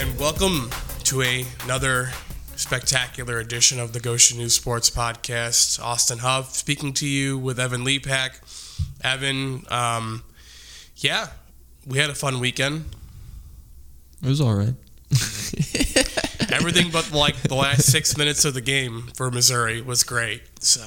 and 0.00 0.18
welcome 0.18 0.70
to 1.04 1.20
a, 1.20 1.44
another 1.64 2.08
spectacular 2.56 3.38
edition 3.38 3.78
of 3.78 3.92
the 3.92 4.00
Goshen 4.00 4.38
News 4.38 4.54
Sports 4.54 4.88
Podcast. 4.88 5.78
Austin 5.78 6.20
Huff 6.20 6.54
speaking 6.54 6.94
to 6.94 7.06
you 7.06 7.36
with 7.36 7.60
Evan 7.60 7.84
Lepak. 7.84 8.30
Evan, 9.04 9.66
um, 9.68 10.24
yeah, 10.96 11.26
we 11.86 11.98
had 11.98 12.08
a 12.08 12.14
fun 12.14 12.40
weekend. 12.40 12.86
It 14.22 14.28
was 14.28 14.40
all 14.40 14.54
right. 14.54 14.72
Everything 16.50 16.90
but 16.90 17.12
like 17.12 17.36
the 17.42 17.54
last 17.54 17.92
six 17.92 18.16
minutes 18.16 18.46
of 18.46 18.54
the 18.54 18.62
game 18.62 19.10
for 19.14 19.30
Missouri 19.30 19.82
was 19.82 20.02
great. 20.02 20.62
So, 20.64 20.86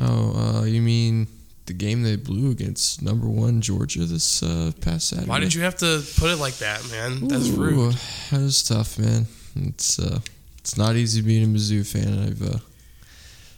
Oh, 0.00 0.32
uh, 0.36 0.64
you 0.64 0.82
mean 0.82 1.28
the 1.68 1.72
game 1.74 2.02
they 2.02 2.16
blew 2.16 2.50
against 2.50 3.00
number 3.02 3.28
one 3.28 3.60
Georgia 3.60 4.04
this 4.04 4.42
uh, 4.42 4.72
past 4.80 5.08
Saturday? 5.08 5.28
why 5.28 5.38
did 5.38 5.54
you 5.54 5.62
have 5.62 5.76
to 5.76 6.02
put 6.18 6.30
it 6.30 6.36
like 6.36 6.54
that, 6.58 6.84
man? 6.90 7.28
That's 7.28 7.48
rude. 7.48 7.74
Ooh, 7.78 7.92
That 8.32 8.40
was 8.42 8.62
tough, 8.64 8.98
man. 8.98 9.26
It's 9.54 9.98
uh, 10.00 10.18
it's 10.58 10.76
not 10.76 10.96
easy 10.96 11.22
being 11.22 11.44
a 11.44 11.46
Mizzou 11.46 11.86
fan. 11.86 12.18
I've 12.26 12.42
uh, 12.42 12.58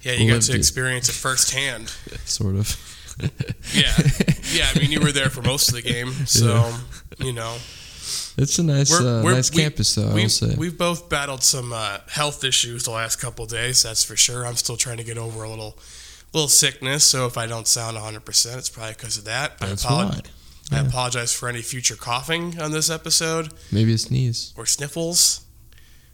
Yeah, 0.03 0.13
you 0.13 0.31
got 0.31 0.43
to 0.43 0.55
experience 0.55 1.09
it 1.09 1.13
firsthand. 1.15 1.89
sort 2.27 2.57
of. 2.57 2.77
Yeah, 3.75 3.93
yeah. 4.55 4.67
I 4.75 4.79
mean, 4.79 4.91
you 4.91 5.01
were 5.01 5.13
there 5.13 5.29
for 5.29 5.43
most 5.43 5.69
of 5.69 5.75
the 5.75 5.83
game, 5.83 6.11
so 6.27 6.73
you 7.19 7.33
know. 7.35 7.57
It's 8.39 8.59
a 8.59 8.63
nice, 8.63 8.91
We're- 8.91 9.07
uh, 9.21 9.23
we're- 9.23 9.35
nice 9.37 9.51
we- 9.51 9.59
campus, 9.63 9.95
though. 9.95 10.05
I 10.05 10.07
will 10.09 10.15
We've, 10.15 10.33
say. 10.33 10.55
we've 10.57 10.79
both 10.79 11.11
battled 11.11 11.43
some 11.43 11.73
uh, 11.73 11.99
health 12.09 12.45
issues 12.45 12.85
the 12.85 12.93
last 12.93 13.17
couple 13.21 13.45
of 13.45 13.51
days. 13.51 13.83
That's 13.83 14.03
for 14.03 14.17
sure. 14.17 14.47
I'm 14.47 14.57
still 14.57 14.77
trying 14.79 14.97
to 14.97 15.05
get 15.05 15.19
over 15.19 15.43
a 15.43 15.51
little, 15.51 15.77
little 16.33 16.49
sickness. 16.49 17.05
So 17.05 17.27
if 17.27 17.37
I 17.37 17.47
don't 17.47 17.67
sound 17.67 17.97
100, 17.97 18.25
percent 18.25 18.59
it's 18.59 18.69
probably 18.69 18.95
because 18.95 19.19
of 19.19 19.25
that. 19.25 19.59
That's 19.59 19.85
I, 19.85 19.89
apolo- 19.89 20.11
why. 20.11 20.21
I 20.79 20.81
apologize 20.87 21.33
for 21.33 21.49
any 21.49 21.63
future 21.63 21.97
coughing 21.97 22.61
on 22.61 22.71
this 22.71 22.91
episode 22.91 23.53
Maybe 23.73 23.93
a 23.95 23.99
sneeze. 23.99 24.53
or 24.57 24.67
sniffles. 24.67 25.41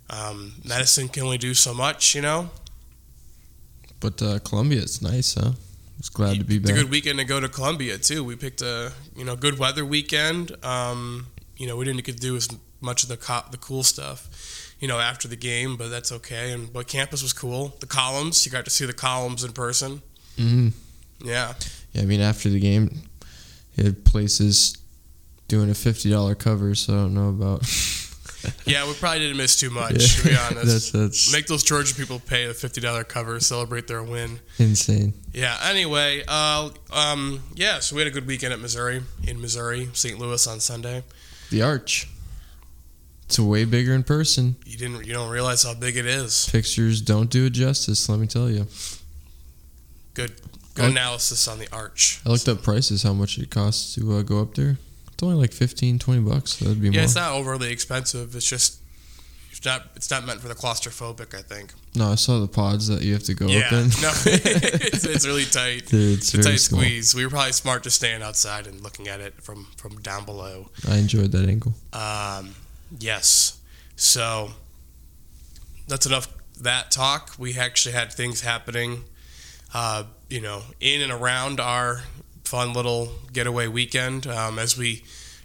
Um, 0.09 0.55
medicine 0.65 1.09
can 1.09 1.25
only 1.25 1.37
do 1.37 1.53
so 1.53 1.75
much, 1.75 2.15
you 2.15 2.23
know. 2.23 2.49
But 4.01 4.23
uh, 4.23 4.39
Columbia, 4.41 4.81
it's 4.81 5.03
nice, 5.03 5.35
huh? 5.35 5.53
It's 5.99 6.09
glad 6.11 6.39
to 6.39 6.45
be 6.45 6.59
back. 6.59 6.71
It's 6.71 6.79
a 6.79 6.83
good 6.83 6.91
weekend 6.91 7.19
to 7.19 7.25
go 7.25 7.41
to 7.41 7.49
Columbia 7.49 7.99
too. 7.99 8.23
We 8.23 8.37
picked 8.37 8.63
a 8.63 8.93
you 9.17 9.25
know 9.25 9.35
good 9.37 9.59
weather 9.59 9.85
weekend. 9.85 10.53
Um, 10.65 11.27
you 11.57 11.67
know 11.67 11.77
we 11.77 11.85
didn't 11.87 12.05
get 12.05 12.17
to 12.17 12.21
do 12.21 12.37
as 12.37 12.49
much 12.81 13.03
of 13.03 13.09
the 13.09 13.17
co- 13.17 13.45
the 13.51 13.57
cool 13.59 13.83
stuff, 13.83 14.29
you 14.81 14.89
know, 14.89 14.99
after 14.99 15.29
the 15.29 15.37
game, 15.37 15.77
but 15.77 15.89
that's 15.89 16.13
okay. 16.13 16.53
And 16.53 16.73
but 16.73 16.87
campus 16.87 17.23
was 17.23 17.33
cool. 17.33 17.77
The 17.81 17.87
columns, 17.87 18.45
you 18.47 18.53
got 18.53 18.65
to 18.65 18.71
see 18.71 18.87
the 18.87 18.93
columns 18.93 19.45
in 19.45 19.53
person. 19.53 20.03
hmm 20.39 20.69
Yeah, 21.23 21.55
Yeah, 21.93 22.03
I 22.03 22.05
mean, 22.05 22.21
after 22.21 22.49
the 22.49 22.61
game, 22.61 22.91
he 23.75 23.85
had 23.85 24.05
places 24.05 24.77
doing 25.49 25.71
a 25.71 25.75
fifty 25.75 26.11
dollar 26.11 26.35
cover, 26.35 26.75
so 26.75 26.93
I 26.93 26.97
don't 26.97 27.15
know 27.15 27.29
about. 27.31 27.63
yeah, 28.65 28.87
we 28.87 28.93
probably 28.95 29.21
didn't 29.21 29.39
miss 29.39 29.57
too 29.57 29.71
much 29.71 30.17
to 30.23 30.29
be 30.29 30.37
honest. 30.51 30.67
that's 30.67 30.91
that's 30.93 31.33
Make 31.33 31.47
those 31.47 31.63
Georgia 31.65 31.95
people 31.95 32.19
pay 32.21 32.45
a 32.45 32.55
fifty 32.55 32.81
dollar 32.81 33.03
cover, 33.05 33.41
celebrate 33.41 33.87
their 33.87 34.03
win. 34.03 34.39
insane. 34.59 35.15
Yeah. 35.33 35.57
Anyway, 35.65 36.23
uh, 36.29 36.71
um, 36.93 37.43
yeah. 37.55 37.81
So 37.81 37.97
we 37.97 38.03
had 38.03 38.09
a 38.09 38.15
good 38.15 38.27
weekend 38.27 38.53
at 38.53 38.61
Missouri, 38.61 39.03
in 39.27 39.41
Missouri, 39.41 39.89
St. 39.95 40.19
Louis 40.19 40.47
on 40.47 40.61
Sunday. 40.61 41.03
The 41.51 41.63
Arch. 41.63 42.09
It's 43.27 43.39
way 43.39 43.65
bigger 43.65 43.93
in 43.93 44.03
person. 44.05 44.57
You 44.65 44.77
didn't, 44.79 45.05
you 45.07 45.13
don't 45.13 45.31
realize 45.31 45.63
how 45.65 45.75
big 45.75 45.97
it 45.97 46.07
is. 46.07 46.49
Pictures 46.51 47.01
don't 47.03 47.29
do 47.29 47.47
it 47.47 47.51
justice, 47.51 48.09
let 48.09 48.19
me 48.21 48.27
tell 48.27 48.49
you. 48.51 48.67
Good, 50.15 50.33
good 50.75 50.85
Oh. 50.85 50.89
analysis 50.89 51.49
on 51.49 51.59
the 51.59 51.69
arch. 51.73 52.21
I 52.25 52.29
looked 52.31 52.49
up 52.49 52.63
prices, 52.63 53.03
how 53.03 53.13
much 53.13 53.39
it 53.39 53.51
costs 53.51 53.95
to 53.97 54.17
uh, 54.19 54.23
go 54.23 54.41
up 54.41 54.55
there. 54.55 54.79
It's 55.13 55.23
only 55.23 55.37
like 55.37 55.53
15, 55.53 55.99
20 55.99 56.21
bucks. 56.21 56.53
So 56.55 56.67
that'd 56.67 56.81
be 56.81 56.89
Yeah, 56.89 56.93
more. 57.01 57.05
it's 57.05 57.15
not 57.15 57.33
overly 57.33 57.71
expensive. 57.73 58.35
It's 58.37 58.49
just 58.49 58.79
it's 59.51 59.65
not 59.65 59.87
it's 59.97 60.11
not 60.11 60.25
meant 60.27 60.41
for 60.41 60.49
the 60.49 60.55
claustrophobic. 60.55 61.35
I 61.35 61.41
think. 61.43 61.73
no, 61.95 62.13
I 62.13 62.15
saw 62.17 62.39
the 62.41 62.47
pods 62.47 62.87
that 62.89 63.01
you 63.03 63.15
have 63.15 63.23
to 63.25 63.35
go 63.35 63.47
yeah, 63.47 63.61
up 63.67 63.73
in. 63.73 63.89
no, 64.03 64.13
it's, 64.27 65.05
it's 65.05 65.27
really 65.27 65.45
tight. 65.51 65.87
Dude, 65.87 66.19
it's 66.19 66.35
It's 66.35 66.47
a 66.47 66.51
tight 66.51 66.61
small. 66.61 66.81
squeeze. 66.83 67.15
We 67.15 67.25
were 67.25 67.31
probably 67.31 67.53
smart 67.53 67.83
just 67.83 67.97
staying 67.97 68.23
outside 68.23 68.67
and 68.67 68.83
looking 68.83 69.09
at 69.09 69.21
it 69.21 69.43
from 69.43 69.67
from 69.79 69.97
down 70.03 70.25
below. 70.27 70.69
I 70.89 70.97
enjoyed 70.99 71.33
that 71.33 71.49
angle. 71.49 71.73
Um, 71.95 72.55
yes, 72.99 73.61
so 73.97 74.51
that's 75.89 76.07
enough 76.07 76.29
that 76.61 76.91
talk. 76.91 77.33
We 77.39 77.59
actually 77.59 77.95
had 77.95 78.13
things 78.13 78.41
happening, 78.41 79.05
uh, 79.75 80.05
you 80.29 80.41
know, 80.41 80.63
in 80.81 81.03
and 81.03 81.13
around 81.13 81.61
our 81.61 82.03
fun 82.45 82.73
little 82.73 83.11
getaway 83.33 83.67
weekend 83.67 84.27
um, 84.27 84.59
as 84.59 84.79
we 84.79 85.03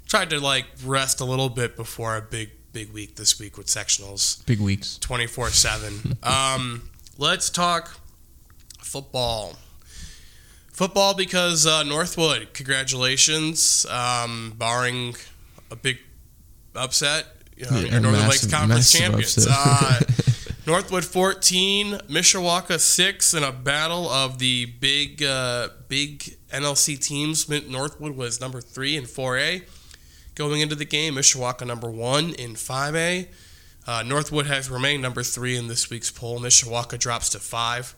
tried 0.07 0.29
to 0.29 0.39
like 0.39 0.65
rest 0.85 1.19
a 1.19 1.25
little 1.25 1.49
bit 1.49 1.75
before 1.75 2.15
a 2.15 2.21
big 2.21 2.51
big 2.73 2.91
week 2.93 3.15
this 3.15 3.39
week 3.39 3.57
with 3.57 3.67
sectionals. 3.67 4.45
Big 4.45 4.59
weeks. 4.59 4.97
24 4.99 5.49
7. 5.49 6.17
Um, 6.23 6.89
let's 7.17 7.49
talk 7.49 7.97
football. 8.79 9.55
Football 10.71 11.13
because 11.13 11.65
uh, 11.65 11.83
Northwood, 11.83 12.53
congratulations. 12.53 13.85
Um, 13.87 14.53
barring 14.57 15.15
a 15.69 15.75
big 15.75 15.99
upset, 16.75 17.25
you 17.55 17.65
know, 17.69 17.77
Yeah, 17.77 17.91
your 17.91 17.99
Northern 17.99 18.27
Lakes 18.27 18.49
Conference 18.49 18.91
champions. 18.91 19.47
Uh, 19.49 19.99
Northwood 20.67 21.03
14, 21.03 21.93
Mishawaka 22.09 22.79
6 22.79 23.33
in 23.33 23.43
a 23.43 23.51
battle 23.51 24.07
of 24.09 24.37
the 24.39 24.65
big 24.65 25.23
uh, 25.23 25.69
big 25.87 26.19
NLC 26.51 26.99
teams. 26.99 27.49
Northwood 27.49 28.15
was 28.15 28.39
number 28.39 28.61
3 28.61 28.97
in 28.97 29.03
4A. 29.05 29.63
Going 30.35 30.61
into 30.61 30.75
the 30.75 30.85
game, 30.85 31.15
Mishawaka 31.15 31.65
number 31.67 31.89
1 31.89 32.35
in 32.35 32.53
5A. 32.53 33.27
Uh, 33.87 34.03
Northwood 34.03 34.45
has 34.45 34.69
remained 34.69 35.01
number 35.01 35.23
3 35.23 35.57
in 35.57 35.67
this 35.67 35.89
week's 35.89 36.11
poll. 36.11 36.39
Mishawaka 36.39 36.97
drops 36.99 37.29
to 37.29 37.39
5. 37.39 37.95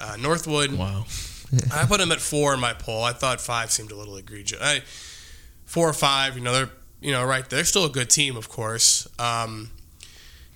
Uh, 0.00 0.16
Northwood, 0.18 0.72
Wow. 0.72 1.04
I 1.72 1.84
put 1.86 1.98
them 2.00 2.10
at 2.10 2.20
4 2.20 2.54
in 2.54 2.60
my 2.60 2.72
poll. 2.72 3.04
I 3.04 3.12
thought 3.12 3.40
5 3.40 3.70
seemed 3.70 3.92
a 3.92 3.94
little 3.94 4.16
egregious. 4.16 4.58
I, 4.60 4.80
4 5.66 5.88
or 5.90 5.92
5, 5.92 6.36
you 6.36 6.42
know, 6.42 6.52
they're 6.52 6.70
you 7.00 7.12
know, 7.12 7.24
right. 7.24 7.48
They're 7.48 7.64
still 7.64 7.84
a 7.84 7.90
good 7.90 8.10
team, 8.10 8.36
of 8.36 8.48
course. 8.48 9.06
Um, 9.18 9.70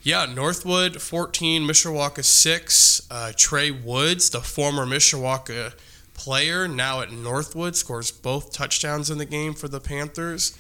yeah, 0.03 0.27
Northwood 0.27 1.01
14, 1.01 1.63
Mishawaka 1.63 2.25
6. 2.25 3.07
Uh, 3.11 3.33
Trey 3.37 3.71
Woods, 3.71 4.31
the 4.31 4.41
former 4.41 4.87
Mishawaka 4.87 5.75
player, 6.15 6.67
now 6.67 7.01
at 7.01 7.13
Northwood, 7.13 7.77
scores 7.77 8.11
both 8.11 8.53
touchdowns 8.53 9.11
in 9.11 9.19
the 9.19 9.27
game 9.27 9.53
for 9.55 9.69
the 9.69 9.81
Panthers. 9.81 10.57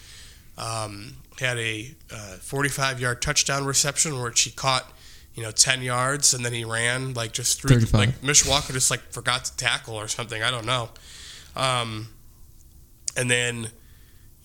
Um, 0.58 1.16
had 1.40 1.58
a 1.58 1.94
45 2.40 3.00
yard 3.00 3.22
touchdown 3.22 3.64
reception 3.64 4.20
where 4.20 4.34
she 4.34 4.50
caught, 4.50 4.92
you 5.34 5.42
know, 5.42 5.50
10 5.50 5.82
yards 5.82 6.34
and 6.34 6.44
then 6.44 6.52
he 6.52 6.64
ran 6.64 7.14
like 7.14 7.32
just 7.32 7.60
through, 7.60 7.80
35. 7.80 7.94
like 7.94 8.20
Mishawaka 8.20 8.72
just 8.72 8.90
like 8.90 9.00
forgot 9.10 9.46
to 9.46 9.56
tackle 9.56 9.94
or 9.94 10.06
something. 10.06 10.42
I 10.42 10.50
don't 10.50 10.66
know. 10.66 10.90
Um, 11.56 12.08
and 13.16 13.30
then 13.30 13.68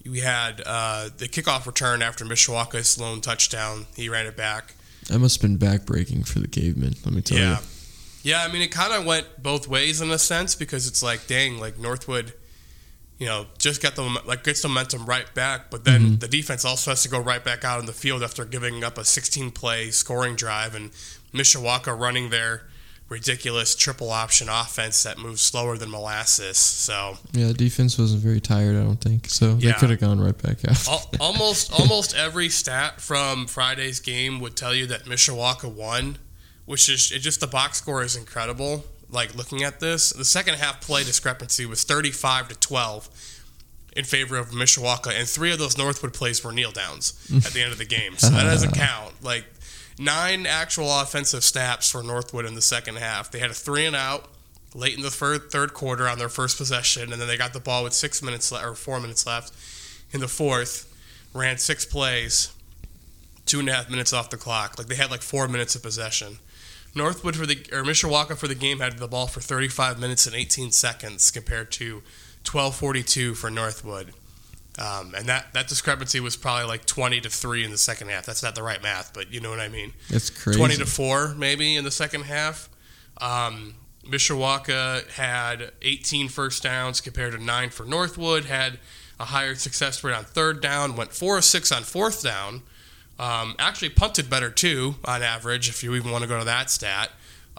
we 0.09 0.19
had 0.19 0.61
uh, 0.65 1.09
the 1.17 1.27
kickoff 1.27 1.65
return 1.65 2.01
after 2.01 2.25
Mishawaka's 2.25 2.99
lone 2.99 3.21
touchdown. 3.21 3.85
He 3.95 4.09
ran 4.09 4.25
it 4.25 4.37
back. 4.37 4.75
That 5.09 5.19
must 5.19 5.41
have 5.41 5.49
been 5.49 5.57
backbreaking 5.59 6.27
for 6.27 6.39
the 6.39 6.47
cavemen, 6.47 6.95
let 7.05 7.13
me 7.13 7.21
tell 7.21 7.37
yeah. 7.37 7.59
you. 7.59 7.65
Yeah, 8.23 8.43
I 8.43 8.51
mean, 8.51 8.63
it 8.63 8.71
kind 8.71 8.91
of 8.91 9.05
went 9.05 9.41
both 9.41 9.67
ways 9.67 10.01
in 10.01 10.09
a 10.09 10.17
sense 10.17 10.55
because 10.55 10.87
it's 10.87 11.03
like, 11.03 11.27
dang, 11.27 11.59
like 11.59 11.77
Northwood, 11.77 12.33
you 13.19 13.27
know, 13.27 13.45
just 13.59 13.83
got 13.83 13.95
the 13.95 14.01
like 14.25 14.43
gets 14.43 14.63
the 14.63 14.67
momentum 14.67 15.05
right 15.05 15.31
back, 15.35 15.69
but 15.69 15.85
then 15.85 16.01
Mm-hmm. 16.01 16.15
the 16.17 16.27
defense 16.27 16.65
also 16.65 16.89
has 16.91 17.03
to 17.03 17.09
go 17.09 17.19
right 17.19 17.43
back 17.43 17.63
out 17.63 17.79
in 17.79 17.85
the 17.85 17.93
field 17.93 18.23
after 18.23 18.43
giving 18.43 18.83
up 18.83 18.97
a 18.97 19.05
16 19.05 19.51
play 19.51 19.91
scoring 19.91 20.35
drive 20.35 20.73
and 20.75 20.91
Mishawaka 21.33 21.97
running 21.97 22.29
their 22.31 22.63
ridiculous 23.09 23.75
triple 23.75 24.09
option 24.11 24.49
offense 24.49 25.03
that 25.03 25.17
moves 25.17 25.41
slower 25.41 25.77
than 25.77 25.91
molasses. 25.91 26.57
So 26.57 27.17
Yeah, 27.33 27.47
the 27.47 27.53
defense 27.53 27.97
wasn't 27.99 28.21
very 28.23 28.41
tired, 28.41 28.75
I 28.75 28.83
don't 28.83 28.99
think. 28.99 29.29
So 29.29 29.55
they 29.55 29.67
Yeah. 29.67 29.73
could 29.73 29.91
have 29.91 29.99
gone 29.99 30.19
right 30.19 30.37
back 30.37 30.57
out. 30.67 30.87
Al- 30.87 31.11
almost 31.19 31.71
almost 31.71 32.15
every 32.15 32.49
stat 32.49 32.99
from 32.99 33.45
Friday's 33.47 33.99
game 33.99 34.39
would 34.39 34.55
tell 34.55 34.73
you 34.73 34.87
that 34.87 35.05
Mishawaka 35.05 35.69
won, 35.71 36.17
which 36.65 36.89
is 36.89 37.11
it 37.11 37.19
just 37.19 37.39
the 37.39 37.47
box 37.47 37.77
score 37.77 38.03
is 38.03 38.15
incredible. 38.15 38.85
Like 39.09 39.35
looking 39.35 39.61
at 39.63 39.79
this, 39.79 40.09
the 40.11 40.25
second 40.25 40.55
half 40.55 40.81
play 40.81 41.03
discrepancy 41.03 41.65
was 41.67 41.83
35 41.83 42.47
to 42.49 42.55
12 42.55 43.07
in 43.95 44.03
favor 44.03 44.35
of 44.35 44.49
Mishawaka, 44.49 45.17
and 45.17 45.25
three 45.29 45.53
of 45.53 45.59
those 45.59 45.77
Northwood 45.77 46.13
plays 46.13 46.43
were 46.43 46.51
kneel 46.51 46.71
downs 46.71 47.13
at 47.33 47.53
the 47.53 47.61
end 47.61 47.71
of 47.71 47.77
the 47.77 47.85
game. 47.85 48.17
So 48.17 48.29
that 48.31 48.43
doesn't 48.43 48.71
count. 48.75 49.23
Like 49.23 49.45
nine 49.97 50.45
actual 50.45 50.99
offensive 50.99 51.43
snaps 51.43 51.89
for 51.89 52.03
Northwood 52.03 52.45
in 52.45 52.55
the 52.55 52.61
second 52.61 52.97
half. 52.97 53.31
They 53.31 53.39
had 53.39 53.51
a 53.51 53.53
three 53.55 53.85
and 53.85 53.95
out 53.95 54.29
late 54.73 54.95
in 54.95 55.01
the 55.01 55.09
third, 55.09 55.51
third 55.51 55.73
quarter 55.73 56.07
on 56.07 56.19
their 56.19 56.29
first 56.29 56.57
possession, 56.57 57.13
and 57.13 57.21
then 57.21 57.27
they 57.27 57.37
got 57.37 57.53
the 57.53 57.59
ball 57.59 57.83
with 57.83 57.93
six 57.93 58.21
minutes 58.21 58.51
le- 58.51 58.69
or 58.69 58.75
four 58.75 58.99
minutes 58.99 59.25
left 59.25 59.53
in 60.11 60.19
the 60.19 60.27
fourth. 60.27 60.91
Ran 61.33 61.57
six 61.57 61.85
plays, 61.85 62.53
two 63.45 63.59
and 63.59 63.67
a 63.67 63.73
half 63.73 63.89
minutes 63.89 64.13
off 64.13 64.29
the 64.29 64.37
clock. 64.37 64.77
Like 64.77 64.87
they 64.87 64.95
had 64.95 65.11
like 65.11 65.21
four 65.21 65.47
minutes 65.47 65.75
of 65.75 65.83
possession. 65.83 66.39
Northwood 66.93 67.35
for 67.35 67.45
the 67.45 67.57
or 67.73 67.83
Mishawaka 67.83 68.37
for 68.37 68.47
the 68.47 68.55
game 68.55 68.79
had 68.79 68.99
the 68.99 69.07
ball 69.07 69.27
for 69.27 69.41
35 69.41 69.99
minutes 69.99 70.25
and 70.25 70.35
18 70.35 70.71
seconds 70.71 71.29
compared 71.29 71.71
to 71.73 72.01
12:42 72.45 73.35
for 73.35 73.49
Northwood. 73.49 74.13
Um, 74.77 75.15
and 75.15 75.27
that, 75.27 75.53
that 75.53 75.67
discrepancy 75.67 76.19
was 76.19 76.35
probably 76.35 76.65
like 76.65 76.85
20 76.85 77.21
to 77.21 77.29
3 77.29 77.63
in 77.63 77.71
the 77.71 77.77
second 77.77 78.09
half. 78.09 78.25
That's 78.25 78.43
not 78.43 78.55
the 78.55 78.63
right 78.63 78.81
math, 78.83 79.13
but 79.13 79.31
you 79.31 79.39
know 79.39 79.49
what 79.49 79.59
I 79.59 79.69
mean. 79.69 79.93
That's 80.09 80.29
crazy. 80.29 80.59
20 80.59 80.75
to 80.77 80.85
4 80.85 81.35
maybe 81.35 81.75
in 81.75 81.85
the 81.85 81.91
second 81.91 82.23
half. 82.23 82.69
Um, 83.21 83.75
Mishawaka 84.03 85.09
had 85.11 85.71
18 85.81 86.27
first 86.27 86.61
downs 86.63 87.01
compared 87.01 87.33
to 87.33 87.43
9 87.43 87.69
for 87.69 87.85
Northwood, 87.85 88.45
had 88.45 88.79
a 89.19 89.25
higher 89.25 89.55
success 89.55 90.03
rate 90.03 90.13
on 90.13 90.25
third 90.25 90.61
down, 90.61 90.95
went 90.95 91.13
4 91.13 91.37
or 91.37 91.41
6 91.41 91.71
on 91.71 91.83
fourth 91.83 92.21
down. 92.21 92.61
Um, 93.17 93.55
actually 93.59 93.89
punted 93.89 94.29
better 94.29 94.49
too 94.49 94.95
on 95.05 95.23
average 95.23 95.69
if 95.69 95.83
you 95.83 95.95
even 95.95 96.11
want 96.11 96.23
to 96.23 96.27
go 96.27 96.37
to 96.37 96.45
that 96.45 96.69
stat. 96.69 97.11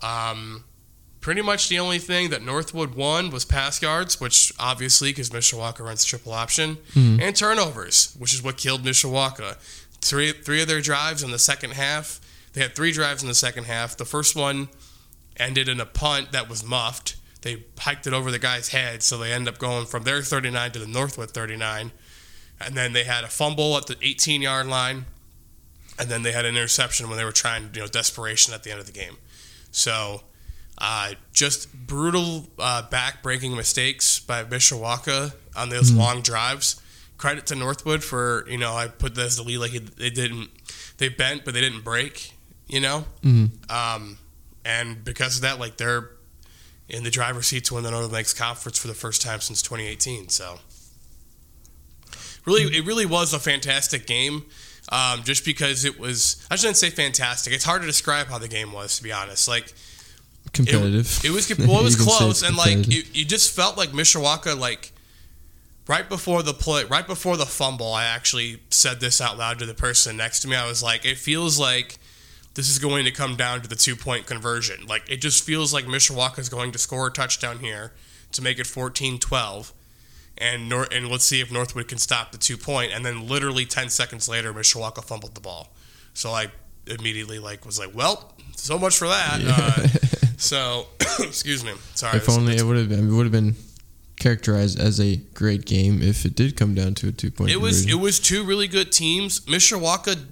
Um, 0.02 0.64
pretty 1.26 1.42
much 1.42 1.68
the 1.68 1.80
only 1.80 1.98
thing 1.98 2.30
that 2.30 2.40
Northwood 2.40 2.94
won 2.94 3.30
was 3.30 3.44
pass 3.44 3.82
yards, 3.82 4.20
which 4.20 4.52
obviously 4.60 5.10
because 5.10 5.30
Mishawaka 5.30 5.80
runs 5.80 6.04
triple 6.04 6.32
option, 6.32 6.76
mm-hmm. 6.94 7.20
and 7.20 7.34
turnovers, 7.34 8.14
which 8.16 8.32
is 8.32 8.44
what 8.44 8.56
killed 8.56 8.84
Mishawaka. 8.84 9.56
Three 10.00 10.30
three 10.30 10.62
of 10.62 10.68
their 10.68 10.80
drives 10.80 11.24
in 11.24 11.32
the 11.32 11.38
second 11.40 11.72
half. 11.72 12.20
They 12.52 12.60
had 12.60 12.76
three 12.76 12.92
drives 12.92 13.24
in 13.24 13.28
the 13.28 13.34
second 13.34 13.64
half. 13.64 13.96
The 13.96 14.04
first 14.04 14.36
one 14.36 14.68
ended 15.36 15.68
in 15.68 15.80
a 15.80 15.84
punt 15.84 16.30
that 16.30 16.48
was 16.48 16.62
muffed. 16.62 17.16
They 17.42 17.64
hiked 17.76 18.06
it 18.06 18.12
over 18.12 18.30
the 18.30 18.38
guy's 18.38 18.68
head, 18.68 19.02
so 19.02 19.18
they 19.18 19.32
end 19.32 19.48
up 19.48 19.58
going 19.58 19.86
from 19.86 20.04
their 20.04 20.22
39 20.22 20.70
to 20.70 20.78
the 20.78 20.86
Northwood 20.86 21.32
39. 21.32 21.90
And 22.60 22.76
then 22.76 22.92
they 22.92 23.02
had 23.02 23.24
a 23.24 23.28
fumble 23.28 23.76
at 23.76 23.88
the 23.88 23.96
18 24.00 24.42
yard 24.42 24.68
line. 24.68 25.06
And 25.98 26.08
then 26.08 26.22
they 26.22 26.30
had 26.30 26.44
an 26.44 26.56
interception 26.56 27.08
when 27.08 27.18
they 27.18 27.24
were 27.24 27.32
trying, 27.32 27.70
you 27.74 27.80
know, 27.80 27.88
desperation 27.88 28.54
at 28.54 28.62
the 28.62 28.70
end 28.70 28.78
of 28.78 28.86
the 28.86 28.92
game. 28.92 29.16
So, 29.72 30.22
uh, 30.78 31.14
just 31.32 31.72
brutal 31.86 32.46
uh, 32.58 32.82
back 32.82 33.22
breaking 33.22 33.56
mistakes 33.56 34.18
by 34.20 34.44
Mishawaka 34.44 35.32
on 35.56 35.68
those 35.70 35.90
long 35.92 36.20
drives. 36.22 36.80
Credit 37.18 37.46
to 37.46 37.54
Northwood 37.54 38.04
for, 38.04 38.44
you 38.48 38.58
know, 38.58 38.74
I 38.76 38.88
put 38.88 39.14
this 39.14 39.36
the 39.36 39.42
lead 39.42 39.58
like 39.58 39.74
it- 39.74 39.96
they 39.96 40.10
didn't, 40.10 40.50
they 40.98 41.08
bent, 41.08 41.44
but 41.46 41.54
they 41.54 41.60
didn't 41.62 41.82
break, 41.82 42.34
you 42.68 42.80
know? 42.80 43.06
Mhm. 43.24 43.70
Um, 43.70 44.18
and 44.64 45.02
because 45.02 45.36
of 45.36 45.42
that, 45.42 45.58
like 45.58 45.78
they're 45.78 46.10
in 46.88 47.04
the 47.04 47.10
driver's 47.10 47.46
seat 47.46 47.64
to 47.64 47.74
win 47.74 47.82
the 47.84 47.90
Northern 47.90 48.10
Lakes 48.12 48.34
Conference 48.34 48.78
for 48.78 48.86
the 48.88 48.94
first 48.94 49.22
time 49.22 49.40
since 49.40 49.62
2018. 49.62 50.28
So, 50.28 50.60
really, 52.44 52.64
it 52.76 52.84
really 52.84 53.06
was 53.06 53.32
a 53.32 53.38
fantastic 53.38 54.06
game. 54.06 54.44
Um, 54.90 55.24
just 55.24 55.44
because 55.44 55.84
it 55.84 55.98
was, 55.98 56.46
I 56.48 56.54
shouldn't 56.54 56.76
say 56.76 56.90
fantastic. 56.90 57.52
It's 57.52 57.64
hard 57.64 57.80
to 57.82 57.86
describe 57.88 58.28
how 58.28 58.38
the 58.38 58.46
game 58.46 58.72
was, 58.72 58.96
to 58.98 59.02
be 59.02 59.10
honest. 59.10 59.48
Like 59.48 59.74
competitive. 60.56 61.24
it 61.24 61.30
was 61.30 61.48
well, 61.58 61.80
it 61.80 61.84
was 61.84 61.98
You 61.98 62.04
can 62.04 62.12
say 62.12 62.18
close, 62.18 62.42
and 62.42 62.56
like 62.56 62.70
competitive. 62.72 63.14
you, 63.14 63.20
you 63.20 63.24
just 63.24 63.54
felt 63.54 63.76
like 63.76 63.90
Mishawaka 63.90 64.58
like 64.58 64.92
right 65.88 66.08
before 66.08 66.42
the 66.42 66.54
play, 66.54 66.84
right 66.84 67.06
before 67.06 67.36
the 67.36 67.46
fumble. 67.46 67.92
I 67.92 68.04
actually 68.04 68.60
said 68.70 69.00
this 69.00 69.20
out 69.20 69.38
loud 69.38 69.58
to 69.60 69.66
the 69.66 69.74
person 69.74 70.16
next 70.16 70.40
to 70.40 70.48
me. 70.48 70.56
I 70.56 70.66
was 70.66 70.82
like, 70.82 71.04
it 71.04 71.16
feels 71.18 71.58
like 71.58 71.98
this 72.54 72.68
is 72.68 72.78
going 72.78 73.04
to 73.04 73.10
come 73.10 73.36
down 73.36 73.60
to 73.62 73.68
the 73.68 73.76
two 73.76 73.94
point 73.96 74.26
conversion. 74.26 74.86
Like 74.86 75.08
it 75.10 75.18
just 75.18 75.44
feels 75.44 75.72
like 75.72 75.84
Mishawaka 75.84 76.38
is 76.38 76.48
going 76.48 76.72
to 76.72 76.78
score 76.78 77.06
a 77.08 77.10
touchdown 77.10 77.58
here 77.60 77.92
to 78.32 78.42
make 78.42 78.58
it 78.58 78.66
14-12. 78.66 79.72
And 80.38 80.68
Nor- 80.68 80.88
and 80.92 81.08
let's 81.08 81.24
see 81.24 81.40
if 81.40 81.50
Northwood 81.50 81.88
can 81.88 81.96
stop 81.98 82.32
the 82.32 82.38
two 82.38 82.56
point. 82.58 82.92
And 82.92 83.04
then 83.06 83.26
literally 83.26 83.64
ten 83.64 83.88
seconds 83.88 84.28
later, 84.28 84.52
Mishawaka 84.52 85.02
fumbled 85.02 85.34
the 85.34 85.40
ball. 85.40 85.68
So 86.12 86.30
I 86.32 86.48
immediately 86.86 87.38
like 87.38 87.64
was 87.64 87.78
like, 87.78 87.94
well, 87.94 88.34
so 88.56 88.78
much 88.78 88.98
for 88.98 89.08
that. 89.08 89.40
Uh, 89.44 89.88
so, 90.36 90.86
excuse 91.20 91.64
me. 91.64 91.72
Sorry. 91.94 92.18
if 92.18 92.28
only 92.28 92.56
it 92.56 92.62
would 92.62 92.76
have 92.76 92.88
been, 92.88 93.08
it 93.08 93.12
would 93.12 93.24
have 93.24 93.32
been 93.32 93.54
characterized 94.18 94.78
as 94.80 94.98
a 94.98 95.16
great 95.34 95.66
game 95.66 96.02
if 96.02 96.24
it 96.24 96.34
did 96.34 96.56
come 96.56 96.74
down 96.74 96.94
to 96.94 97.08
a 97.08 97.12
two 97.12 97.30
point. 97.30 97.50
it 97.50 97.60
was 97.60 97.86
it 97.86 97.96
was 97.96 98.18
two 98.18 98.44
really 98.44 98.68
good 98.68 98.90
teams. 98.90 99.40
Mishawaka 99.40 100.24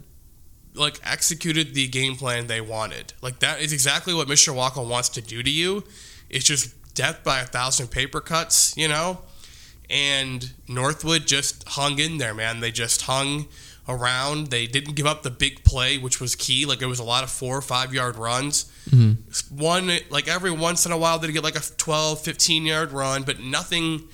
like 0.74 0.98
executed 1.04 1.74
the 1.74 1.86
game 1.88 2.16
plan 2.16 2.46
they 2.46 2.60
wanted. 2.60 3.12
Like 3.22 3.38
that 3.40 3.60
is 3.60 3.72
exactly 3.72 4.12
what 4.14 4.28
Mishawaka 4.28 4.86
wants 4.86 5.08
to 5.10 5.22
do 5.22 5.42
to 5.42 5.50
you. 5.50 5.84
It's 6.28 6.44
just 6.44 6.94
death 6.94 7.22
by 7.22 7.40
a 7.40 7.44
thousand 7.44 7.88
paper 7.88 8.20
cuts, 8.20 8.76
you 8.76 8.88
know. 8.88 9.18
And 9.90 10.52
Northwood 10.66 11.26
just 11.26 11.68
hung 11.68 11.98
in 11.98 12.18
there, 12.18 12.34
man. 12.34 12.60
They 12.60 12.70
just 12.70 13.02
hung 13.02 13.46
around. 13.88 14.48
They 14.48 14.66
didn't 14.66 14.94
give 14.94 15.06
up 15.06 15.22
the 15.22 15.30
big 15.30 15.64
play, 15.64 15.98
which 15.98 16.20
was 16.20 16.34
key. 16.34 16.66
Like 16.66 16.82
it 16.82 16.86
was 16.86 16.98
a 16.98 17.04
lot 17.04 17.24
of 17.24 17.30
four 17.30 17.56
or 17.56 17.62
five 17.62 17.92
yard 17.92 18.16
runs. 18.16 18.64
Mm-hmm. 18.90 19.56
One 19.56 19.90
like 20.10 20.28
every 20.28 20.50
once 20.50 20.86
in 20.86 20.92
a 20.92 20.98
while 20.98 21.18
they'd 21.18 21.32
get 21.32 21.44
like 21.44 21.56
a 21.56 21.62
12, 21.76 22.20
15 22.20 22.66
yard 22.66 22.92
run, 22.92 23.22
but 23.22 23.40
nothing 23.40 24.08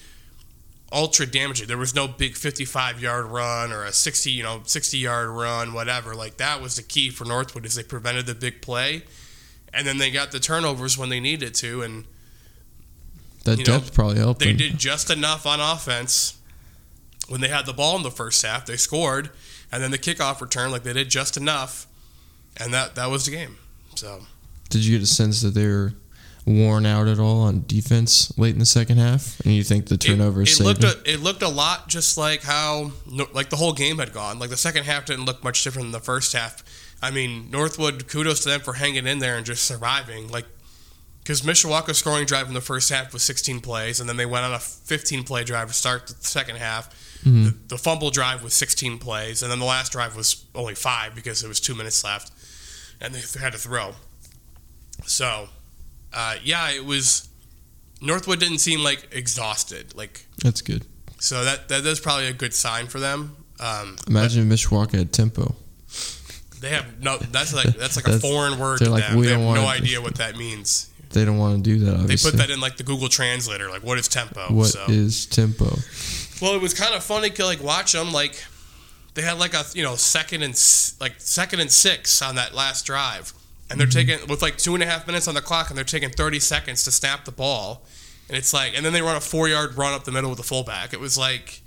ultra 0.92 1.26
damaging. 1.26 1.68
There 1.68 1.78
was 1.78 1.94
no 1.94 2.08
big 2.08 2.36
55 2.36 3.00
yard 3.00 3.26
run 3.26 3.72
or 3.72 3.84
a 3.84 3.92
60, 3.92 4.30
you 4.30 4.42
know, 4.42 4.62
60 4.64 4.98
yard 4.98 5.28
run, 5.28 5.72
whatever. 5.72 6.14
Like 6.14 6.36
that 6.38 6.60
was 6.60 6.76
the 6.76 6.82
key 6.82 7.10
for 7.10 7.24
Northwood 7.24 7.64
is 7.64 7.74
they 7.74 7.82
prevented 7.82 8.26
the 8.26 8.34
big 8.34 8.62
play, 8.62 9.02
and 9.72 9.86
then 9.86 9.98
they 9.98 10.10
got 10.10 10.32
the 10.32 10.40
turnovers 10.40 10.98
when 10.98 11.08
they 11.08 11.20
needed 11.20 11.54
to, 11.56 11.82
and 11.82 12.04
that 13.44 13.58
you 13.58 13.64
know, 13.64 13.78
depth 13.78 13.94
probably 13.94 14.18
helped. 14.18 14.40
they 14.40 14.46
them. 14.46 14.56
did 14.56 14.78
just 14.78 15.10
enough 15.10 15.46
on 15.46 15.60
offense. 15.60 16.36
When 17.28 17.40
they 17.40 17.48
had 17.48 17.64
the 17.64 17.72
ball 17.72 17.96
in 17.96 18.02
the 18.02 18.10
first 18.10 18.44
half, 18.44 18.66
they 18.66 18.76
scored, 18.76 19.30
and 19.72 19.82
then 19.82 19.90
the 19.90 19.98
kickoff 19.98 20.40
return, 20.40 20.70
like 20.70 20.82
they 20.82 20.92
did 20.92 21.08
just 21.08 21.36
enough, 21.36 21.86
and 22.56 22.72
that 22.74 22.94
that 22.94 23.10
was 23.10 23.26
the 23.26 23.32
game. 23.32 23.56
So 23.94 24.20
Did 24.68 24.84
you 24.84 24.98
get 24.98 25.02
a 25.02 25.06
sense 25.06 25.42
that 25.42 25.54
they 25.54 25.66
were 25.66 25.94
worn 26.46 26.86
out 26.86 27.06
at 27.06 27.18
all 27.18 27.40
on 27.42 27.64
defense 27.66 28.36
late 28.38 28.52
in 28.52 28.58
the 28.58 28.66
second 28.66 28.98
half? 28.98 29.40
And 29.40 29.54
you 29.54 29.62
think 29.62 29.86
the 29.86 29.96
turnover 29.96 30.42
It, 30.42 30.58
it 30.58 30.60
looked 30.60 30.84
a, 30.84 30.98
it 31.04 31.20
looked 31.20 31.42
a 31.42 31.48
lot 31.48 31.88
just 31.88 32.16
like 32.16 32.42
how 32.42 32.92
like 33.32 33.50
the 33.50 33.56
whole 33.56 33.72
game 33.72 33.98
had 33.98 34.12
gone. 34.12 34.38
Like 34.38 34.50
the 34.50 34.56
second 34.56 34.84
half 34.84 35.06
didn't 35.06 35.24
look 35.24 35.44
much 35.44 35.62
different 35.62 35.86
than 35.86 35.92
the 35.92 36.00
first 36.00 36.32
half. 36.32 36.62
I 37.02 37.10
mean, 37.10 37.50
Northwood, 37.50 38.08
kudos 38.08 38.40
to 38.40 38.50
them 38.50 38.60
for 38.60 38.74
hanging 38.74 39.06
in 39.06 39.20
there 39.20 39.36
and 39.36 39.46
just 39.46 39.64
surviving. 39.64 40.28
Like 40.28 40.46
because 41.22 41.42
Mishawaka's 41.42 41.98
scoring 41.98 42.26
drive 42.26 42.48
in 42.48 42.54
the 42.54 42.60
first 42.60 42.90
half 42.90 43.12
was 43.12 43.22
16 43.22 43.60
plays, 43.60 44.00
and 44.00 44.08
then 44.08 44.16
they 44.16 44.26
went 44.26 44.44
on 44.44 44.52
a 44.52 44.58
15 44.58 45.24
play 45.24 45.44
drive 45.44 45.68
to 45.68 45.74
start 45.74 46.06
the 46.08 46.14
second 46.26 46.56
half. 46.56 46.88
Mm-hmm. 47.24 47.44
The, 47.44 47.54
the 47.68 47.78
fumble 47.78 48.10
drive 48.10 48.42
was 48.42 48.54
16 48.54 48.98
plays, 48.98 49.42
and 49.42 49.50
then 49.52 49.58
the 49.58 49.66
last 49.66 49.92
drive 49.92 50.16
was 50.16 50.44
only 50.54 50.74
five 50.74 51.14
because 51.14 51.40
there 51.40 51.48
was 51.48 51.60
two 51.60 51.74
minutes 51.74 52.02
left, 52.02 52.32
and 53.00 53.14
they 53.14 53.20
had 53.40 53.52
to 53.52 53.58
throw. 53.58 53.92
So, 55.06 55.48
uh, 56.12 56.36
yeah, 56.42 56.70
it 56.70 56.84
was. 56.84 57.28
Northwood 58.02 58.40
didn't 58.40 58.58
seem 58.58 58.80
like 58.80 59.08
exhausted, 59.12 59.94
like 59.94 60.24
That's 60.42 60.62
good. 60.62 60.86
so 61.18 61.44
that 61.44 61.68
that 61.68 61.84
is 61.84 62.00
probably 62.00 62.28
a 62.28 62.32
good 62.32 62.54
sign 62.54 62.86
for 62.86 62.98
them. 62.98 63.36
Um, 63.60 63.96
Imagine 64.08 64.50
if 64.50 64.58
Mishawaka 64.58 64.96
had 64.96 65.12
tempo. 65.12 65.54
they 66.60 66.70
have 66.70 67.02
no. 67.02 67.18
That's 67.18 67.52
like 67.52 67.66
that's 67.76 67.96
like 67.96 68.06
a 68.08 68.18
foreign 68.18 68.58
word 68.58 68.78
they're 68.78 68.86
to 68.86 68.92
like, 68.92 69.08
them. 69.08 69.18
we 69.18 69.26
They 69.26 69.32
have 69.32 69.40
no 69.40 69.66
idea 69.66 70.00
what 70.00 70.14
that 70.16 70.36
means. 70.36 70.90
They 71.10 71.24
don't 71.24 71.38
want 71.38 71.62
to 71.64 71.70
do 71.70 71.84
that. 71.86 72.06
They 72.06 72.16
put 72.16 72.34
that 72.34 72.50
in 72.50 72.60
like 72.60 72.76
the 72.76 72.84
Google 72.84 73.08
Translator. 73.08 73.68
Like, 73.68 73.82
what 73.82 73.98
is 73.98 74.06
tempo? 74.08 74.46
What 74.52 74.74
is 74.88 75.22
so, 75.24 75.34
tempo? 75.34 75.76
Well, 76.40 76.54
it 76.54 76.60
was 76.60 76.74
kind 76.74 76.94
of 76.94 77.02
funny 77.02 77.30
to 77.30 77.44
like 77.44 77.62
watch 77.62 77.92
them. 77.92 78.12
Like, 78.12 78.42
they 79.14 79.22
had 79.22 79.38
like 79.38 79.54
a 79.54 79.64
you 79.74 79.82
know 79.82 79.96
second 79.96 80.42
and 80.42 80.52
like 81.00 81.14
second 81.18 81.60
and 81.60 81.70
six 81.70 82.22
on 82.22 82.34
that 82.36 82.54
last 82.54 82.84
drive, 82.86 83.32
and 83.70 83.78
they're 83.80 83.86
Mm-hmm. 83.86 84.08
taking 84.08 84.28
with 84.28 84.42
like 84.42 84.56
two 84.56 84.74
and 84.74 84.82
a 84.82 84.86
half 84.86 85.06
minutes 85.06 85.28
on 85.28 85.34
the 85.34 85.40
clock, 85.42 85.68
and 85.70 85.76
they're 85.76 85.84
taking 85.84 86.10
thirty 86.10 86.38
seconds 86.40 86.84
to 86.84 86.92
snap 86.92 87.24
the 87.24 87.32
ball, 87.32 87.82
and 88.28 88.36
it's 88.36 88.52
like, 88.52 88.76
and 88.76 88.84
then 88.84 88.92
they 88.92 89.02
run 89.02 89.16
a 89.16 89.20
four 89.20 89.48
yard 89.48 89.76
run 89.76 89.92
up 89.94 90.04
the 90.04 90.12
middle 90.12 90.30
with 90.30 90.38
the 90.38 90.44
fullback. 90.44 90.92
It 90.92 91.00
was 91.00 91.16
like. 91.18 91.62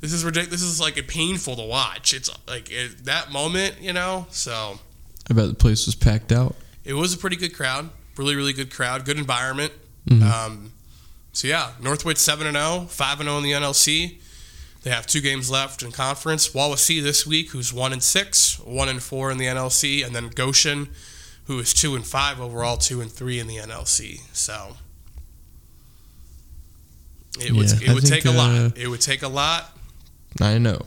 This 0.00 0.12
is 0.12 0.24
ridiculous. 0.24 0.60
This 0.62 0.68
is 0.68 0.80
like 0.80 0.96
painful 1.06 1.54
to 1.54 1.62
watch. 1.62 2.12
It's 2.12 2.28
like 2.48 2.72
it, 2.72 3.04
that 3.04 3.30
moment, 3.30 3.76
you 3.80 3.92
know. 3.92 4.26
So 4.30 4.80
I 5.30 5.32
bet 5.32 5.46
the 5.48 5.54
place 5.54 5.86
was 5.86 5.94
packed 5.94 6.32
out. 6.32 6.56
it 6.84 6.94
was 6.94 7.14
a 7.14 7.16
pretty 7.16 7.36
good 7.36 7.54
crowd. 7.54 7.88
Really, 8.16 8.34
really 8.34 8.52
good 8.52 8.72
crowd. 8.72 9.04
Good 9.04 9.16
environment. 9.16 9.72
Mhm. 10.08 10.22
Um, 10.24 10.71
so 11.32 11.48
yeah, 11.48 11.72
Northwood 11.80 12.18
seven 12.18 12.46
and 12.46 12.56
0, 12.56 12.86
5 12.88 13.20
and 13.20 13.28
zero 13.28 13.38
in 13.38 13.44
the 13.44 13.52
NLC. 13.52 14.18
They 14.82 14.90
have 14.90 15.06
two 15.06 15.20
games 15.20 15.48
left 15.50 15.82
in 15.82 15.92
conference. 15.92 16.48
Wawasee 16.48 17.02
this 17.02 17.24
week, 17.26 17.50
who's 17.50 17.72
one 17.72 17.92
and 17.92 18.02
six, 18.02 18.58
one 18.60 18.88
and 18.88 19.00
four 19.00 19.30
in 19.30 19.38
the 19.38 19.46
NLC, 19.46 20.04
and 20.04 20.14
then 20.14 20.28
Goshen, 20.28 20.88
who 21.44 21.58
is 21.60 21.72
two 21.72 21.94
and 21.94 22.04
five 22.04 22.40
overall, 22.40 22.76
two 22.76 23.00
and 23.00 23.10
three 23.10 23.38
in 23.38 23.46
the 23.46 23.56
NLC. 23.58 24.20
So 24.32 24.76
it 27.38 27.52
would 27.52 27.70
Yeah, 27.70 27.76
it 27.82 27.90
I 27.90 27.94
would 27.94 28.02
think, 28.02 28.24
take 28.24 28.24
a 28.24 28.36
uh, 28.36 28.64
lot. 28.64 28.78
It 28.78 28.88
would 28.88 29.00
take 29.00 29.22
a 29.22 29.28
lot. 29.28 29.76
I 30.40 30.58
know. 30.58 30.82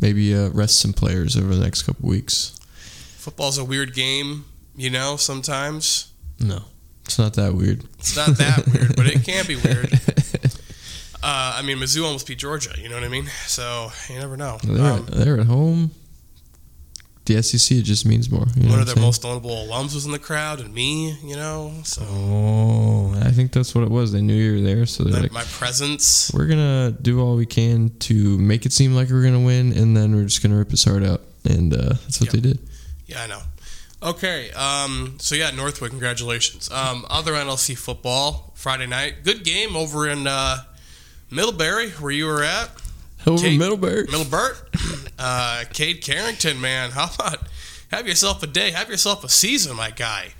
Maybe 0.00 0.34
uh, 0.34 0.48
rest 0.50 0.80
some 0.80 0.92
players 0.92 1.36
over 1.36 1.54
the 1.54 1.62
next 1.62 1.82
couple 1.82 2.08
weeks. 2.08 2.58
Football's 3.16 3.58
a 3.58 3.64
weird 3.64 3.94
game, 3.94 4.44
you 4.76 4.90
know. 4.90 5.16
Sometimes 5.16 6.12
No, 6.40 6.62
it's 7.12 7.18
not 7.18 7.34
that 7.34 7.54
weird. 7.54 7.84
it's 7.98 8.16
not 8.16 8.36
that 8.38 8.66
weird, 8.66 8.96
but 8.96 9.06
it 9.06 9.22
can 9.24 9.46
be 9.46 9.56
weird. 9.56 9.90
Uh, 11.24 11.54
I 11.58 11.62
mean, 11.62 11.78
Mizzou 11.78 12.04
almost 12.04 12.26
beat 12.26 12.38
Georgia. 12.38 12.70
You 12.76 12.88
know 12.88 12.96
what 12.96 13.04
I 13.04 13.08
mean? 13.08 13.26
So 13.46 13.92
you 14.10 14.18
never 14.18 14.36
know. 14.36 14.58
they're, 14.64 14.84
Um, 14.92 15.06
they're 15.06 15.38
at 15.38 15.46
home. 15.46 15.92
The 17.26 17.40
SEC 17.40 17.78
it 17.78 17.82
just 17.82 18.04
means 18.04 18.28
more. 18.28 18.44
You 18.56 18.64
know 18.64 18.70
one 18.70 18.80
of 18.80 18.86
their 18.86 18.96
saying? 18.96 19.06
most 19.06 19.22
notable 19.22 19.50
alums 19.50 19.94
was 19.94 20.04
in 20.04 20.10
the 20.10 20.18
crowd, 20.18 20.58
and 20.58 20.74
me. 20.74 21.16
You 21.24 21.36
know, 21.36 21.74
so 21.84 22.02
Oh, 22.04 23.14
I 23.22 23.30
think 23.30 23.52
that's 23.52 23.72
what 23.72 23.84
it 23.84 23.90
was. 23.92 24.10
They 24.10 24.20
knew 24.20 24.34
you 24.34 24.54
were 24.54 24.60
there, 24.68 24.84
so 24.84 25.04
they're 25.04 25.12
My, 25.12 25.20
like, 25.20 25.32
my 25.32 25.44
presence. 25.44 26.32
we're 26.34 26.48
gonna 26.48 26.90
do 26.90 27.20
all 27.20 27.36
we 27.36 27.46
can 27.46 27.90
to 28.00 28.36
make 28.38 28.66
it 28.66 28.72
seem 28.72 28.92
like 28.96 29.08
we're 29.08 29.22
gonna 29.22 29.38
win, 29.38 29.72
and 29.78 29.96
then 29.96 30.16
we're 30.16 30.24
just 30.24 30.42
gonna 30.42 30.56
rip 30.58 30.72
his 30.72 30.82
heart 30.82 31.04
out, 31.04 31.20
and 31.48 31.72
uh, 31.72 31.90
that's 32.02 32.20
what 32.20 32.32
Yep. 32.34 32.42
they 32.42 32.48
did. 32.48 32.58
Yeah, 33.06 33.22
I 33.22 33.26
know. 33.28 33.42
Okay, 34.02 34.50
um, 34.52 35.16
so 35.20 35.34
yeah, 35.36 35.50
Northwood, 35.52 35.90
congratulations. 35.90 36.70
Um, 36.70 37.06
other 37.08 37.32
NLC 37.32 37.78
football 37.78 38.52
Friday 38.54 38.86
night, 38.86 39.22
good 39.22 39.44
game 39.44 39.76
over 39.76 40.08
in 40.08 40.26
uh, 40.26 40.58
Middlebury, 41.30 41.90
where 41.90 42.10
you 42.10 42.26
were 42.26 42.42
at. 42.42 42.70
Over 43.26 43.42
Kate- 43.42 43.58
Middlebury. 43.58 44.06
Middleburt, 44.08 45.12
uh, 45.18 45.64
Cade 45.72 46.02
Carrington, 46.02 46.60
man, 46.60 46.90
how 46.90 47.10
about 47.14 47.46
have 47.92 48.08
yourself 48.08 48.42
a 48.42 48.46
day, 48.48 48.72
have 48.72 48.88
yourself 48.90 49.22
a 49.22 49.28
season, 49.28 49.76
my 49.76 49.90
guy. 49.90 50.34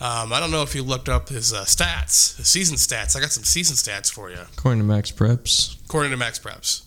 Um, 0.00 0.32
I 0.32 0.38
don't 0.38 0.52
know 0.52 0.62
if 0.62 0.76
you 0.76 0.84
looked 0.84 1.08
up 1.08 1.28
his 1.28 1.52
uh, 1.52 1.64
stats, 1.64 2.36
his 2.36 2.46
season 2.46 2.76
stats. 2.76 3.16
I 3.16 3.20
got 3.20 3.32
some 3.32 3.42
season 3.42 3.74
stats 3.74 4.12
for 4.12 4.30
you, 4.30 4.38
According 4.56 4.86
to 4.86 4.94
MaxPreps, 4.94 5.84
according 5.86 6.12
to 6.12 6.18
MaxPreps. 6.18 6.82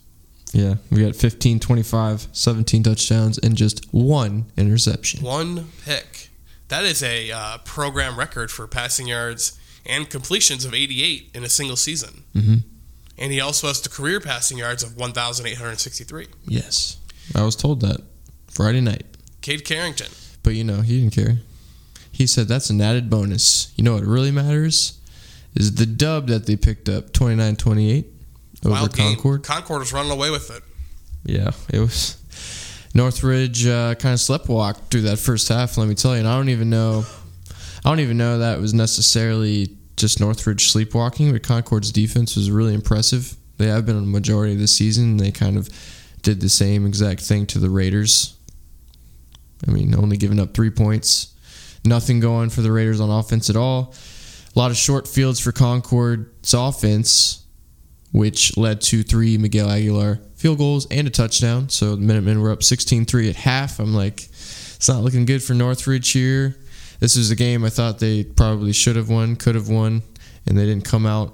Yeah, 0.51 0.75
we 0.89 1.03
got 1.03 1.15
15, 1.15 1.59
25, 1.59 2.27
17 2.31 2.83
touchdowns, 2.83 3.37
and 3.37 3.55
just 3.55 3.85
one 3.93 4.45
interception. 4.57 5.23
One 5.23 5.69
pick. 5.85 6.29
That 6.67 6.83
is 6.83 7.01
a 7.03 7.31
uh, 7.31 7.57
program 7.59 8.17
record 8.17 8.51
for 8.51 8.67
passing 8.67 9.07
yards 9.07 9.57
and 9.85 10.09
completions 10.09 10.65
of 10.65 10.73
88 10.73 11.31
in 11.33 11.43
a 11.43 11.49
single 11.49 11.77
season. 11.77 12.23
Mm-hmm. 12.35 12.55
And 13.17 13.31
he 13.31 13.39
also 13.39 13.67
has 13.67 13.81
the 13.81 13.89
career 13.89 14.19
passing 14.19 14.57
yards 14.57 14.83
of 14.83 14.97
1,863. 14.97 16.27
Yes, 16.45 16.97
I 17.35 17.43
was 17.43 17.55
told 17.55 17.81
that 17.81 18.01
Friday 18.47 18.81
night, 18.81 19.05
Cade 19.41 19.63
Carrington. 19.65 20.11
but 20.43 20.55
you 20.55 20.63
know 20.63 20.81
he 20.81 20.99
didn't 20.99 21.13
care. 21.15 21.39
He 22.11 22.27
said 22.27 22.47
that's 22.47 22.69
an 22.69 22.81
added 22.81 23.09
bonus. 23.09 23.71
You 23.75 23.83
know 23.83 23.93
what 23.93 24.03
really 24.03 24.31
matters 24.31 24.99
is 25.55 25.75
the 25.75 25.85
dub 25.85 26.27
that 26.27 26.45
they 26.45 26.55
picked 26.55 26.87
up 26.89 27.11
29-28 27.11 28.05
over 28.65 28.73
Wild 28.73 28.95
game. 28.95 29.15
Concord. 29.15 29.43
Concord 29.43 29.79
was 29.79 29.93
running 29.93 30.11
away 30.11 30.29
with 30.29 30.49
it. 30.51 30.63
Yeah, 31.23 31.51
it 31.69 31.79
was. 31.79 32.17
Northridge 32.93 33.65
uh, 33.65 33.95
kind 33.95 34.13
of 34.13 34.19
sleptwalked 34.19 34.89
through 34.89 35.01
that 35.01 35.17
first 35.17 35.47
half. 35.47 35.77
Let 35.77 35.87
me 35.87 35.95
tell 35.95 36.13
you, 36.13 36.19
and 36.19 36.27
I 36.27 36.35
don't 36.35 36.49
even 36.49 36.69
know. 36.69 37.05
I 37.83 37.89
don't 37.89 37.99
even 37.99 38.17
know 38.17 38.39
that 38.39 38.59
was 38.59 38.73
necessarily 38.73 39.77
just 39.97 40.19
Northridge 40.19 40.69
sleepwalking, 40.71 41.31
but 41.31 41.43
Concord's 41.43 41.91
defense 41.91 42.35
was 42.35 42.51
really 42.51 42.73
impressive. 42.73 43.35
They 43.57 43.67
have 43.67 43.85
been 43.85 43.97
a 43.97 44.01
majority 44.01 44.53
of 44.53 44.59
the 44.59 44.67
season. 44.67 45.17
They 45.17 45.31
kind 45.31 45.57
of 45.57 45.69
did 46.21 46.41
the 46.41 46.49
same 46.49 46.85
exact 46.85 47.21
thing 47.21 47.45
to 47.47 47.59
the 47.59 47.69
Raiders. 47.69 48.35
I 49.67 49.71
mean, 49.71 49.95
only 49.95 50.17
giving 50.17 50.39
up 50.39 50.53
three 50.53 50.71
points, 50.71 51.33
nothing 51.85 52.19
going 52.19 52.49
for 52.49 52.61
the 52.61 52.71
Raiders 52.71 52.99
on 52.99 53.09
offense 53.09 53.49
at 53.49 53.55
all. 53.55 53.93
A 54.55 54.59
lot 54.59 54.71
of 54.71 54.77
short 54.77 55.07
fields 55.07 55.39
for 55.39 55.51
Concord's 55.51 56.53
offense, 56.53 57.45
which 58.11 58.57
led 58.57 58.81
to 58.81 59.03
three 59.03 59.37
Miguel 59.37 59.69
Aguilar 59.69 60.19
field 60.35 60.57
goals 60.57 60.87
and 60.91 61.07
a 61.07 61.09
touchdown. 61.09 61.69
So 61.69 61.95
the 61.95 62.01
Minutemen 62.01 62.41
were 62.41 62.51
up 62.51 62.59
16-3 62.59 63.29
at 63.29 63.35
half. 63.35 63.79
I'm 63.79 63.93
like, 63.93 64.23
it's 64.23 64.89
not 64.89 65.03
looking 65.03 65.25
good 65.25 65.43
for 65.43 65.53
Northridge 65.53 66.11
here. 66.11 66.57
This 66.99 67.17
was 67.17 67.31
a 67.31 67.35
game 67.35 67.63
I 67.63 67.69
thought 67.69 67.99
they 67.99 68.23
probably 68.23 68.73
should 68.73 68.95
have 68.95 69.09
won, 69.09 69.35
could 69.35 69.55
have 69.55 69.69
won, 69.69 70.03
and 70.45 70.57
they 70.57 70.65
didn't 70.65 70.85
come 70.85 71.05
out 71.05 71.33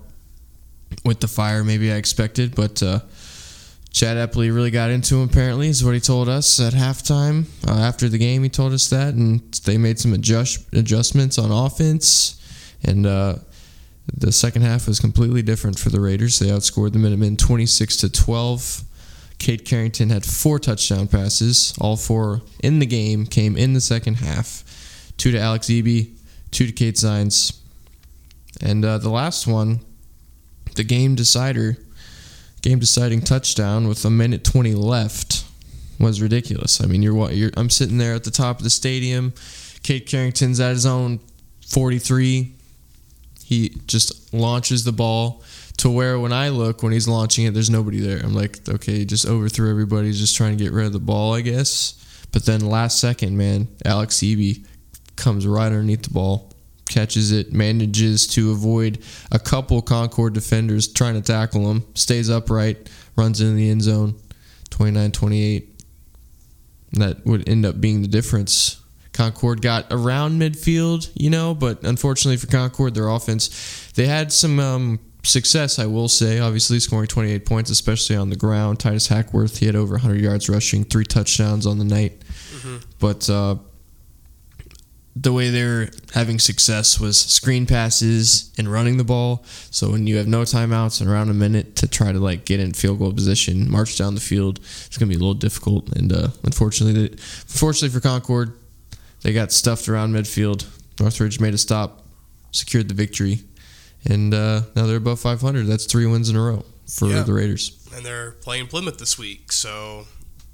with 1.04 1.20
the 1.20 1.28
fire 1.28 1.64
maybe 1.64 1.92
I 1.92 1.96
expected. 1.96 2.56
But 2.56 2.82
uh, 2.82 3.00
Chad 3.92 4.18
Epley 4.18 4.54
really 4.54 4.72
got 4.72 4.92
into 4.92 5.16
him, 5.16 5.30
apparently, 5.30 5.68
is 5.68 5.84
what 5.84 5.94
he 5.94 6.00
told 6.00 6.30
us 6.30 6.60
at 6.60 6.74
halftime. 6.74 7.46
Uh, 7.68 7.80
after 7.80 8.08
the 8.08 8.18
game, 8.18 8.44
he 8.44 8.50
told 8.50 8.72
us 8.72 8.90
that, 8.90 9.14
and 9.14 9.42
they 9.66 9.78
made 9.78 10.00
some 10.00 10.14
adjust, 10.14 10.66
adjustments 10.74 11.38
on 11.38 11.52
offense. 11.52 12.36
And 12.84 13.06
uh, 13.06 13.38
the 14.16 14.32
second 14.32 14.62
half 14.62 14.88
was 14.88 15.00
completely 15.00 15.42
different 15.42 15.78
for 15.78 15.90
the 15.90 16.00
Raiders. 16.00 16.40
They 16.40 16.48
outscored 16.48 16.94
the 16.94 17.00
Minutemen 17.00 17.38
26 17.38 17.98
to 17.98 18.10
12. 18.10 18.84
Cade 19.40 19.66
Carrington 19.66 20.10
had 20.10 20.26
four 20.26 20.60
touchdown 20.60 21.08
passes. 21.08 21.74
All 21.80 21.96
four 21.96 22.42
in 22.64 22.80
the 22.80 22.86
game 22.86 23.26
came 23.26 23.56
in 23.56 23.74
the 23.74 23.82
second 23.82 24.16
half. 24.16 24.64
Two 25.18 25.32
to 25.32 25.40
Alex 25.40 25.68
Eby, 25.68 26.16
two 26.52 26.66
to 26.66 26.72
Kate 26.72 26.96
Zines. 26.96 27.60
And 28.62 28.84
uh, 28.84 28.98
the 28.98 29.10
last 29.10 29.46
one, 29.46 29.82
the 30.76 30.84
game 30.84 31.16
decider, 31.16 31.78
game 32.62 32.80
deciding 32.80 33.22
touchdown 33.22 33.88
with 33.88 34.04
a 34.06 34.10
minute 34.10 34.44
20 34.44 34.74
left 34.74 35.44
was 36.00 36.22
ridiculous. 36.22 36.82
I 36.82 36.88
mean, 36.88 37.04
you're, 37.04 37.32
you're 37.32 37.52
I'm 37.58 37.70
sitting 37.70 37.98
there 37.98 38.14
at 38.14 38.24
the 38.24 38.32
top 38.32 38.58
of 38.58 38.64
the 38.64 38.70
stadium. 38.70 39.34
Cade 39.84 40.08
Carrington's 40.08 40.60
at 40.60 40.72
his 40.72 40.86
own 40.86 41.20
43. 41.68 42.54
He 43.48 43.70
just 43.88 44.34
launches 44.34 44.84
the 44.84 44.92
ball 44.92 45.42
to 45.78 45.90
where 45.90 46.20
when 46.20 46.34
I 46.34 46.50
look 46.50 46.84
when 46.84 46.92
he's 46.92 47.08
launching 47.08 47.46
it, 47.46 47.54
there's 47.54 47.70
nobody 47.70 48.02
there. 48.02 48.18
I'm 48.18 48.34
like, 48.34 48.68
okay, 48.68 49.06
just 49.06 49.26
overthrew 49.26 49.70
everybody. 49.70 50.12
Just 50.12 50.36
trying 50.36 50.58
to 50.58 50.62
get 50.62 50.74
rid 50.74 50.86
of 50.86 50.92
the 50.92 51.00
ball, 51.00 51.34
I 51.34 51.40
guess. 51.40 51.94
But 52.34 52.46
then 52.46 52.60
last 52.60 53.00
second, 53.00 53.38
man, 53.38 53.70
Alex 53.86 54.18
Eby 54.18 54.66
comes 55.16 55.48
right 55.48 55.68
underneath 55.68 56.02
the 56.02 56.10
ball, 56.10 56.52
catches 56.90 57.32
it, 57.32 57.54
manages 57.54 58.28
to 58.28 58.52
avoid 58.52 59.00
a 59.32 59.40
couple 59.40 59.82
Concord 59.82 60.34
defenders 60.34 60.92
trying 60.92 61.14
to 61.14 61.22
tackle 61.22 61.72
him, 61.72 61.86
stays 61.94 62.30
upright, 62.30 62.90
runs 63.16 63.40
into 63.40 63.54
the 63.54 63.70
end 63.70 63.82
zone, 63.82 64.16
29-28. 64.72 65.68
That 66.92 67.26
would 67.26 67.48
end 67.48 67.66
up 67.66 67.80
being 67.80 68.02
the 68.02 68.10
difference. 68.10 68.82
Concord 69.18 69.64
got 69.64 69.88
around 69.90 70.40
midfield, 70.40 71.10
you 71.16 71.32
know, 71.32 71.56
but 71.56 71.84
unfortunately 71.84 72.38
for 72.38 72.46
Concord, 72.46 72.94
their 72.94 73.10
offense, 73.10 73.92
they 73.96 74.06
had 74.06 74.32
some 74.32 74.60
um, 74.60 75.00
success, 75.24 75.80
I 75.80 75.88
will 75.88 76.08
say. 76.08 76.40
Obviously, 76.40 76.80
scoring 76.80 77.08
28 77.08 77.44
points, 77.44 77.72
especially 77.72 78.16
on 78.16 78.30
the 78.30 78.36
ground. 78.36 78.80
Titus 78.80 79.08
Hackworth, 79.08 79.58
he 79.58 79.66
had 79.66 79.76
over 79.76 79.96
100 79.96 80.22
yards 80.22 80.50
rushing, 80.50 80.84
three 80.84 81.04
touchdowns 81.04 81.66
on 81.66 81.80
the 81.80 81.84
night. 81.84 82.22
But 83.00 83.28
uh, 83.28 83.56
the 85.16 85.34
way 85.34 85.50
they're 85.50 85.90
having 86.14 86.38
success 86.38 87.00
was 87.00 87.20
screen 87.20 87.66
passes 87.66 88.54
and 88.60 88.72
running 88.72 88.98
the 88.98 89.04
ball. 89.04 89.44
So 89.72 89.90
when 89.90 90.06
you 90.06 90.18
have 90.18 90.28
no 90.28 90.44
timeouts 90.44 91.02
and 91.02 91.10
around 91.10 91.30
a 91.30 91.34
minute 91.34 91.76
to 91.78 91.88
try 91.88 92.12
to 92.12 92.20
like 92.20 92.46
get 92.46 92.60
in 92.60 92.74
field 92.74 93.00
goal 93.00 93.14
position, 93.14 93.70
march 93.72 93.98
down 93.98 94.14
the 94.14 94.22
field, 94.22 94.60
it's 94.60 94.98
gonna 94.98 95.10
be 95.10 95.16
a 95.16 95.20
little 95.20 95.34
difficult. 95.34 95.92
And 95.96 96.14
uh, 96.14 96.28
unfortunately, 96.44 97.08
they, 97.08 97.14
unfortunately 97.14 97.90
for 97.90 98.00
Concord, 98.00 98.54
they 99.22 99.34
got 99.34 99.52
stuffed 99.52 99.88
around 99.90 100.14
midfield. 100.14 100.66
Northridge 101.00 101.40
made 101.40 101.54
a 101.54 101.58
stop, 101.58 102.04
secured 102.52 102.88
the 102.88 102.94
victory, 102.94 103.42
and 104.06 104.34
uh, 104.34 104.62
now 104.76 104.86
they're 104.88 104.98
above 104.98 105.20
500. 105.20 105.66
That's 105.68 105.86
three 105.86 106.06
wins 106.06 106.30
in 106.30 106.36
a 106.36 106.42
row 106.42 106.66
for 106.88 107.08
Yeah. 107.10 107.24
the 107.24 107.34
Raiders. 107.34 107.72
And 107.96 108.06
they're 108.06 108.32
playing 108.32 108.68
Plymouth 108.68 108.98
this 108.98 109.18
week, 109.18 109.52
so 109.52 110.06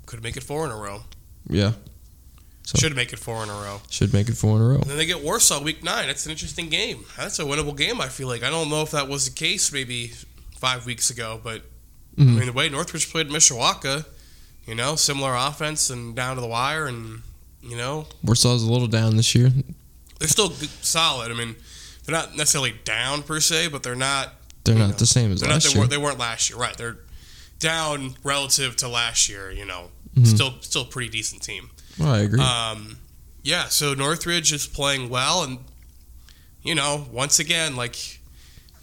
could 0.06 0.22
make 0.24 0.36
it 0.38 0.44
four 0.44 0.66
in 0.66 0.72
a 0.72 0.76
row. 0.76 1.04
Yeah, 1.50 1.74
So- 2.66 2.78
Should 2.80 2.96
make 2.96 3.12
it 3.12 3.20
four 3.20 3.44
in 3.44 3.50
a 3.50 3.54
row. 3.54 3.82
should 3.90 4.14
make 4.14 4.30
it 4.30 4.36
four 4.38 4.56
in 4.56 4.62
a 4.62 4.68
row. 4.68 4.76
And 4.76 4.90
then 4.90 4.98
they 4.98 5.06
get 5.06 5.22
Warsaw 5.22 5.62
week 5.62 5.84
nine. 5.84 6.08
That's 6.08 6.26
an 6.26 6.32
interesting 6.32 6.70
game. 6.70 7.04
That's 7.18 7.38
a 7.40 7.44
winnable 7.44 7.76
game, 7.76 8.00
I 8.00 8.08
feel 8.08 8.30
like. 8.30 8.42
I 8.44 8.50
don't 8.50 8.70
know 8.70 8.82
if 8.82 8.92
that 8.92 9.10
was 9.10 9.26
the 9.26 9.32
case 9.32 9.72
maybe 9.74 10.14
five 10.58 10.86
weeks 10.86 11.10
ago, 11.10 11.42
but 11.44 11.62
I 12.18 12.22
Mhm. 12.22 12.36
mean, 12.38 12.46
the 12.46 12.54
way 12.54 12.70
Northridge 12.70 13.10
played 13.12 13.28
Mishawaka, 13.30 14.06
you 14.66 14.76
know, 14.76 14.96
similar 14.96 15.36
offense 15.36 15.90
and 15.90 16.16
down 16.16 16.36
to 16.36 16.42
the 16.42 16.48
wire, 16.48 16.86
and, 16.88 17.24
you 17.64 17.78
know, 17.78 18.06
Warsaw's 18.26 18.64
a 18.64 18.72
little 18.72 18.88
down 18.88 19.16
this 19.18 19.34
year. 19.36 19.52
they're 20.20 20.28
still 20.28 20.52
solid. 20.82 21.32
I 21.32 21.36
mean, 21.36 21.56
they're 22.06 22.16
not 22.16 22.36
necessarily 22.36 22.74
down 22.84 23.24
per 23.24 23.40
se, 23.40 23.70
but 23.70 23.84
they're 23.84 23.96
not. 23.96 24.34
They're 24.66 24.76
not 24.76 24.90
know, 24.92 24.96
the 24.96 25.06
same 25.06 25.32
as 25.32 25.42
not, 25.42 25.50
last 25.52 25.64
they, 25.66 25.70
year. 25.72 25.80
weren't, 25.80 25.92
they 25.92 25.98
weren't 25.98 26.20
last 26.20 26.50
year, 26.50 26.60
right? 26.60 26.76
They're 26.78 26.98
down 27.60 28.16
relative 28.24 28.76
to 28.78 28.88
last 28.88 29.28
year. 29.30 29.52
You 29.52 29.66
know, 29.66 29.90
Mhm. 30.18 30.28
still 30.28 30.54
still 30.62 30.84
a 30.84 30.86
pretty 30.86 31.10
decent 31.10 31.42
team. 31.42 31.70
Well, 31.98 32.14
I 32.14 32.20
agree. 32.20 32.40
Um, 32.42 32.98
yeah, 33.44 33.68
so 33.70 33.94
Northridge 33.94 34.52
is 34.54 34.68
playing 34.68 35.10
well, 35.10 35.44
and 35.44 35.60
you 36.64 36.76
know, 36.76 37.08
once 37.12 37.40
again, 37.40 37.76
like 37.76 38.20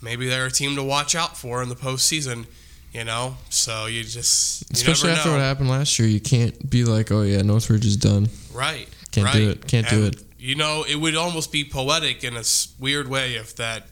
maybe 0.02 0.28
they're 0.28 0.46
a 0.46 0.50
team 0.50 0.76
to 0.76 0.82
watch 0.82 1.14
out 1.14 1.36
for 1.36 1.62
in 1.62 1.68
the 1.68 1.76
postseason. 1.76 2.46
You 2.92 3.04
know, 3.04 3.36
so 3.50 3.86
you 3.86 4.02
just 4.02 4.62
you 4.62 4.66
Especially 4.72 5.08
never 5.10 5.18
after 5.18 5.28
know. 5.30 5.36
what 5.36 5.42
happened 5.42 5.68
last 5.70 5.98
year, 5.98 6.08
you 6.08 6.18
can't 6.20 6.68
be 6.68 6.84
like, 6.84 7.12
"Oh 7.12 7.22
yeah, 7.22 7.40
Northridge 7.42 7.86
is 7.86 7.96
done." 7.96 8.28
Right? 8.52 8.88
Can't 9.12 9.26
right. 9.26 9.34
do 9.34 9.50
it. 9.50 9.66
Can't 9.66 9.88
do 9.88 10.06
it. 10.06 10.22
You 10.38 10.54
know, 10.54 10.84
it 10.88 10.96
would 10.96 11.16
almost 11.16 11.52
be 11.52 11.64
poetic 11.64 12.24
in 12.24 12.36
a 12.36 12.42
weird 12.78 13.08
way 13.08 13.34
if 13.34 13.54
that 13.56 13.86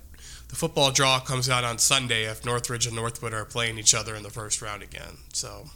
the 0.49 0.57
football 0.57 0.91
draw 0.91 1.21
comes 1.21 1.49
out 1.49 1.65
on 1.65 1.79
Sunday 1.79 2.25
if 2.25 2.45
Northridge 2.45 2.87
and 2.87 2.97
Northwood 2.97 3.35
are 3.35 3.45
playing 3.45 3.79
each 3.79 3.95
other 3.95 4.15
in 4.15 4.23
the 4.23 4.31
first 4.31 4.62
round 4.62 4.83
again. 4.83 5.19
So 5.33 5.67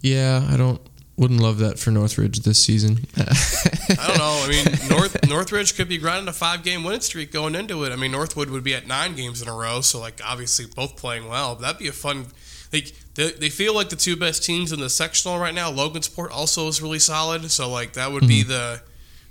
Yeah, 0.00 0.46
I 0.50 0.56
don't. 0.56 0.80
Wouldn't 1.16 1.40
love 1.40 1.58
that 1.58 1.78
for 1.78 1.92
Northridge 1.92 2.40
this 2.40 2.58
season. 2.58 3.06
I 3.16 4.08
don't 4.08 4.18
know. 4.18 4.42
I 4.44 4.48
mean, 4.48 4.64
North 4.90 5.28
Northridge 5.28 5.76
could 5.76 5.88
be 5.88 5.96
grinding 5.96 6.26
a 6.28 6.32
five 6.32 6.64
game 6.64 6.82
winning 6.82 7.02
streak 7.02 7.30
going 7.30 7.54
into 7.54 7.84
it. 7.84 7.92
I 7.92 7.96
mean, 7.96 8.10
Northwood 8.10 8.50
would 8.50 8.64
be 8.64 8.74
at 8.74 8.88
nine 8.88 9.14
games 9.14 9.40
in 9.40 9.48
a 9.48 9.54
row, 9.54 9.80
so 9.80 10.00
like 10.00 10.20
obviously 10.24 10.66
both 10.66 10.96
playing 10.96 11.28
well. 11.28 11.54
But 11.54 11.62
that'd 11.62 11.78
be 11.78 11.86
a 11.86 11.92
fun. 11.92 12.26
Like 12.74 12.92
they, 13.14 13.30
they 13.30 13.50
feel 13.50 13.72
like 13.72 13.88
the 13.88 13.96
two 13.96 14.16
best 14.16 14.42
teams 14.42 14.72
in 14.72 14.80
the 14.80 14.90
sectional 14.90 15.38
right 15.38 15.54
now. 15.54 15.70
Logansport 15.70 16.32
also 16.32 16.66
is 16.66 16.82
really 16.82 16.98
solid, 16.98 17.48
so 17.52 17.70
like 17.70 17.92
that 17.92 18.10
would 18.10 18.26
be 18.26 18.42
hmm. 18.42 18.48
the 18.48 18.82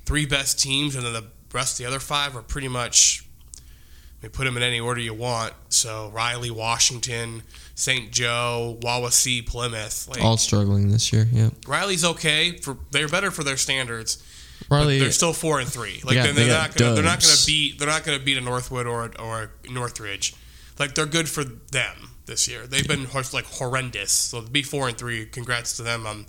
three 0.06 0.26
best 0.26 0.60
teams, 0.62 0.96
and 0.96 1.06
then 1.06 1.12
the 1.12 1.26
rest 1.54 1.74
of 1.74 1.84
the 1.84 1.86
other 1.86 2.00
five 2.00 2.38
are 2.38 2.42
pretty 2.42 2.70
much 2.70 3.26
I 3.58 4.24
mean, 4.24 4.32
put 4.32 4.46
them 4.46 4.56
in 4.56 4.64
any 4.64 4.80
order 4.80 5.02
you 5.02 5.14
want. 5.14 5.54
So 5.68 6.10
Riley, 6.14 6.52
Washington, 6.52 7.44
St. 7.76 8.12
Joe, 8.12 8.78
Wawasee, 8.80 9.46
Plymouth. 9.46 10.08
Like, 10.08 10.22
All 10.22 10.38
struggling 10.38 10.90
this 10.90 11.12
year. 11.12 11.28
Yeah. 11.30 11.50
Riley's 11.68 12.06
okay 12.06 12.56
for 12.58 12.78
they're 12.92 13.10
better 13.10 13.30
for 13.30 13.44
their 13.44 13.58
standards. 13.58 14.24
Riley, 14.72 15.00
They're 15.00 15.12
still 15.12 15.34
four 15.34 15.60
and 15.60 15.68
three. 15.68 16.00
Like 16.06 16.16
got- 16.16 16.24
they're, 16.24 16.34
they 16.34 16.46
they're 16.46 16.58
not 16.58 16.76
gonna, 16.76 16.94
they're 16.94 17.04
not 17.04 17.20
going 17.22 17.36
to 17.36 17.46
beat 17.46 17.78
they're 17.78 17.90
not 17.90 18.06
going 18.06 18.18
to 18.18 18.24
beat 18.24 18.38
a 18.38 18.42
Northwood 18.42 18.88
or 18.88 19.12
or 19.20 19.52
a 19.68 19.70
Northridge. 19.70 20.34
Like 20.80 20.96
they're 20.96 21.06
good 21.06 21.28
for 21.28 21.44
them 21.44 22.13
this 22.26 22.48
year. 22.48 22.68
They've 22.68 22.88
been 22.88 23.08
like 23.34 23.46
horrendous. 23.46 24.12
So 24.12 24.42
to 24.42 24.50
be 24.50 24.64
four 24.64 24.88
and 24.88 24.98
three, 24.98 25.26
congrats 25.26 25.78
to 25.78 25.84
them 25.84 26.06
on 26.06 26.26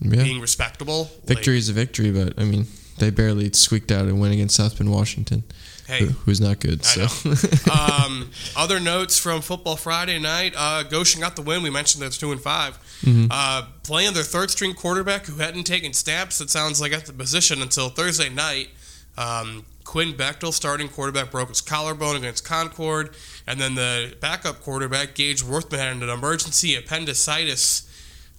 yeah. 0.00 0.22
being 0.22 0.40
respectable. 0.40 1.10
victory 1.24 1.58
is 1.58 1.68
a 1.68 1.72
victory, 1.72 2.10
but 2.10 2.38
I 2.38 2.44
mean, 2.44 2.66
they 2.98 3.10
barely 3.10 3.52
squeaked 3.52 3.90
out 3.90 4.08
a 4.08 4.14
win 4.14 4.32
against 4.32 4.56
South 4.56 4.78
Bend, 4.78 4.90
Washington, 4.90 5.44
Like, 5.88 5.98
hey, 5.98 6.06
who's 6.24 6.40
not 6.40 6.60
good. 6.60 6.80
I 6.84 7.06
So 7.06 7.70
um, 7.72 8.30
other 8.56 8.80
notes 8.80 9.18
from 9.18 9.42
Football 9.42 9.76
Friday 9.76 10.18
night: 10.18 10.54
uh, 10.56 10.82
Goshen 10.84 11.20
got 11.20 11.36
the 11.36 11.42
win. 11.42 11.62
We 11.62 11.70
mentioned 11.70 12.02
that's 12.02 12.18
two 12.18 12.32
and 12.32 12.40
5 12.40 12.78
Mhm. 13.02 13.28
Uh, 13.30 13.66
playing 13.82 14.14
their 14.14 14.22
third 14.22 14.50
string 14.50 14.72
quarterback 14.72 15.26
who 15.26 15.36
hadn't 15.36 15.64
taken 15.64 15.92
snaps. 15.92 16.40
It 16.40 16.48
sounds 16.48 16.80
like 16.80 16.92
at 16.92 17.04
the 17.04 17.12
position 17.12 17.60
until 17.60 17.90
Thursday 17.90 18.30
night. 18.30 18.70
Um, 19.18 19.64
Quinn 19.84 20.14
Bechtel, 20.14 20.52
starting 20.52 20.88
quarterback, 20.88 21.30
broke 21.30 21.48
his 21.48 21.60
collarbone 21.60 22.16
against 22.16 22.44
Concord, 22.44 23.14
and 23.46 23.60
then 23.60 23.74
the 23.74 24.14
backup 24.20 24.60
quarterback 24.62 25.14
Gage 25.14 25.42
Worthman 25.42 25.78
had 25.78 25.96
an 26.02 26.08
emergency 26.08 26.74
appendicitis. 26.74 27.90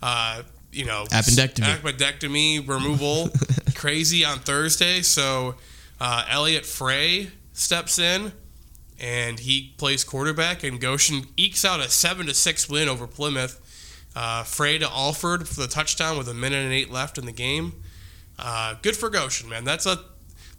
Uh, 0.02 0.44
you 0.72 0.86
know, 0.86 1.06
Appendectomy. 1.10 1.78
appendectomy 1.78 2.68
removal, 2.68 3.30
crazy 3.76 4.26
on 4.26 4.40
Thursday. 4.40 5.02
So 5.02 5.56
uh, 6.00 6.26
Elliot 6.30 6.66
Frey 6.66 7.32
steps 7.54 7.98
in 7.98 8.32
and 9.00 9.40
he 9.40 9.74
plays 9.78 10.04
quarterback, 10.04 10.64
and 10.64 10.82
Goshen 10.82 11.28
ekes 11.38 11.64
out 11.64 11.80
a 11.80 11.90
seven 11.90 12.26
to 12.28 12.34
six 12.34 12.68
win 12.70 12.90
over 12.90 13.08
Plymouth. 13.08 13.64
Uh, 14.16 14.44
Frey 14.44 14.80
to 14.80 14.90
Alford 14.90 15.48
for 15.48 15.62
the 15.62 15.68
touchdown 15.68 16.18
with 16.18 16.28
a 16.28 16.34
minute 16.34 16.64
and 16.64 16.74
eight 16.74 16.92
left 16.92 17.18
in 17.20 17.26
the 17.26 17.32
game. 17.32 17.74
Uh, 18.40 18.76
good 18.82 18.98
for 18.98 19.10
Goshen, 19.10 19.48
man. 19.50 19.64
That's 19.64 19.86
a 19.86 20.00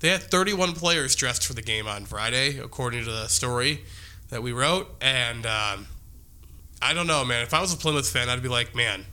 they 0.01 0.11
had 0.11 0.23
31 0.23 0.75
players 0.75 1.17
dressed 1.17 1.45
for 1.45 1.55
the 1.55 1.63
game 1.63 1.89
on 1.89 2.05
Friday, 2.05 2.59
according 2.59 3.05
to 3.05 3.11
the 3.11 3.27
story 3.27 3.85
that 4.31 4.43
we 4.43 4.53
wrote. 4.53 4.89
And 5.01 5.47
um, 5.47 5.87
I 6.81 6.95
don't 6.95 7.07
know, 7.07 7.25
man. 7.25 7.43
If 7.43 7.55
I 7.55 7.61
was 7.61 7.73
a 7.73 7.77
Plymouth 7.77 8.09
fan, 8.09 8.29
I'd 8.29 8.43
be 8.43 8.49
like, 8.49 8.75
man, 8.75 9.05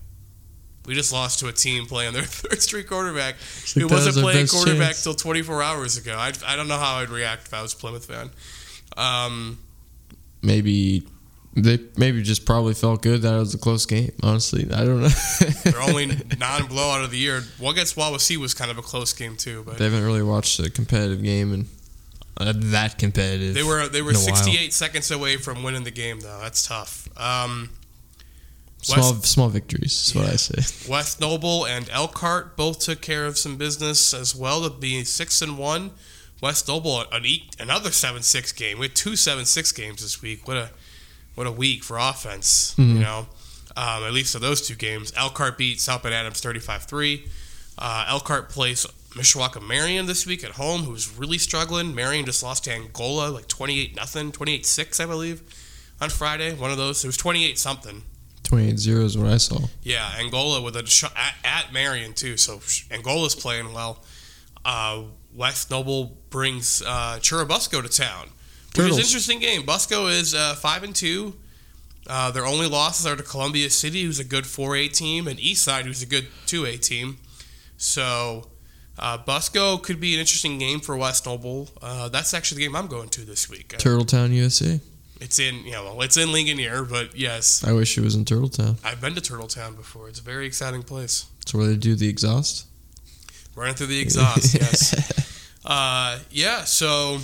we 0.85 0.93
just 0.93 1.11
lost 1.11 1.39
to 1.39 1.47
a 1.47 1.53
team 1.53 1.85
playing 1.85 2.13
their 2.13 2.23
third 2.23 2.61
string 2.61 2.85
quarterback 2.85 3.35
who 3.73 3.83
was 3.83 4.05
wasn't 4.05 4.23
playing 4.23 4.47
quarterback 4.47 4.89
chance. 4.89 5.03
till 5.03 5.15
24 5.15 5.63
hours 5.63 5.97
ago. 5.97 6.15
I, 6.17 6.31
I 6.45 6.55
don't 6.55 6.67
know 6.67 6.77
how 6.77 6.95
I'd 6.95 7.09
react 7.09 7.47
if 7.47 7.53
I 7.53 7.61
was 7.61 7.73
a 7.73 7.77
Plymouth 7.77 8.05
fan. 8.05 8.29
Um, 8.97 9.59
maybe 10.41 11.07
they 11.55 11.79
maybe 11.97 12.21
just 12.21 12.45
probably 12.45 12.73
felt 12.73 13.01
good 13.01 13.21
that 13.21 13.33
it 13.33 13.39
was 13.39 13.53
a 13.53 13.57
close 13.57 13.85
game. 13.85 14.11
Honestly, 14.21 14.65
I 14.71 14.83
don't 14.83 15.01
know. 15.01 15.07
their 15.63 15.81
only 15.81 16.07
non-blowout 16.37 17.03
of 17.03 17.11
the 17.11 17.17
year. 17.17 17.43
Well, 17.59 17.71
against 17.71 17.95
Wawasee 17.95 18.37
was 18.37 18.53
kind 18.53 18.69
of 18.69 18.77
a 18.77 18.81
close 18.81 19.13
game 19.13 19.37
too, 19.37 19.63
but 19.65 19.77
they 19.77 19.85
haven't 19.85 20.03
really 20.03 20.23
watched 20.23 20.59
a 20.59 20.69
competitive 20.69 21.23
game 21.23 21.53
and 21.53 21.67
uh, 22.37 22.53
that 22.55 22.97
competitive. 22.97 23.53
they 23.53 23.63
were 23.63 23.87
they 23.87 24.01
were 24.01 24.11
in 24.11 24.15
a 24.17 24.19
while. 24.19 24.35
68 24.35 24.73
seconds 24.73 25.09
away 25.11 25.37
from 25.37 25.63
winning 25.63 25.83
the 25.83 25.91
game 25.91 26.19
though. 26.19 26.39
That's 26.41 26.67
tough. 26.67 27.07
Um, 27.19 27.69
small 28.81 29.13
small 29.15 29.49
victories. 29.49 30.07
Is 30.09 30.15
what 30.15 30.25
I 30.27 30.35
say. 30.35 30.89
West 30.91 31.19
Noble 31.21 31.65
and 31.65 31.89
Elkhart 31.89 32.55
both 32.57 32.79
took 32.79 33.01
care 33.01 33.25
of 33.25 33.37
some 33.37 33.57
business 33.57 34.13
as 34.13 34.35
well 34.35 34.63
to 34.63 34.69
be 34.69 35.03
six 35.03 35.41
and 35.41 35.57
one. 35.57 35.91
West 36.41 36.67
Noble 36.67 37.01
an 37.11 37.25
e- 37.25 37.49
another 37.59 37.91
seven 37.91 38.21
six 38.21 38.51
game. 38.51 38.79
We 38.79 38.87
had 38.87 38.95
two 38.95 39.15
seven 39.15 39.45
six 39.45 39.71
games 39.71 40.01
this 40.01 40.21
week. 40.21 40.47
What 40.47 40.57
a 40.57 40.69
what 41.35 41.47
a 41.47 41.51
week 41.51 41.83
for 41.83 41.97
offense. 41.97 42.75
You 42.77 42.85
Mhm. 42.85 42.99
know, 43.01 43.27
um, 43.75 44.03
at 44.03 44.13
least 44.13 44.35
of 44.35 44.41
those 44.41 44.65
two 44.65 44.75
games. 44.75 45.11
Elkhart 45.17 45.57
beat 45.57 45.81
South 45.81 46.03
Bend 46.03 46.15
Adams 46.15 46.39
35-3. 46.41 47.27
Uh, 47.77 48.05
Elkhart 48.07 48.49
plays 48.49 48.85
Mishawaka 49.15 49.65
Marion 49.65 50.05
this 50.07 50.25
week 50.25 50.43
at 50.43 50.51
home, 50.51 50.81
who's 50.83 51.17
really 51.17 51.37
struggling. 51.37 51.95
Marion 51.95 52.25
just 52.25 52.43
lost 52.43 52.65
to 52.65 52.71
Angola 52.73 53.29
like 53.29 53.47
28 53.47 53.95
nothing, 53.95 54.31
28 54.31 54.65
6 54.65 54.99
I 54.99 55.05
believe, 55.05 55.41
on 56.01 56.09
Friday. 56.09 56.53
One 56.53 56.69
of 56.69 56.77
those. 56.77 57.03
It 57.03 57.07
was 57.07 57.17
28 57.17 57.57
something. 57.57 58.03
28-0 58.43 59.03
is 59.03 59.17
what 59.17 59.27
I 59.27 59.37
saw. 59.37 59.59
Yeah, 59.81 60.07
Angola 60.19 60.61
with 60.61 60.75
a 60.75 60.85
sh- 60.85 61.05
at, 61.05 61.35
at 61.43 61.73
Marion 61.73 62.13
too. 62.13 62.37
So 62.37 62.59
Angola's 62.91 63.33
playing 63.35 63.73
well. 63.73 64.03
Uh, 64.63 65.03
West 65.33 65.71
Noble 65.71 66.17
brings 66.29 66.81
uh, 66.81 67.17
Churubusco 67.21 67.81
to 67.81 67.89
town, 67.89 68.27
which 68.67 68.75
Turtles. 68.75 68.91
is 68.91 68.97
an 68.97 69.03
interesting 69.03 69.39
game. 69.39 69.63
Busco 69.63 70.11
is 70.11 70.35
uh, 70.35 70.55
five 70.55 70.83
and 70.83 70.95
two. 70.95 71.35
Uh, 72.07 72.29
their 72.31 72.45
only 72.45 72.67
losses 72.67 73.07
are 73.07 73.15
to 73.15 73.23
Columbia 73.23 73.69
City, 73.69 74.03
who's 74.03 74.19
a 74.19 74.23
good 74.23 74.43
4A 74.43 74.93
team, 74.93 75.27
and 75.27 75.39
Eastside, 75.39 75.83
who's 75.83 76.03
a 76.03 76.05
good 76.05 76.27
2A 76.45 76.79
team. 76.79 77.17
So 77.77 78.47
uh, 78.97 79.17
Busco 79.17 79.81
could 79.81 79.99
be 79.99 80.13
an 80.13 80.19
interesting 80.19 80.57
game 80.57 80.79
for 80.79 80.95
West 80.95 81.25
Noble. 81.25 81.69
Uh, 81.81 82.09
that's 82.09 82.33
actually 82.33 82.59
the 82.59 82.65
game 82.67 82.75
I'm 82.75 82.87
going 82.87 83.09
to 83.09 83.21
this 83.21 83.49
week. 83.49 83.73
Uh, 83.73 83.77
Turtletown, 83.77 84.31
USA. 84.31 84.79
it's 85.21 85.39
in 85.39 85.65
you 85.65 85.71
know 85.71 85.83
well, 85.83 86.01
it's 86.01 86.17
in 86.17 86.31
Ligonier, 86.31 86.83
but 86.83 87.15
yes, 87.17 87.63
I 87.63 87.71
wish 87.73 87.97
it 87.97 88.01
was 88.01 88.15
in 88.15 88.25
Turtletown. 88.25 88.77
I've 88.83 89.01
been 89.01 89.15
to 89.15 89.21
Turtletown 89.21 89.75
before. 89.75 90.07
It's 90.09 90.19
a 90.19 90.23
very 90.23 90.45
exciting 90.45 90.83
place. 90.83 91.25
It's 91.41 91.53
where 91.53 91.67
they 91.67 91.75
do 91.75 91.95
the 91.95 92.07
exhaust. 92.07 92.67
Running 93.55 93.75
through 93.75 93.87
the 93.87 93.99
exhaust, 94.01 94.53
yes. 94.59 95.31
Uh, 95.63 96.19
yeah, 96.29 96.63
so 96.65 97.19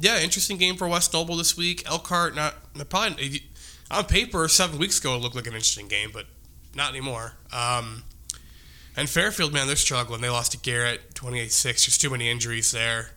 yeah, 0.00 0.20
interesting 0.20 0.56
game 0.56 0.76
for 0.76 0.88
West 0.88 1.12
Noble 1.12 1.36
this 1.36 1.56
week. 1.56 1.86
Elkhart, 1.86 2.34
not 2.34 2.54
probably 2.88 3.42
on 3.90 4.04
paper 4.04 4.48
seven 4.48 4.78
weeks 4.78 4.98
ago 4.98 5.16
it 5.16 5.18
looked 5.18 5.36
like 5.36 5.46
an 5.46 5.52
interesting 5.52 5.88
game, 5.88 6.10
but 6.12 6.26
not 6.74 6.90
anymore. 6.90 7.34
Um, 7.52 8.04
and 8.98 9.08
Fairfield, 9.08 9.52
man, 9.52 9.68
they're 9.68 9.76
struggling. 9.76 10.20
They 10.20 10.28
lost 10.28 10.50
to 10.52 10.58
Garrett, 10.58 11.14
28-6. 11.14 11.62
There's 11.62 11.96
too 11.96 12.10
many 12.10 12.28
injuries 12.28 12.72
there. 12.72 13.10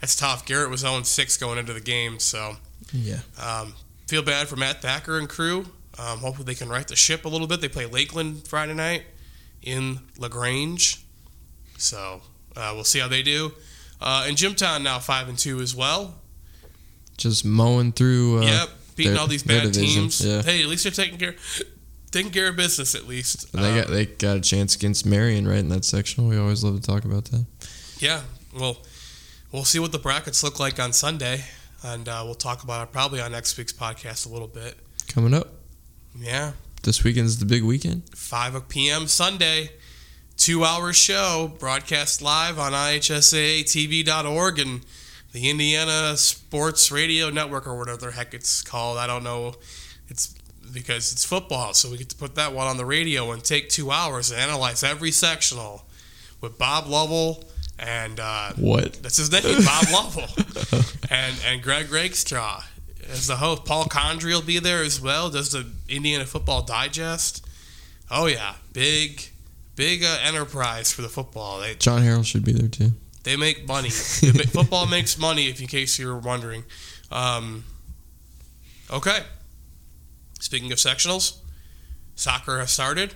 That's 0.00 0.16
tough. 0.16 0.46
Garrett 0.46 0.70
was 0.70 0.82
0-6 0.82 1.38
going 1.38 1.58
into 1.58 1.74
the 1.74 1.80
game, 1.80 2.18
so 2.18 2.56
yeah. 2.90 3.18
um, 3.38 3.74
feel 4.06 4.22
bad 4.22 4.48
for 4.48 4.56
Matt 4.56 4.80
Thacker 4.80 5.18
and 5.18 5.28
crew. 5.28 5.66
Um, 5.98 6.20
hopefully 6.20 6.46
they 6.46 6.54
can 6.54 6.70
right 6.70 6.88
the 6.88 6.96
ship 6.96 7.26
a 7.26 7.28
little 7.28 7.46
bit. 7.46 7.60
They 7.60 7.68
play 7.68 7.84
Lakeland 7.84 8.48
Friday 8.48 8.72
night 8.72 9.04
in 9.62 10.00
Lagrange, 10.16 11.04
so 11.76 12.22
uh, 12.56 12.72
we'll 12.74 12.84
see 12.84 12.98
how 12.98 13.08
they 13.08 13.22
do. 13.22 13.52
Uh, 14.00 14.24
and 14.26 14.38
Jimtown 14.38 14.82
now 14.82 14.98
five 15.00 15.28
and 15.28 15.38
two 15.38 15.60
as 15.60 15.74
well. 15.74 16.14
Just 17.18 17.44
mowing 17.44 17.92
through. 17.92 18.38
Uh, 18.38 18.42
yep, 18.42 18.68
beating 18.94 19.12
their- 19.12 19.20
all 19.20 19.26
these 19.26 19.42
bad 19.42 19.74
teams. 19.74 20.24
yeah. 20.24 20.42
Hey, 20.42 20.62
at 20.62 20.68
least 20.68 20.84
they're 20.84 20.92
taking 20.92 21.18
care 21.18 21.34
taking 22.10 22.30
care 22.32 22.48
of 22.48 22.56
business 22.56 22.94
at 22.94 23.06
least. 23.06 23.52
They 23.52 23.58
Uh, 23.78 23.82
got 23.82 23.90
they 23.90 24.06
got 24.06 24.36
a 24.36 24.40
chance 24.40 24.74
against 24.74 25.04
Marion 25.06 25.46
right 25.46 25.58
in 25.58 25.68
that 25.70 25.84
sectional. 25.84 26.28
We 26.28 26.36
always 26.38 26.62
love 26.64 26.76
to 26.80 26.82
talk 26.86 27.04
about 27.04 27.26
that. 27.26 27.44
yeah, 27.98 28.22
well, 28.58 28.78
we'll 29.52 29.64
see 29.64 29.78
what 29.78 29.92
the 29.92 29.98
brackets 29.98 30.42
look 30.42 30.58
like 30.60 30.78
on 30.80 30.92
Sunday, 30.92 31.44
and 31.82 32.08
uh, 32.08 32.22
we'll 32.24 32.34
talk 32.34 32.62
about 32.64 32.88
it 32.88 32.92
probably 32.92 33.20
on 33.20 33.32
next 33.32 33.56
week's 33.58 33.72
podcast 33.72 34.26
a 34.26 34.28
little 34.28 34.48
bit. 34.48 34.76
Coming 35.08 35.34
up 35.34 35.48
Yeah, 36.18 36.52
this 36.82 37.02
weekend's 37.04 37.38
the 37.38 37.46
big 37.46 37.62
weekend. 37.62 38.02
5 38.14 38.68
p.m. 38.68 39.06
Sunday, 39.06 39.70
two 40.36 40.64
hour 40.64 40.92
show, 40.92 41.52
broadcast 41.58 42.20
live 42.22 42.58
on 42.58 42.72
IHSATV.org 42.72 44.58
and 44.58 44.80
the 45.32 45.48
Indiana 45.50 46.16
Sports 46.16 46.90
Radio 46.90 47.30
Network 47.30 47.66
or 47.66 47.76
whatever 47.78 48.06
the 48.06 48.12
heck 48.12 48.32
it's 48.34 48.62
called. 48.62 48.98
I 48.98 49.06
don't 49.06 49.22
know. 49.24 49.54
It's 50.08 50.34
because 50.72 51.12
it's 51.12 51.24
football, 51.24 51.74
so 51.74 51.90
we 51.90 51.98
get 51.98 52.08
to 52.10 52.16
put 52.16 52.34
that 52.36 52.52
one 52.52 52.66
on 52.66 52.76
the 52.76 52.84
radio 52.84 53.30
and 53.32 53.42
take 53.44 53.68
two 53.68 53.90
hours 53.90 54.30
and 54.30 54.40
analyze 54.40 54.82
every 54.82 55.10
sectional 55.10 55.84
with 56.40 56.58
Bob 56.58 56.86
Lovell 56.86 57.44
and 57.78 58.18
uh, 58.20 58.52
What? 58.56 58.94
that's 59.02 59.16
his 59.18 59.30
name, 59.30 59.42
Bob 59.64 59.84
Lovell, 59.92 60.28
and 61.10 61.36
and 61.46 61.62
Greg 61.62 61.90
Rakestraw 61.90 62.62
as 63.10 63.26
the 63.26 63.36
host. 63.36 63.64
Paul 63.64 63.84
Condry 63.84 64.32
will 64.34 64.42
be 64.42 64.58
there 64.58 64.82
as 64.82 65.00
well. 65.00 65.30
Does 65.30 65.52
the 65.52 65.66
Indiana 65.88 66.24
Football 66.24 66.62
Digest? 66.62 67.46
Oh 68.10 68.26
yeah, 68.26 68.54
big, 68.72 69.22
big 69.74 70.02
uh, 70.04 70.18
enterprise 70.24 70.92
for 70.92 71.02
the 71.02 71.08
football. 71.08 71.60
They 71.60 71.74
John 71.74 72.02
Harrell 72.02 72.24
should 72.24 72.44
be 72.44 72.52
there 72.52 72.68
too. 72.68 72.92
they 73.24 73.36
make 73.36 73.66
money. 73.68 73.90
Football 73.90 74.86
makes 74.86 75.18
money, 75.18 75.48
if 75.48 75.60
in 75.60 75.66
case 75.66 75.98
you 75.98 76.06
were 76.06 76.18
wondering. 76.18 76.64
Um, 77.10 77.64
okay. 78.90 79.20
Speaking 80.46 80.70
of 80.70 80.78
sectionals, 80.78 81.38
soccer 82.14 82.60
has 82.60 82.70
started 82.70 83.14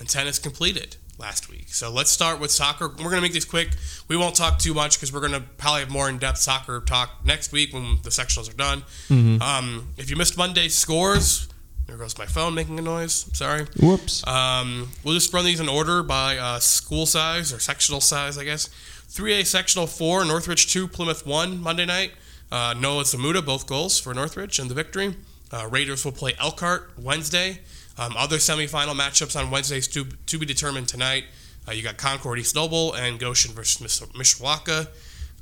and 0.00 0.08
tennis 0.08 0.40
completed 0.40 0.96
last 1.16 1.48
week. 1.48 1.68
So 1.68 1.92
let's 1.92 2.10
start 2.10 2.40
with 2.40 2.50
soccer. 2.50 2.88
We're 2.88 2.96
going 3.04 3.14
to 3.14 3.20
make 3.20 3.32
this 3.34 3.44
quick. 3.44 3.68
We 4.08 4.16
won't 4.16 4.34
talk 4.34 4.58
too 4.58 4.74
much 4.74 4.96
because 4.96 5.12
we're 5.12 5.20
going 5.20 5.34
to 5.34 5.42
probably 5.58 5.82
have 5.82 5.90
more 5.90 6.08
in 6.08 6.18
depth 6.18 6.38
soccer 6.38 6.80
talk 6.80 7.24
next 7.24 7.52
week 7.52 7.72
when 7.72 8.00
the 8.02 8.10
sectionals 8.10 8.50
are 8.52 8.56
done. 8.56 8.82
Mhm. 9.08 9.40
Um, 9.40 9.92
if 9.96 10.10
you 10.10 10.16
missed 10.16 10.36
Monday's 10.36 10.74
scores, 10.76 11.46
there 11.86 11.96
goes 11.96 12.18
my 12.18 12.26
phone 12.26 12.52
making 12.56 12.80
a 12.80 12.82
noise. 12.82 13.26
Sorry. 13.32 13.66
Whoops. 13.78 14.26
Um, 14.26 14.88
we'll 15.04 15.14
just 15.14 15.32
run 15.32 15.44
these 15.44 15.60
in 15.60 15.68
order 15.68 16.02
by 16.02 16.36
uh, 16.36 16.58
school 16.58 17.06
size 17.06 17.52
or 17.52 17.60
sectional 17.60 18.00
size, 18.00 18.36
I 18.38 18.42
guess. 18.42 18.68
3A 19.08 19.46
sectional 19.46 19.86
4, 19.86 20.24
Northridge 20.24 20.66
2, 20.72 20.88
Plymouth 20.88 21.24
1 21.24 21.62
Monday 21.62 21.86
night. 21.86 22.10
Uh, 22.50 22.74
Noah 22.76 23.04
Zamuda, 23.04 23.46
both 23.46 23.68
goals 23.68 24.00
for 24.00 24.12
Northridge 24.12 24.58
and 24.58 24.68
the 24.68 24.74
victory. 24.74 25.14
Uh, 25.52 25.68
Raiders 25.70 26.04
will 26.04 26.12
play 26.12 26.34
Elkhart 26.40 26.90
Wednesday. 26.98 27.60
Um, 27.98 28.14
other 28.16 28.36
semifinal 28.36 28.94
matchups 28.94 29.38
on 29.40 29.50
Wednesdays 29.50 29.88
to, 29.88 30.04
to 30.26 30.38
be 30.38 30.44
determined 30.46 30.88
tonight. 30.88 31.24
Uh, 31.68 31.72
you 31.72 31.82
got 31.82 31.96
Concord 31.96 32.38
East 32.38 32.54
Noble 32.54 32.92
and 32.94 33.18
Goshen 33.18 33.54
versus 33.54 33.80
Mish- 33.80 34.00
Mishawaka. 34.40 34.88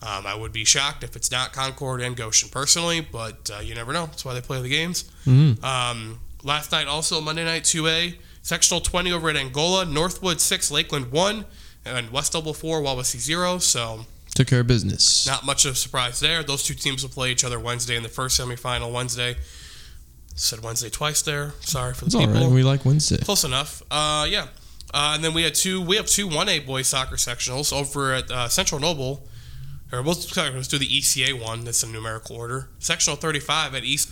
Um, 0.02 0.26
I 0.26 0.34
would 0.34 0.52
be 0.52 0.64
shocked 0.64 1.02
if 1.02 1.16
it's 1.16 1.30
not 1.30 1.52
Concord 1.52 2.00
and 2.02 2.16
Goshen 2.16 2.48
personally, 2.50 3.00
but 3.00 3.50
uh, 3.54 3.60
you 3.60 3.74
never 3.74 3.92
know. 3.92 4.06
That's 4.06 4.24
why 4.24 4.34
they 4.34 4.40
play 4.40 4.60
the 4.60 4.68
games. 4.68 5.10
Um, 5.26 6.20
last 6.42 6.72
night, 6.72 6.86
also 6.86 7.20
Monday 7.20 7.44
night 7.44 7.62
2A, 7.62 8.16
sectional 8.42 8.80
20 8.80 9.12
over 9.12 9.30
at 9.30 9.36
Angola, 9.36 9.84
Northwood 9.86 10.40
6, 10.40 10.70
Lakeland 10.70 11.10
1, 11.10 11.44
and 11.86 12.10
West 12.10 12.34
Noble 12.34 12.54
4, 12.54 12.80
Wawasee 12.82 13.18
0. 13.18 13.58
So 13.58 14.04
Took 14.34 14.48
care 14.48 14.60
of 14.60 14.66
business. 14.66 15.26
not 15.26 15.44
much 15.46 15.64
of 15.64 15.72
a 15.72 15.76
surprise 15.76 16.20
there. 16.20 16.42
Those 16.42 16.62
two 16.62 16.74
teams 16.74 17.02
will 17.02 17.10
play 17.10 17.30
each 17.32 17.44
other 17.44 17.58
Wednesday 17.58 17.96
in 17.96 18.02
the 18.02 18.08
first 18.08 18.38
semifinal 18.40 18.92
Wednesday. 18.92 19.36
Said 20.34 20.62
Wednesday 20.64 20.90
twice 20.90 21.22
there. 21.22 21.54
Sorry 21.60 21.94
for 21.94 22.00
the 22.00 22.06
It's 22.06 22.14
all 22.16 22.26
people. 22.26 22.34
right. 22.42 22.50
We 22.50 22.62
like 22.64 22.84
Wednesday. 22.84 23.18
Close 23.18 23.44
enough. 23.44 23.82
Uh, 23.90 24.26
yeah. 24.28 24.48
Uh, 24.92 25.12
and 25.14 25.24
then 25.24 25.32
we 25.34 25.42
had 25.42 25.54
two. 25.54 25.80
We 25.80 25.96
have 25.96 26.06
two 26.06 26.26
one 26.28 26.48
A 26.48 26.58
boys 26.58 26.88
soccer 26.88 27.16
sectionals 27.16 27.72
over 27.72 28.12
at 28.12 28.30
uh, 28.30 28.48
Central 28.48 28.80
Noble. 28.80 29.26
Or 29.92 30.02
we'll, 30.02 30.14
let's 30.14 30.68
do 30.68 30.78
the 30.78 30.88
ECA 30.88 31.40
one. 31.40 31.64
That's 31.64 31.82
in 31.84 31.92
numerical 31.92 32.34
order. 32.36 32.68
Sectional 32.80 33.16
thirty 33.16 33.38
five 33.40 33.74
at 33.74 33.84
East 33.84 34.10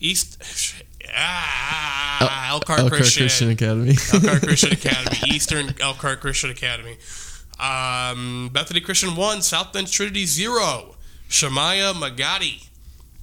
East. 0.00 0.82
Ah, 1.12 2.50
Elkhart, 2.50 2.78
Elkhart 2.80 3.00
Christian. 3.00 3.22
Christian 3.22 3.50
Academy. 3.50 3.96
Elkhart 4.12 4.42
Christian 4.42 4.72
Academy, 4.74 5.16
Eastern 5.28 5.74
Elkhart 5.80 6.20
Christian 6.20 6.50
Academy. 6.50 6.98
Um, 7.58 8.50
Bethany 8.52 8.80
Christian 8.80 9.16
one, 9.16 9.42
South 9.42 9.72
Bend 9.72 9.90
Trinity 9.90 10.26
zero. 10.26 10.94
Shemaiah 11.28 11.94
Magadi 11.94 12.68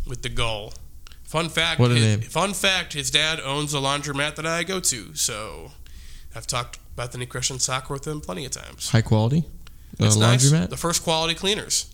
with 0.07 0.21
the 0.21 0.27
goal. 0.29 0.73
Fun 1.27 1.49
fact. 1.49 1.79
What 1.79 1.91
a 1.91 1.95
his, 1.95 2.03
name. 2.03 2.21
Fun 2.21 2.53
fact: 2.53 2.93
His 2.93 3.11
dad 3.11 3.39
owns 3.41 3.73
a 3.73 3.77
laundromat 3.77 4.35
that 4.35 4.45
I 4.45 4.63
go 4.63 4.79
to, 4.79 5.13
so 5.13 5.71
I've 6.33 6.47
talked 6.47 6.79
Bethany 6.95 7.25
Christian 7.25 7.59
soccer 7.59 7.93
with 7.93 8.07
him 8.07 8.21
plenty 8.21 8.45
of 8.45 8.51
times. 8.51 8.89
High 8.89 9.01
quality. 9.01 9.43
Uh, 9.99 10.05
It's 10.05 10.15
nice. 10.15 10.43
laundromat 10.49 10.69
The 10.69 10.77
first 10.77 11.03
quality 11.03 11.35
cleaners. 11.35 11.87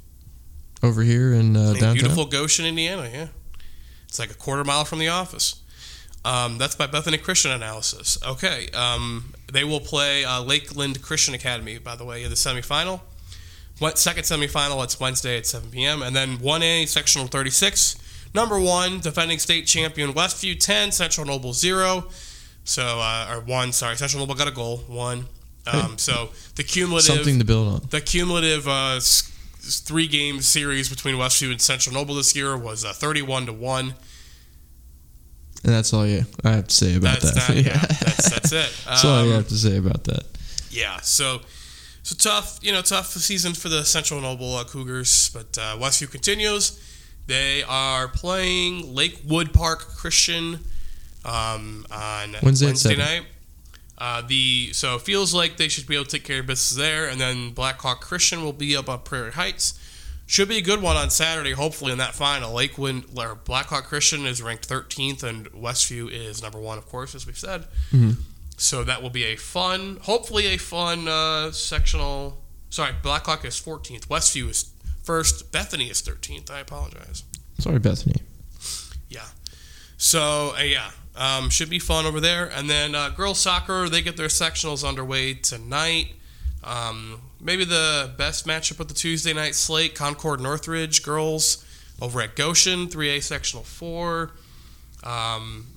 over 0.84 1.02
here 1.02 1.34
in 1.34 1.58
uh, 1.58 1.74
downtown. 1.74 1.94
beautiful 1.96 2.26
Goshen, 2.26 2.66
Indiana. 2.66 3.10
Yeah, 3.12 3.28
it's 4.08 4.20
like 4.20 4.30
a 4.32 4.36
quarter 4.36 4.64
mile 4.64 4.86
from 4.86 5.00
the 5.00 5.08
office. 5.08 5.56
Um, 6.26 6.58
that's 6.58 6.76
by 6.76 6.86
Bethany 6.88 7.18
Christian 7.18 7.52
analysis. 7.52 8.18
Okay, 8.26 8.70
um, 8.74 9.34
they 9.52 9.64
will 9.64 9.80
play 9.82 10.24
uh, 10.24 10.42
Lakeland 10.44 11.02
Christian 11.02 11.34
Academy, 11.34 11.80
by 11.80 11.96
the 11.96 12.06
way, 12.06 12.24
in 12.24 12.30
the 12.30 12.36
semifinal. 12.36 13.02
What 13.80 13.98
second 13.98 14.24
semifinal? 14.24 14.82
It's 14.84 15.00
Wednesday 15.00 15.38
at 15.38 15.46
7 15.48 15.72
p.m. 15.72 16.02
And 16.04 16.16
then 16.16 16.38
1A 16.38 16.88
sectional 16.88 17.28
36, 17.28 17.98
number 18.34 18.60
one 18.60 19.00
defending 19.00 19.40
state 19.40 19.66
champion 19.68 20.14
Westview 20.14 20.60
10, 20.60 20.92
Central 20.92 21.26
Noble 21.28 21.54
zero. 21.54 22.06
So 22.66 22.84
uh, 22.84 23.28
or 23.36 23.42
one, 23.42 23.72
sorry, 23.72 23.98
Central 23.98 24.22
Noble 24.22 24.36
got 24.36 24.48
a 24.48 24.52
goal 24.52 24.78
one. 24.88 25.26
Um, 25.66 25.98
so 25.98 26.30
the 26.56 26.64
cumulative 26.64 27.16
Something 27.16 27.40
to 27.40 27.46
build 27.46 27.68
on. 27.68 27.88
the 27.90 28.02
cumulative 28.02 28.68
uh, 28.68 29.00
three 29.02 30.08
game 30.08 30.42
series 30.42 30.90
between 30.90 31.16
Westview 31.16 31.52
and 31.52 31.62
Central 31.62 31.94
Noble 31.96 32.16
this 32.16 32.36
year 32.36 32.58
was 32.58 32.84
uh, 32.84 32.92
31 32.94 33.46
to 33.46 33.54
1. 33.54 33.94
And 35.66 35.72
that's 35.74 35.94
all 35.94 36.06
you 36.06 36.26
I 36.44 36.52
have 36.52 36.68
to 36.68 36.76
say 36.76 36.96
about 36.96 37.22
That's 37.22 37.48
that. 37.48 37.56
not, 37.56 37.64
yeah, 37.66 37.78
that's, 37.80 38.30
that's 38.30 38.52
it. 38.52 38.74
That's 38.86 39.06
all 39.06 39.24
you 39.24 39.30
Um, 39.32 39.38
have 39.38 39.48
to 39.48 39.56
say 39.58 39.78
about 39.78 40.04
that. 40.06 40.24
yeah, 40.70 41.00
so 41.02 41.40
so 42.06 42.16
tough, 42.18 42.60
you 42.62 42.74
know, 42.74 42.82
tough 42.82 43.08
season 43.12 43.54
for 43.54 43.70
the 43.70 43.86
Central 43.86 44.20
Noble 44.20 44.56
uh, 44.58 44.66
Cougars, 44.66 45.30
but 45.34 45.58
uh, 45.58 45.78
Westview 45.78 46.12
continues. 46.12 46.78
They 47.28 47.64
are 47.64 48.08
playing 48.08 48.94
Lakewood 48.94 49.54
Park 49.54 49.80
Christian 49.80 50.60
um, 51.24 51.86
on 51.92 52.36
Wednesday 52.44 52.66
Wednesday 52.68 52.96
night. 52.98 53.24
Uh, 53.98 54.22
the 54.28 54.72
so 54.74 54.96
it 54.96 55.02
feels 55.04 55.34
like 55.34 55.56
they 55.58 55.68
should 55.70 55.88
be 55.88 55.96
able 55.96 56.04
to 56.06 56.12
take 56.12 56.26
care 56.26 56.42
of 56.42 56.48
business 56.48 56.78
there, 56.78 57.08
and 57.08 57.22
then 57.22 57.52
Blackhawk 57.52 58.02
Christian 58.02 58.44
will 58.44 58.52
be 58.54 58.76
up 58.76 58.90
on 58.90 59.00
Prairie 59.00 59.32
Heights. 59.32 59.80
Should 60.26 60.50
be 60.50 60.58
a 60.58 60.62
good 60.62 60.82
one 60.82 60.96
on 60.98 61.10
Saturday, 61.10 61.52
hopefully 61.52 61.92
in 61.92 61.98
that 62.00 62.14
final. 62.16 62.54
Lakewood 62.54 63.06
or 63.18 63.36
Blackhawk 63.36 63.86
Christian 63.86 64.26
is 64.26 64.42
ranked 64.42 64.68
13th, 64.68 65.22
and 65.24 65.52
Westview 65.52 66.10
is 66.12 66.42
number 66.42 66.60
one, 66.60 66.78
of 66.78 66.88
course, 66.88 67.14
as 67.14 67.28
we've 67.28 67.38
said. 67.38 67.66
Mhm. 67.94 68.16
So 68.58 68.84
that 68.84 69.02
will 69.02 69.10
be 69.10 69.24
a 69.26 69.36
fun, 69.36 70.00
hopefully 70.04 70.48
a 70.48 70.58
fun 70.58 71.08
uh, 71.08 71.52
sectional. 71.52 72.42
Sorry, 72.70 72.94
Blackhawk 73.02 73.46
is 73.46 73.60
14th. 73.60 74.08
Westview 74.08 74.50
is 74.50 74.66
first. 75.04 75.52
Bethany 75.52 75.90
is 75.90 76.02
13th. 76.02 76.50
I 76.50 76.60
apologize. 76.60 77.24
Sorry, 77.60 77.80
Bethany. 77.80 78.22
Yeah. 79.10 79.26
So 79.98 80.54
uh, 80.58 80.64
yeah, 80.64 80.92
um, 81.16 81.50
should 81.50 81.70
be 81.70 81.80
fun 81.80 82.06
over 82.06 82.20
there. 82.20 82.46
And 82.46 82.70
then 82.70 82.96
uh, 82.96 83.10
girls 83.10 83.40
soccer, 83.40 83.88
they 83.90 84.02
get 84.02 84.18
their 84.18 84.28
sectionals 84.28 84.88
underway 84.88 85.34
tonight. 85.36 86.14
Um, 86.64 87.22
maybe 87.40 87.66
the 87.66 88.12
best 88.18 88.48
matchup 88.48 88.80
of 88.80 88.88
the 88.88 88.94
Tuesday 88.94 89.34
night 89.34 89.56
slate: 89.56 89.96
Concord 89.96 90.40
Northridge 90.40 91.04
girls 91.04 91.64
over 92.02 92.22
at 92.22 92.36
Goshen, 92.36 92.88
3A 92.88 93.22
sectional 93.22 93.64
four. 93.64 94.32
Um, 95.04 95.68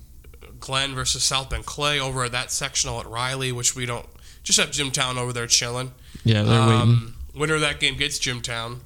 Glenn 0.59 0.95
versus 0.95 1.23
South 1.23 1.49
Bend 1.49 1.65
Clay 1.65 1.99
over 1.99 2.23
at 2.23 2.31
that 2.31 2.51
sectional 2.51 2.99
at 2.99 3.05
Riley, 3.05 3.51
which 3.51 3.75
we 3.75 3.85
don't 3.85 4.07
just 4.43 4.59
have 4.59 4.71
Jimtown 4.71 5.17
over 5.17 5.33
there 5.33 5.47
chilling. 5.47 5.91
Yeah, 6.23 6.43
they're 6.43 6.61
waiting. 6.61 6.81
Um, 6.81 7.15
winner 7.35 7.55
of 7.55 7.61
that 7.61 7.79
game 7.79 7.97
gets 7.97 8.17
Jimtown. 8.19 8.79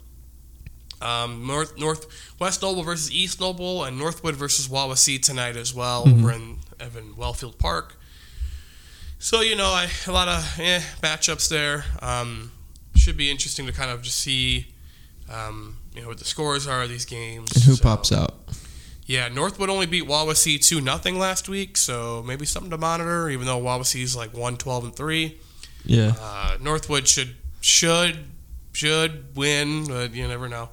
Um, 1.02 1.46
North 1.48 1.78
North 1.78 2.06
West 2.40 2.62
Noble 2.62 2.84
versus 2.84 3.12
East 3.12 3.40
Noble 3.40 3.84
and 3.84 3.98
Northwood 3.98 4.36
versus 4.36 4.68
Wawasee 4.68 5.22
tonight 5.22 5.56
as 5.56 5.74
well 5.74 6.06
Mhm. 6.06 6.20
over 6.20 6.32
in 6.32 6.60
Evan 6.80 7.14
Wellfield 7.16 7.58
Park. 7.58 7.98
So 9.20 9.42
you 9.42 9.56
know, 9.56 9.68
I, 9.70 9.90
a 10.08 10.12
lot 10.12 10.28
of 10.28 10.60
eh, 10.60 10.82
matchups 11.02 11.50
there. 11.50 11.86
Um, 12.02 12.52
should 12.96 13.18
be 13.18 13.30
interesting 13.32 13.66
to 13.66 13.72
kind 13.72 13.90
of 13.90 14.02
just 14.02 14.18
see, 14.20 14.68
um, 15.32 15.78
you 15.96 16.02
know, 16.02 16.10
what 16.10 16.18
the 16.20 16.26
scores 16.26 16.68
are 16.68 16.84
of 16.84 16.90
these 16.90 17.06
games. 17.06 17.52
And 17.56 17.64
who 17.64 17.76
So, 17.76 17.84
pops 17.84 18.12
out? 18.12 18.36
Yeah, 19.06 19.28
Northwood 19.28 19.70
only 19.70 19.86
beat 19.88 20.04
Wawasee 20.08 20.64
two 20.64 20.82
nothing 20.82 21.18
last 21.18 21.50
week, 21.50 21.78
so 21.78 22.24
maybe 22.26 22.46
something 22.46 22.70
to 22.72 22.78
monitor. 22.78 23.30
Even 23.30 23.46
though 23.48 23.60
Wawasee's 23.62 24.16
like 24.16 24.34
one 24.34 24.58
twelve 24.58 24.84
and 24.84 24.96
three. 24.96 25.38
Yeah. 25.86 26.14
Uh, 26.20 26.58
Northwood 26.62 27.08
should 27.08 27.36
should 27.60 28.26
should 28.72 29.36
win, 29.36 29.86
but 29.88 30.14
you 30.14 30.28
never 30.28 30.48
know. 30.50 30.70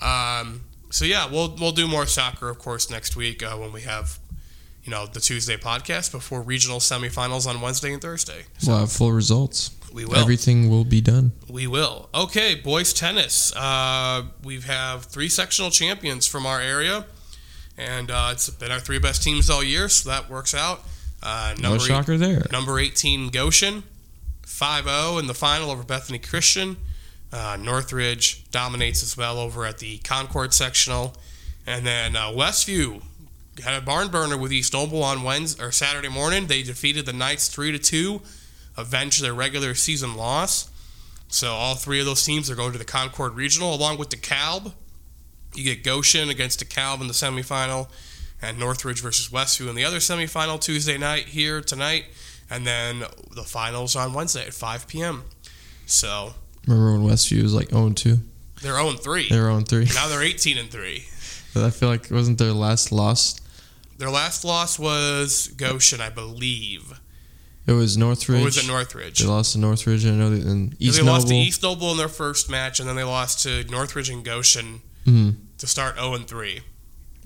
Um, 0.00 0.62
so 0.90 1.04
yeah, 1.04 1.30
we'll 1.30 1.54
we'll 1.60 1.72
do 1.72 1.86
more 1.88 2.06
soccer, 2.06 2.48
of 2.48 2.58
course, 2.58 2.90
next 2.90 3.16
week 3.16 3.42
uh, 3.42 3.56
when 3.56 3.72
we 3.72 3.82
have 3.82 4.18
you 4.84 4.90
know 4.90 5.06
the 5.06 5.20
Tuesday 5.20 5.56
podcast 5.56 6.10
before 6.12 6.42
regional 6.42 6.78
semifinals 6.78 7.46
on 7.46 7.60
Wednesday 7.60 7.92
and 7.92 8.02
Thursday. 8.02 8.42
We'll 8.66 8.78
have 8.78 8.92
full 8.92 9.12
results. 9.12 9.70
We 9.92 10.04
will. 10.06 10.16
Everything 10.16 10.70
will 10.70 10.84
be 10.84 11.00
done. 11.02 11.32
We 11.48 11.66
will. 11.66 12.08
Okay, 12.14 12.54
boys 12.54 12.92
tennis. 12.92 13.54
Uh, 13.54 14.24
we 14.42 14.60
have 14.62 15.04
three 15.04 15.28
sectional 15.28 15.70
champions 15.70 16.26
from 16.26 16.46
our 16.46 16.60
area, 16.60 17.04
and 17.76 18.10
uh, 18.10 18.30
it's 18.32 18.48
been 18.50 18.72
our 18.72 18.80
three 18.80 18.98
best 18.98 19.22
teams 19.22 19.50
all 19.50 19.62
year, 19.62 19.88
so 19.90 20.08
that 20.08 20.30
works 20.30 20.54
out. 20.54 20.82
Uh, 21.22 21.54
No 21.58 21.68
number 21.70 21.84
eight- 21.84 21.86
shocker 21.88 22.16
there. 22.18 22.46
Number 22.50 22.78
18, 22.80 23.28
Goshen. 23.30 23.84
5 24.44 24.84
0 24.84 25.18
in 25.18 25.26
the 25.28 25.34
final 25.34 25.70
over 25.70 25.82
Bethany 25.82 26.18
Christian. 26.18 26.76
Uh, 27.32 27.56
Northridge 27.58 28.50
dominates 28.50 29.02
as 29.02 29.16
well 29.16 29.38
over 29.38 29.64
at 29.64 29.78
the 29.78 29.98
Concord 29.98 30.52
sectional. 30.52 31.14
And 31.66 31.86
then 31.86 32.14
uh, 32.14 32.28
Westview 32.28 33.02
had 33.64 33.80
a 33.80 33.84
barn 33.84 34.08
burner 34.08 34.36
with 34.36 34.52
East 34.52 34.72
Noble 34.72 35.02
on 35.02 35.22
Wednesday 35.22 35.62
or 35.62 35.72
Saturday 35.72 36.08
morning. 36.08 36.46
They 36.46 36.62
defeated 36.62 37.06
the 37.06 37.12
Knights 37.12 37.48
3 37.48 37.72
to 37.72 37.78
2, 37.78 38.20
avenge 38.76 39.20
their 39.20 39.34
regular 39.34 39.74
season 39.74 40.14
loss. 40.14 40.70
So 41.28 41.52
all 41.52 41.74
three 41.74 42.00
of 42.00 42.04
those 42.04 42.24
teams 42.24 42.50
are 42.50 42.54
going 42.54 42.72
to 42.72 42.78
the 42.78 42.84
Concord 42.84 43.34
Regional 43.34 43.74
along 43.74 43.98
with 43.98 44.10
DeKalb. 44.10 44.72
You 45.54 45.64
get 45.64 45.82
Goshen 45.82 46.28
against 46.28 46.62
DeKalb 46.62 47.00
in 47.00 47.06
the 47.06 47.14
semifinal 47.14 47.88
and 48.42 48.58
Northridge 48.58 49.00
versus 49.00 49.28
Westview 49.28 49.70
in 49.70 49.76
the 49.76 49.84
other 49.84 49.98
semifinal 49.98 50.60
Tuesday 50.60 50.98
night 50.98 51.26
here 51.26 51.60
tonight, 51.60 52.06
and 52.50 52.66
then 52.66 53.04
the 53.34 53.44
finals 53.44 53.94
on 53.94 54.12
Wednesday 54.12 54.46
at 54.46 54.52
5 54.52 54.88
p.m. 54.88 55.24
So 55.86 56.34
Remember 56.66 56.92
when 56.98 57.10
Westview 57.10 57.42
was 57.42 57.54
like 57.54 57.70
0 57.70 57.90
2? 57.90 58.18
they're 58.62 58.74
0 58.76 58.92
3. 58.92 59.28
They 59.28 59.38
were 59.40 59.46
0 59.46 59.60
3. 59.62 59.84
Now 59.94 60.08
they're 60.08 60.22
18 60.22 60.58
and 60.58 60.70
3. 60.70 61.04
I 61.56 61.70
feel 61.70 61.88
like 61.88 62.04
it 62.04 62.12
wasn't 62.12 62.38
their 62.38 62.52
last 62.52 62.92
loss? 62.92 63.38
Their 63.98 64.10
last 64.10 64.44
loss 64.44 64.78
was 64.78 65.48
Goshen, 65.56 66.00
I 66.00 66.08
believe. 66.10 66.98
It 67.66 67.72
was 67.72 67.96
Northridge. 67.96 68.40
Or 68.40 68.44
was 68.44 68.56
it 68.58 68.66
Northridge? 68.66 69.20
They 69.20 69.26
lost 69.26 69.52
to 69.52 69.58
Northridge. 69.58 70.04
I 70.06 70.10
know 70.10 70.30
that 70.30 70.44
in 70.46 70.74
East 70.80 70.96
they 70.96 71.02
Noble. 71.04 71.12
lost 71.14 71.28
to 71.28 71.34
East 71.34 71.62
Noble 71.62 71.92
in 71.92 71.96
their 71.98 72.08
first 72.08 72.50
match, 72.50 72.80
and 72.80 72.88
then 72.88 72.96
they 72.96 73.04
lost 73.04 73.42
to 73.44 73.62
Northridge 73.64 74.08
and 74.08 74.24
Goshen 74.24 74.80
Mhm. 75.06 75.36
to 75.58 75.66
start 75.66 75.94
0 75.96 76.14
and 76.14 76.26
3. 76.26 76.62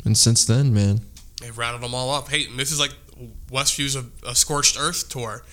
And 0.05 0.17
since 0.19 0.45
then, 0.45 0.73
man, 0.75 1.01
They've 1.41 1.57
rattled 1.57 1.83
them 1.83 1.95
all 1.95 2.13
up. 2.15 2.29
Hey, 2.31 2.47
and 2.47 2.59
this 2.59 2.73
is 2.73 2.81
like 2.81 2.93
Westview's 3.51 3.95
a, 3.95 4.07
a 4.27 4.35
scorched 4.35 4.77
earth 4.79 5.09
tour. 5.11 5.45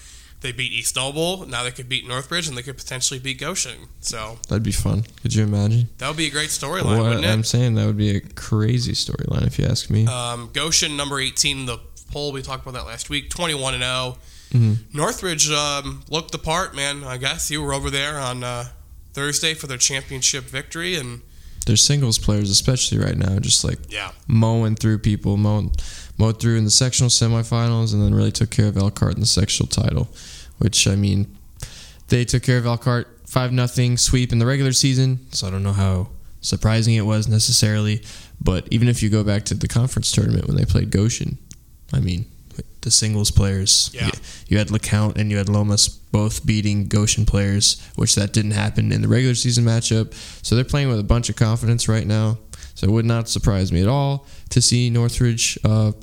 They 0.43 0.51
beat 0.51 0.71
East 0.71 0.95
Noble. 0.95 1.47
Now 1.47 1.63
they 1.63 1.71
could 1.71 1.89
beat 1.89 2.08
Northridge, 2.08 2.47
and 2.47 2.56
they 2.56 2.62
could 2.62 2.77
potentially 2.77 3.19
beat 3.19 3.39
Goshen. 3.39 3.88
So 4.01 4.38
That'd 4.47 4.62
be 4.62 4.71
fun. 4.71 5.06
Could 5.23 5.34
you 5.34 5.43
imagine? 5.43 5.89
that 5.97 6.08
would 6.08 6.17
be 6.17 6.27
a 6.27 6.32
great 6.32 6.49
storyline, 6.51 6.99
wouldn't 7.01 7.25
I'm 7.25 7.39
it? 7.39 7.45
saying 7.47 7.73
that 7.75 7.88
would 7.88 7.97
be 7.97 8.15
a 8.15 8.21
crazy 8.21 8.91
storyline 8.93 9.47
if 9.47 9.58
you 9.58 9.65
ask 9.65 9.89
me. 9.89 10.06
Um, 10.06 10.51
Goshen, 10.53 10.95
number 10.95 11.19
18 11.19 11.58
in 11.62 11.65
the 11.65 11.79
poll. 12.12 12.32
We 12.32 12.43
talked 12.43 12.62
about 12.62 12.75
that 12.75 12.86
last 12.86 13.10
week. 13.10 13.32
21 13.32 13.73
and 13.73 13.82
0. 13.84 14.17
Mhm. 14.53 14.77
Northridge 14.93 15.49
um, 15.49 16.03
looked 16.10 16.32
the 16.32 16.38
part, 16.38 16.75
man. 16.75 17.03
I 17.03 17.17
guess 17.17 17.49
you 17.49 17.60
were 17.63 17.73
over 17.73 17.89
there 17.89 18.19
on 18.19 18.43
uh, 18.43 18.65
Thursday 19.13 19.56
for 19.56 19.65
their 19.65 19.79
championship 19.79 20.43
victory, 20.43 20.95
and 20.95 21.21
Their 21.65 21.75
singles 21.77 22.19
players, 22.19 22.49
especially 22.51 22.99
right 22.99 23.17
now, 23.17 23.39
just 23.39 23.63
like 23.63 23.79
yeah, 23.89 24.12
mowing 24.27 24.75
through 24.75 24.99
people, 24.99 25.38
mowing, 25.38 25.71
mowed 26.19 26.39
through 26.39 26.58
in 26.58 26.65
the 26.65 26.71
sectional 26.71 27.10
semifinals, 27.10 27.93
and 27.93 28.03
then 28.03 28.13
really 28.13 28.32
took 28.32 28.51
care 28.51 28.67
of 28.67 28.77
Elkhart 28.77 29.15
in 29.15 29.21
the 29.21 29.25
sectional 29.25 29.67
title. 29.67 30.08
Which 30.63 30.88
I 30.88 30.95
mean, 30.95 31.28
they 32.08 32.23
took 32.23 32.41
care 32.43 32.58
of 32.58 32.65
Elkhart 32.65 33.08
five 33.28 33.52
nothing 33.52 33.97
sweep 33.97 34.32
in 34.32 34.39
the 34.39 34.45
regular 34.45 34.71
season. 34.71 35.19
So 35.32 35.47
I 35.47 35.52
don't 35.52 35.63
know 35.63 35.73
how 35.73 36.10
surprising 36.39 36.93
it 36.95 37.06
was 37.06 37.28
necessarily, 37.28 38.02
but 38.39 38.67
even 38.71 38.88
if 38.88 39.04
you 39.04 39.10
go 39.10 39.23
back 39.23 39.43
to 39.45 39.54
the 39.56 39.67
conference 39.67 40.12
tournament 40.12 40.47
when 40.47 40.56
they 40.56 40.65
played 40.65 40.89
Goshen, 40.89 41.38
I 41.91 41.99
mean, 41.99 42.26
the 42.82 42.91
singles 42.91 43.32
players, 43.32 43.89
Yeah. 43.93 44.10
you, 44.47 44.58
had 44.58 44.67
LeCount 44.69 45.17
and 45.17 45.32
you 45.32 45.38
had 45.38 45.49
Lomas 45.49 45.88
both 45.88 46.45
beating 46.45 46.88
Goshen 46.88 47.26
players, 47.26 47.82
which 47.95 48.15
that 48.15 48.32
didn't 48.34 48.52
happen 48.52 48.91
in 48.91 49.02
the 49.02 49.08
regular 49.08 49.36
season 49.36 49.63
matchup. 49.65 50.13
So 50.45 50.56
they're 50.56 50.63
playing 50.65 50.89
with 50.89 50.99
a 50.99 51.04
bunch 51.04 51.30
of 51.30 51.36
confidence 51.36 51.88
right 51.89 52.06
now. 52.06 52.38
So 52.76 52.88
it 52.88 52.91
would 52.91 53.06
not 53.06 53.30
surprise 53.30 53.71
me 53.71 53.82
at 53.82 53.88
all 53.88 54.28
to 54.49 54.62
see 54.62 54.89
Northridge 54.89 55.58
uh, 55.63 55.93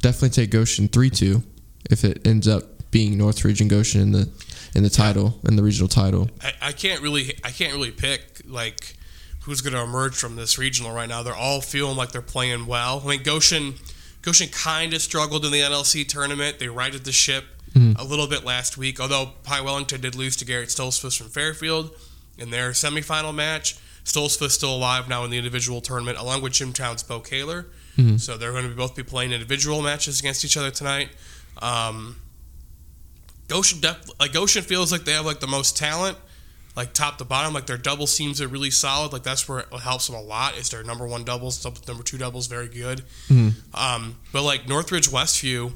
definitely 0.00 0.30
take 0.30 0.50
Goshen 0.50 0.88
three 0.88 1.10
two 1.10 1.42
if 1.90 2.04
it 2.04 2.26
ends 2.26 2.48
up 2.48 2.71
being 2.92 3.18
Northridge 3.18 3.60
and 3.60 3.68
Goshen 3.68 4.00
in 4.00 4.12
the 4.12 4.28
in 4.76 4.84
the 4.84 4.90
title 4.90 5.40
in 5.42 5.56
the 5.56 5.62
regional 5.64 5.88
title. 5.88 6.30
I, 6.40 6.52
I 6.68 6.72
can't 6.72 7.02
really 7.02 7.36
I 7.42 7.50
can't 7.50 7.72
really 7.72 7.90
pick 7.90 8.42
like 8.46 8.96
who's 9.40 9.60
going 9.60 9.72
to 9.74 9.82
emerge 9.82 10.14
from 10.14 10.36
this 10.36 10.56
regional 10.56 10.92
right 10.92 11.08
now. 11.08 11.24
They're 11.24 11.34
all 11.34 11.60
feeling 11.60 11.96
like 11.96 12.12
they're 12.12 12.22
playing 12.22 12.66
well. 12.66 13.02
I 13.04 13.08
mean, 13.08 13.22
Goshen 13.24 13.74
Goshen 14.22 14.48
kind 14.50 14.94
of 14.94 15.02
struggled 15.02 15.44
in 15.44 15.50
the 15.50 15.58
NLC 15.60 16.06
tournament. 16.06 16.60
They 16.60 16.68
righted 16.68 17.02
the 17.04 17.10
ship 17.12 17.44
a 17.96 18.04
little 18.04 18.28
bit 18.28 18.44
last 18.44 18.76
week, 18.76 19.00
although 19.00 19.30
Pi 19.42 19.60
Wellington 19.62 20.02
did 20.02 20.14
lose 20.14 20.36
to 20.36 20.44
Garrett 20.44 20.68
Stolzfus 20.68 21.16
from 21.16 21.28
Fairfield 21.28 21.90
in 22.38 22.50
their 22.50 22.70
semifinal 22.72 23.34
match. 23.34 23.76
Stolzfus 24.04 24.50
still 24.50 24.74
alive 24.76 25.08
now 25.08 25.24
in 25.24 25.30
the 25.30 25.38
individual 25.38 25.80
tournament, 25.80 26.18
along 26.18 26.42
with 26.42 26.52
Jimtown's 26.52 27.02
Bo 27.02 27.20
Kaler. 27.20 27.66
So 28.18 28.36
they're 28.36 28.52
going 28.52 28.64
to 28.64 28.68
be 28.70 28.74
both 28.74 28.94
be 28.94 29.02
playing 29.02 29.32
individual 29.32 29.80
matches 29.82 30.20
against 30.20 30.44
each 30.44 30.56
other 30.56 30.70
tonight. 30.70 31.10
Um, 31.60 32.16
Goshen 33.48 33.80
def- 33.80 34.08
like 34.20 34.32
Goshen 34.32 34.62
feels 34.62 34.92
like 34.92 35.04
they 35.04 35.12
have 35.12 35.26
like 35.26 35.40
the 35.40 35.46
most 35.46 35.76
talent, 35.76 36.16
like 36.76 36.92
top 36.94 37.18
to 37.18 37.24
bottom. 37.24 37.52
Like 37.52 37.66
their 37.66 37.76
double 37.76 38.06
teams 38.06 38.40
are 38.40 38.48
really 38.48 38.70
solid. 38.70 39.12
Like 39.12 39.22
that's 39.22 39.48
where 39.48 39.60
it 39.60 39.72
helps 39.82 40.06
them 40.06 40.16
a 40.16 40.22
lot. 40.22 40.56
Is 40.56 40.70
their 40.70 40.82
number 40.82 41.06
one 41.06 41.24
doubles, 41.24 41.64
number 41.86 42.02
two 42.02 42.18
doubles 42.18 42.46
very 42.46 42.68
good. 42.68 43.02
Um, 43.74 44.16
but 44.32 44.42
like 44.42 44.68
Northridge 44.68 45.08
Westview, 45.10 45.72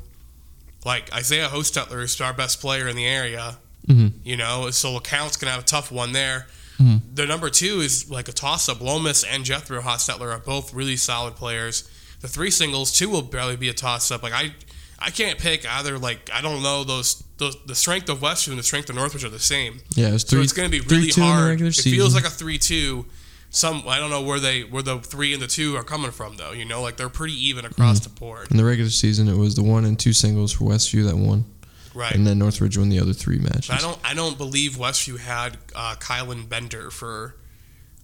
like 0.85 1.13
Isaiah 1.15 1.49
Hostetler 1.49 2.03
is 2.05 2.21
our 2.21 2.33
best 2.33 2.61
player 2.61 2.89
in 2.89 2.97
the 2.97 3.07
area. 3.07 3.59
Mhm. 3.89 4.13
You 4.25 4.37
know, 4.37 4.71
so 4.71 4.93
LeCount's 4.95 5.37
gonna 5.37 5.53
have 5.53 5.63
a 5.63 5.67
tough 5.67 5.91
one 5.93 6.13
there. 6.13 6.47
The 6.79 7.25
number 7.27 7.49
two 7.49 7.81
is 7.81 8.11
like 8.11 8.29
a 8.29 8.33
toss 8.33 8.69
up. 8.69 8.81
Lomas 8.83 9.25
and 9.25 9.45
Jethro 9.47 9.81
Hostetler 9.81 10.31
are 10.35 10.39
both 10.39 10.75
really 10.75 10.97
solid 10.97 11.35
players. 11.35 11.85
The 12.21 12.29
three 12.29 12.51
singles, 12.51 12.93
two 12.93 13.09
will 13.09 13.23
barely 13.23 13.57
be 13.57 13.69
a 13.71 13.73
toss 13.73 14.11
up. 14.11 14.23
Like 14.23 14.35
I, 14.35 14.53
I 14.99 15.11
can't 15.11 15.39
pick 15.39 15.67
either. 15.67 15.99
Like 15.99 16.29
I 16.33 16.41
don't 16.43 16.63
know 16.63 16.85
those. 16.85 17.23
Those 17.39 17.57
the 17.67 17.75
strength 17.75 18.09
of 18.09 18.19
Westview 18.21 18.51
and 18.51 18.59
the 18.59 18.63
strength 18.63 18.89
of 18.91 18.97
Northridge 18.97 19.25
are 19.25 19.29
the 19.29 19.39
same. 19.39 19.81
Yeah, 19.95 20.09
it 20.09 20.13
was 20.13 20.23
So 20.23 20.29
three. 20.37 20.43
it's 20.43 20.53
going 20.53 20.71
to 20.71 20.81
be 20.81 20.87
really 20.87 21.11
the 21.11 21.21
hard. 21.23 21.61
It 21.61 21.75
feels 21.75 22.15
like 22.15 22.25
a 22.25 22.31
three-two. 22.31 23.07
Some 23.51 23.85
I 23.87 23.99
don't 23.99 24.11
know 24.11 24.23
where 24.23 24.41
they 24.41 24.63
where 24.63 24.83
the 24.83 24.99
three 24.99 25.33
and 25.33 25.41
the 25.43 25.47
two 25.47 25.77
are 25.77 25.85
coming 25.85 26.11
from 26.11 26.37
though. 26.37 26.53
You 26.53 26.65
know, 26.65 26.83
like 26.83 26.97
they're 26.97 27.09
pretty 27.09 27.35
even 27.49 27.65
across 27.65 28.01
the 28.01 28.09
board. 28.11 28.51
in 28.51 28.57
the 28.57 28.65
regular 28.65 28.91
season, 28.91 29.29
it 29.29 29.37
was 29.37 29.55
the 29.55 29.63
one 29.63 29.85
and 29.85 29.99
two 29.99 30.13
singles 30.13 30.53
for 30.53 30.65
Westview 30.65 31.07
that 31.09 31.17
won, 31.17 31.45
Right. 31.95 32.13
and 32.15 32.27
then 32.27 32.39
Northridge 32.39 32.77
won 32.77 32.89
the 32.89 32.99
other 33.01 33.13
three 33.13 33.39
matches. 33.39 33.69
But 33.69 33.79
I 33.79 33.81
don't 33.83 33.99
I 34.05 34.15
don't 34.15 34.37
believe 34.37 34.73
Westview 34.73 35.19
had 35.21 35.59
uh, 35.75 35.95
Kylan 36.01 36.49
Bender 36.49 36.91
for 36.91 37.37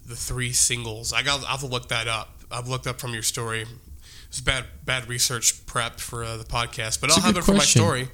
the 0.07 0.15
three 0.17 0.53
singles. 0.53 1.13
I 1.13 1.23
got 1.23 1.41
I'll 1.41 1.47
have 1.47 1.61
to 1.61 1.67
look 1.67 1.89
that 1.89 2.07
up. 2.09 2.41
I've 2.51 2.69
looked 2.69 2.87
up 2.87 3.01
from 3.01 3.13
your 3.13 3.23
story. 3.25 3.67
It's 4.29 4.41
bad 4.41 4.65
bad 4.85 5.09
research 5.09 5.67
prep 5.67 5.99
for 6.01 6.23
uh, 6.25 6.37
the 6.37 6.45
podcast, 6.45 7.01
but 7.01 7.11
It's 7.11 7.19
I'll 7.19 7.25
have 7.25 7.37
it 7.37 7.45
for 7.45 7.53
my 7.55 7.65
story. 7.65 8.09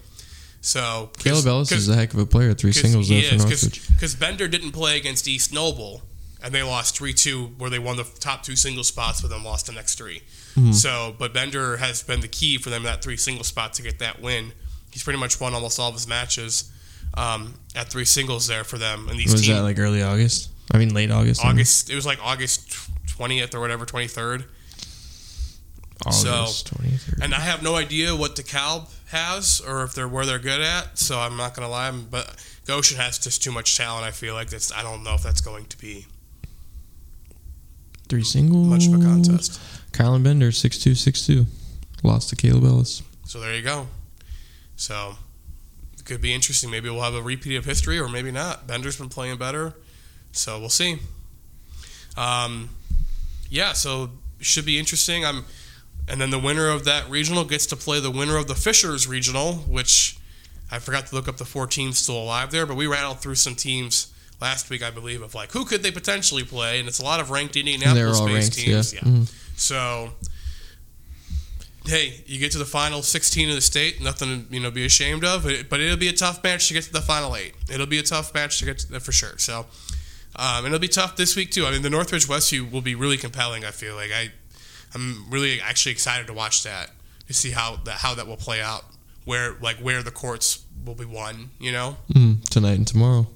So 0.68 1.08
Caleb 1.18 1.46
Ellis 1.46 1.72
is 1.72 1.88
a 1.88 1.94
heck 1.94 2.12
of 2.12 2.20
a 2.20 2.26
player. 2.26 2.52
Three 2.52 2.72
singles 2.72 3.08
though 3.08 3.22
for 3.22 3.36
Northridge. 3.36 3.88
because 3.88 4.14
Bender 4.14 4.48
didn't 4.48 4.72
play 4.72 4.98
against 4.98 5.26
East 5.26 5.50
Noble 5.50 6.02
and 6.42 6.54
they 6.54 6.62
lost 6.62 6.94
three 6.94 7.14
two 7.14 7.46
where 7.56 7.70
they 7.70 7.78
won 7.78 7.96
the 7.96 8.04
top 8.20 8.42
two 8.42 8.54
single 8.54 8.84
spots 8.84 9.22
but 9.22 9.30
then 9.30 9.42
lost 9.42 9.66
the 9.66 9.72
next 9.72 9.96
3 9.96 10.20
Mm-hmm. 10.56 10.72
So 10.72 11.14
but 11.18 11.32
Bender 11.32 11.78
has 11.78 12.02
been 12.02 12.20
the 12.20 12.28
key 12.28 12.58
for 12.58 12.68
them 12.68 12.82
that 12.82 13.00
three 13.00 13.16
single 13.16 13.44
spot 13.44 13.72
to 13.74 13.82
get 13.82 13.98
that 14.00 14.20
win. 14.20 14.52
He's 14.90 15.02
pretty 15.04 15.18
much 15.18 15.40
won 15.40 15.54
almost 15.54 15.78
all 15.78 15.88
of 15.88 15.94
his 15.94 16.06
matches 16.08 16.70
um, 17.14 17.54
at 17.76 17.88
three 17.88 18.04
singles 18.04 18.46
there 18.48 18.64
for 18.64 18.76
them. 18.76 19.08
And 19.08 19.18
these 19.18 19.32
Was 19.32 19.42
teams 19.42 19.56
that 19.56 19.62
like 19.62 19.78
early 19.78 20.02
August? 20.02 20.50
I 20.72 20.78
mean, 20.78 20.92
late 20.94 21.10
August. 21.10 21.44
August 21.44 21.90
it 21.90 21.94
was 21.94 22.04
like 22.04 22.18
August 22.22 22.76
twentieth 23.06 23.54
or 23.54 23.60
whatever 23.60 23.86
twenty 23.86 24.08
third. 24.08 24.44
August 26.06 26.74
23rd. 26.74 27.22
And 27.22 27.34
I 27.34 27.40
have 27.40 27.62
no 27.62 27.74
idea 27.74 28.14
what 28.14 28.36
DeKalb 28.36 28.88
has 29.08 29.60
or 29.60 29.82
if 29.84 29.94
they're 29.94 30.08
where 30.08 30.26
they're 30.26 30.38
good 30.38 30.60
at. 30.60 30.98
So 30.98 31.18
I'm 31.18 31.36
not 31.36 31.54
gonna 31.54 31.68
lie, 31.68 31.90
but 31.90 32.34
Goshen 32.66 32.96
has 32.98 33.18
just 33.18 33.42
too 33.42 33.52
much 33.52 33.76
talent. 33.76 34.04
I 34.04 34.10
feel 34.10 34.34
like 34.34 34.50
that's 34.50 34.72
I 34.72 34.82
don't 34.82 35.02
know 35.04 35.14
if 35.14 35.22
that's 35.22 35.40
going 35.40 35.66
to 35.66 35.78
be 35.78 36.06
Three 38.08 38.22
singles. 38.24 38.66
much 38.66 38.86
of 38.86 38.94
a 38.94 39.04
contest. 39.04 39.60
Kylan 39.92 40.22
Bender, 40.22 40.50
six 40.52 40.78
two, 40.78 40.94
six 40.94 41.26
two, 41.26 41.46
lost 42.02 42.30
to 42.30 42.36
Caleb 42.36 42.64
Ellis. 42.64 43.02
So 43.26 43.40
there 43.40 43.54
you 43.54 43.62
go. 43.62 43.86
So 44.76 45.16
it 45.98 46.04
could 46.04 46.22
be 46.22 46.32
interesting. 46.32 46.70
Maybe 46.70 46.88
we'll 46.88 47.02
have 47.02 47.14
a 47.14 47.22
repeat 47.22 47.56
of 47.56 47.64
history, 47.66 47.98
or 47.98 48.08
maybe 48.08 48.30
not. 48.30 48.66
Bender's 48.66 48.96
been 48.96 49.08
playing 49.10 49.36
better, 49.38 49.74
so 50.32 50.58
we'll 50.58 50.68
see. 50.70 50.98
Um, 52.16 52.70
yeah, 53.50 53.72
so 53.74 54.10
should 54.40 54.64
be 54.64 54.78
interesting. 54.78 55.24
I'm, 55.26 55.44
and 56.08 56.20
then 56.20 56.30
the 56.30 56.38
winner 56.38 56.68
of 56.68 56.84
that 56.84 57.08
regional 57.10 57.44
gets 57.44 57.66
to 57.66 57.76
play 57.76 58.00
the 58.00 58.10
winner 58.10 58.36
of 58.36 58.46
the 58.48 58.54
Fishers 58.54 59.06
regional, 59.06 59.54
which 59.54 60.16
I 60.70 60.78
forgot 60.78 61.06
to 61.08 61.14
look 61.14 61.28
up 61.28 61.36
the 61.36 61.44
four 61.44 61.66
teams 61.66 61.98
still 61.98 62.16
alive 62.20 62.50
there, 62.50 62.66
but 62.66 62.76
we 62.76 62.86
rattled 62.86 63.20
through 63.20 63.36
some 63.36 63.54
teams 63.54 64.12
last 64.40 64.70
week, 64.70 64.82
I 64.82 64.90
believe, 64.90 65.22
of 65.22 65.34
like 65.34 65.52
who 65.52 65.64
could 65.64 65.82
they 65.82 65.90
potentially 65.90 66.44
play, 66.44 66.78
and 66.78 66.88
it's 66.88 66.98
a 66.98 67.04
lot 67.04 67.20
of 67.20 67.30
ranked 67.30 67.56
Indianapolis 67.56 68.18
all 68.20 68.26
based 68.26 68.56
ranked. 68.56 68.58
teams. 68.58 68.94
yeah. 68.94 69.00
Mhm. 69.00 69.28
So, 69.56 70.12
hey, 71.86 72.22
you 72.26 72.38
get 72.38 72.52
to 72.52 72.58
the 72.58 72.64
final 72.64 73.02
16 73.02 73.48
of 73.48 73.54
the 73.54 73.60
state, 73.60 74.00
nothing 74.00 74.46
to 74.46 74.54
you 74.54 74.60
know 74.60 74.70
be 74.70 74.84
ashamed 74.84 75.24
of. 75.24 75.44
But 75.68 75.80
it'll 75.80 75.96
be 75.96 76.08
a 76.08 76.12
tough 76.12 76.42
match 76.44 76.68
to 76.68 76.74
get 76.74 76.84
to 76.84 76.92
the 76.92 77.00
final 77.02 77.34
eight. 77.34 77.54
It'll 77.72 77.86
be 77.86 77.98
a 77.98 78.02
tough 78.02 78.32
match 78.34 78.58
to 78.60 78.64
get 78.66 78.78
to 78.80 79.00
for 79.00 79.12
sure. 79.12 79.38
So, 79.38 79.66
um, 80.36 80.64
and 80.64 80.66
it'll 80.66 80.78
be 80.78 80.88
tough 80.88 81.16
this 81.16 81.34
week 81.34 81.50
too. 81.50 81.66
I 81.66 81.70
mean, 81.72 81.82
the 81.82 81.90
Northridge 81.90 82.26
Westview 82.28 82.70
will 82.70 82.82
be 82.82 82.94
really 82.94 83.16
compelling. 83.16 83.64
I 83.64 83.70
feel 83.70 83.94
like 83.94 84.10
I, 84.12 84.30
I'm 84.94 85.26
really 85.30 85.60
actually 85.60 85.92
excited 85.92 86.26
to 86.28 86.32
watch 86.32 86.62
that 86.62 86.90
to 87.26 87.34
see 87.34 87.50
how 87.50 87.76
that 87.84 87.96
how 87.96 88.14
that 88.14 88.26
will 88.26 88.36
play 88.36 88.60
out. 88.60 88.84
Where 89.24 89.54
like 89.60 89.76
where 89.76 90.02
the 90.02 90.10
courts 90.10 90.60
will 90.84 90.94
be 90.94 91.04
won. 91.04 91.50
You 91.60 91.72
know. 91.72 91.96
Mhm. 92.12 92.48
Tonight 92.48 92.78
and 92.78 92.86
tomorrow. 92.86 93.26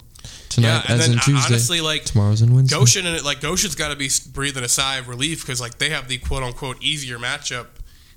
Tonight, 0.48 0.68
yeah, 0.68 0.82
and 0.88 1.00
as 1.00 1.06
then 1.06 1.12
in 1.16 1.18
Tuesday. 1.20 1.46
honestly, 1.54 1.80
like 1.80 2.04
Tomorrow's 2.04 2.42
in 2.42 2.54
Wednesday. 2.54 2.76
Goshen 2.76 3.06
and 3.06 3.22
like 3.24 3.40
Goshen's 3.40 3.74
got 3.74 3.88
to 3.88 3.96
be 3.96 4.08
breathing 4.32 4.62
a 4.64 4.68
sigh 4.68 4.96
of 4.98 5.08
relief 5.08 5.42
because 5.42 5.60
like 5.60 5.78
they 5.78 5.90
have 5.90 6.08
the 6.08 6.18
quote 6.18 6.42
unquote 6.42 6.82
easier 6.82 7.18
matchup 7.18 7.66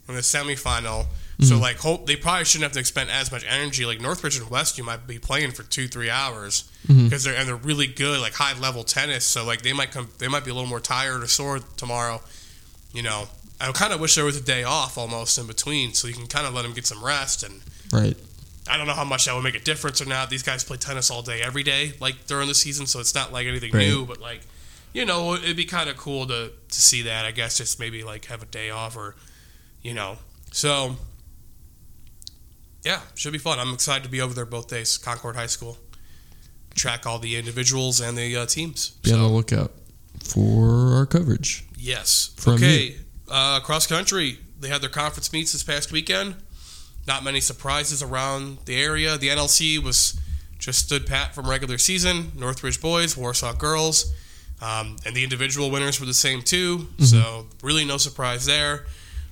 in 0.07 0.15
the 0.15 0.21
semifinal. 0.21 1.07
So 1.41 1.57
like 1.57 1.79
hope 1.79 2.05
they 2.05 2.15
probably 2.15 2.45
shouldn't 2.45 2.63
have 2.63 2.71
to 2.73 2.79
expend 2.79 3.09
as 3.11 3.29
much 3.29 3.43
energy. 3.45 3.85
Like 3.85 3.99
Northridge 3.99 4.37
and 4.37 4.49
West, 4.49 4.77
you 4.77 4.85
might 4.85 5.05
be 5.05 5.19
playing 5.19 5.51
for 5.51 5.63
two 5.63 5.89
three 5.89 6.09
hours 6.09 6.63
because 6.87 7.25
they're 7.25 7.35
and 7.35 7.45
they're 7.47 7.57
really 7.57 7.87
good 7.87 8.21
like 8.21 8.33
high 8.33 8.57
level 8.57 8.85
tennis. 8.85 9.25
So 9.25 9.43
like 9.43 9.61
they 9.61 9.73
might 9.73 9.91
come 9.91 10.07
they 10.19 10.29
might 10.29 10.45
be 10.45 10.51
a 10.51 10.53
little 10.53 10.69
more 10.69 10.79
tired 10.79 11.21
or 11.23 11.27
sore 11.27 11.59
tomorrow. 11.75 12.21
You 12.95 13.03
know, 13.03 13.27
I 13.59 13.71
kind 13.73 13.93
of 13.93 13.99
wish 13.99 14.15
there 14.15 14.25
was 14.25 14.37
a 14.37 14.41
day 14.43 14.63
off 14.63 14.97
almost 14.97 15.37
in 15.37 15.47
between 15.47 15.93
so 15.93 16.07
you 16.07 16.13
can 16.13 16.27
kind 16.27 16.47
of 16.47 16.53
let 16.53 16.61
them 16.63 16.73
get 16.73 16.85
some 16.87 17.03
rest 17.03 17.43
and 17.43 17.61
Right. 17.91 18.17
I 18.67 18.77
don't 18.77 18.87
know 18.87 18.93
how 18.93 19.03
much 19.03 19.25
that 19.25 19.35
would 19.35 19.43
make 19.43 19.53
a 19.55 19.59
difference 19.59 20.01
or 20.01 20.05
not. 20.05 20.29
These 20.31 20.41
guys 20.41 20.63
play 20.63 20.77
tennis 20.77 21.11
all 21.11 21.21
day, 21.21 21.41
every 21.41 21.61
day, 21.61 21.93
like 21.99 22.25
during 22.25 22.47
the 22.47 22.55
season, 22.55 22.87
so 22.87 22.99
it's 22.99 23.13
not 23.13 23.31
like 23.31 23.45
anything 23.45 23.71
Right. 23.71 23.87
new. 23.87 24.05
But 24.05 24.19
like, 24.19 24.41
you 24.93 25.05
know, 25.05 25.35
it'd 25.35 25.55
be 25.57 25.65
kind 25.65 25.89
of 25.89 25.97
cool 25.97 26.25
to 26.27 26.51
to 26.69 26.81
see 26.81 27.01
that. 27.03 27.25
I 27.25 27.31
guess 27.31 27.57
just 27.57 27.79
maybe 27.79 28.03
like 28.03 28.25
have 28.25 28.41
a 28.41 28.47
day 28.47 28.69
off 28.71 28.95
or, 28.97 29.15
you 29.83 29.93
know, 29.93 30.17
so 30.51 30.95
yeah, 32.83 33.01
should 33.15 33.33
be 33.33 33.39
fun. 33.39 33.59
I'm 33.59 33.73
excited 33.73 34.03
to 34.03 34.09
be 34.09 34.21
over 34.21 34.33
there 34.33 34.45
both 34.45 34.67
days. 34.67 34.97
Concord 34.97 35.35
High 35.35 35.47
School, 35.47 35.77
track 36.75 37.05
all 37.05 37.19
the 37.19 37.35
individuals 37.35 37.99
and 37.99 38.17
the 38.17 38.35
uh, 38.35 38.45
teams. 38.45 38.91
Be 39.03 39.11
on 39.11 39.19
the 39.19 39.27
lookout 39.27 39.73
for 40.23 40.95
our 40.95 41.05
coverage. 41.05 41.64
Yes, 41.77 42.33
From 42.37 42.53
okay. 42.55 42.95
Uh, 43.29 43.59
cross 43.59 43.87
country, 43.87 44.39
they 44.59 44.69
had 44.69 44.81
their 44.81 44.89
conference 44.89 45.31
meets 45.33 45.51
this 45.51 45.63
past 45.63 45.91
weekend. 45.91 46.35
Not 47.07 47.23
many 47.23 47.39
surprises 47.39 48.01
around 48.01 48.59
the 48.65 48.81
area. 48.81 49.17
The 49.17 49.29
NLC 49.29 49.83
was 49.83 50.19
just 50.57 50.79
stood 50.85 51.05
pat 51.05 51.35
from 51.35 51.49
regular 51.49 51.77
season. 51.77 52.31
Northridge 52.35 52.81
boys, 52.81 53.15
Warsaw 53.15 53.53
girls, 53.53 54.13
um, 54.61 54.97
and 55.05 55.15
the 55.15 55.23
individual 55.23 55.69
winners 55.69 55.99
were 55.99 56.05
the 56.05 56.13
same 56.13 56.41
too. 56.41 56.87
So 56.99 57.47
really 57.61 57.85
no 57.85 57.97
surprise 57.97 58.45
there. 58.45 58.85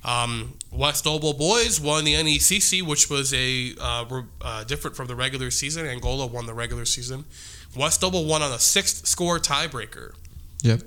Um, 0.04 0.58
West 0.70 1.06
Noble 1.06 1.32
boys 1.32 1.80
won 1.80 2.04
the 2.04 2.14
NECC, 2.14 2.82
which 2.82 3.08
was 3.08 3.32
a 3.32 3.74
uh, 3.80 4.04
re- 4.10 4.24
uh, 4.42 4.64
different 4.64 4.96
from 4.96 5.06
the 5.06 5.14
regular 5.16 5.50
season. 5.50 5.86
Angola 5.86 6.26
won 6.26 6.46
the 6.46 6.54
regular 6.54 6.84
season. 6.84 7.24
West 7.76 8.02
Noble 8.02 8.26
won 8.26 8.42
on 8.42 8.52
a 8.52 8.58
sixth 8.58 9.06
score 9.06 9.38
tiebreaker. 9.38 10.12
Yep. 10.62 10.82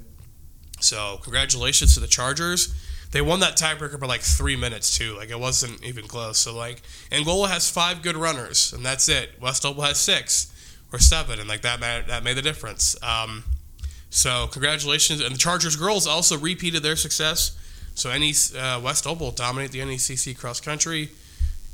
So 0.79 1.19
congratulations 1.23 1.93
to 1.95 1.99
the 1.99 2.07
Chargers. 2.07 2.73
They 3.11 3.21
won 3.21 3.39
that 3.39 3.57
tiebreaker 3.57 3.99
by 3.99 4.07
like 4.07 4.21
three 4.21 4.55
minutes 4.55 4.97
too. 4.97 5.15
Like 5.15 5.29
it 5.29 5.39
wasn't 5.39 5.83
even 5.83 6.07
close. 6.07 6.37
So 6.39 6.55
like 6.55 6.81
Angola 7.11 7.47
has 7.47 7.69
five 7.69 8.01
good 8.01 8.17
runners, 8.17 8.73
and 8.73 8.85
that's 8.85 9.07
it. 9.09 9.31
West 9.41 9.63
Noble 9.63 9.83
has 9.83 9.97
six 9.97 10.53
or 10.91 10.99
seven, 10.99 11.39
and 11.39 11.47
like 11.47 11.61
that 11.61 11.79
made, 11.79 12.05
that 12.07 12.23
made 12.23 12.35
the 12.35 12.41
difference. 12.41 13.01
Um, 13.01 13.43
so 14.09 14.47
congratulations, 14.47 15.21
and 15.21 15.33
the 15.33 15.39
Chargers 15.39 15.75
girls 15.75 16.07
also 16.07 16.37
repeated 16.37 16.83
their 16.83 16.95
success. 16.95 17.57
So 17.95 18.09
any 18.09 18.33
uh, 18.57 18.79
West 18.83 19.05
Noble 19.05 19.31
dominate 19.31 19.71
the 19.71 19.79
NECC 19.79 20.37
cross 20.37 20.59
country. 20.61 21.09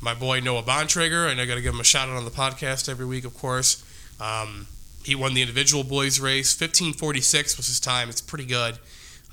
My 0.01 0.13
boy 0.13 0.39
Noah 0.41 0.63
Bontrager, 0.63 1.31
and 1.31 1.39
I 1.39 1.45
got 1.45 1.55
to 1.55 1.61
give 1.61 1.73
him 1.73 1.79
a 1.79 1.85
shout 1.85 2.09
out 2.09 2.17
on 2.17 2.25
the 2.25 2.31
podcast 2.31 2.89
every 2.89 3.05
week, 3.05 3.25
of 3.25 3.33
course. 3.33 3.83
Um, 4.19 4.67
he 5.03 5.15
won 5.15 5.33
the 5.33 5.41
individual 5.41 5.83
boys 5.83 6.19
race. 6.19 6.59
1546 6.59 7.57
was 7.57 7.67
his 7.67 7.79
time. 7.79 8.09
It's 8.09 8.21
pretty 8.21 8.45
good. 8.45 8.75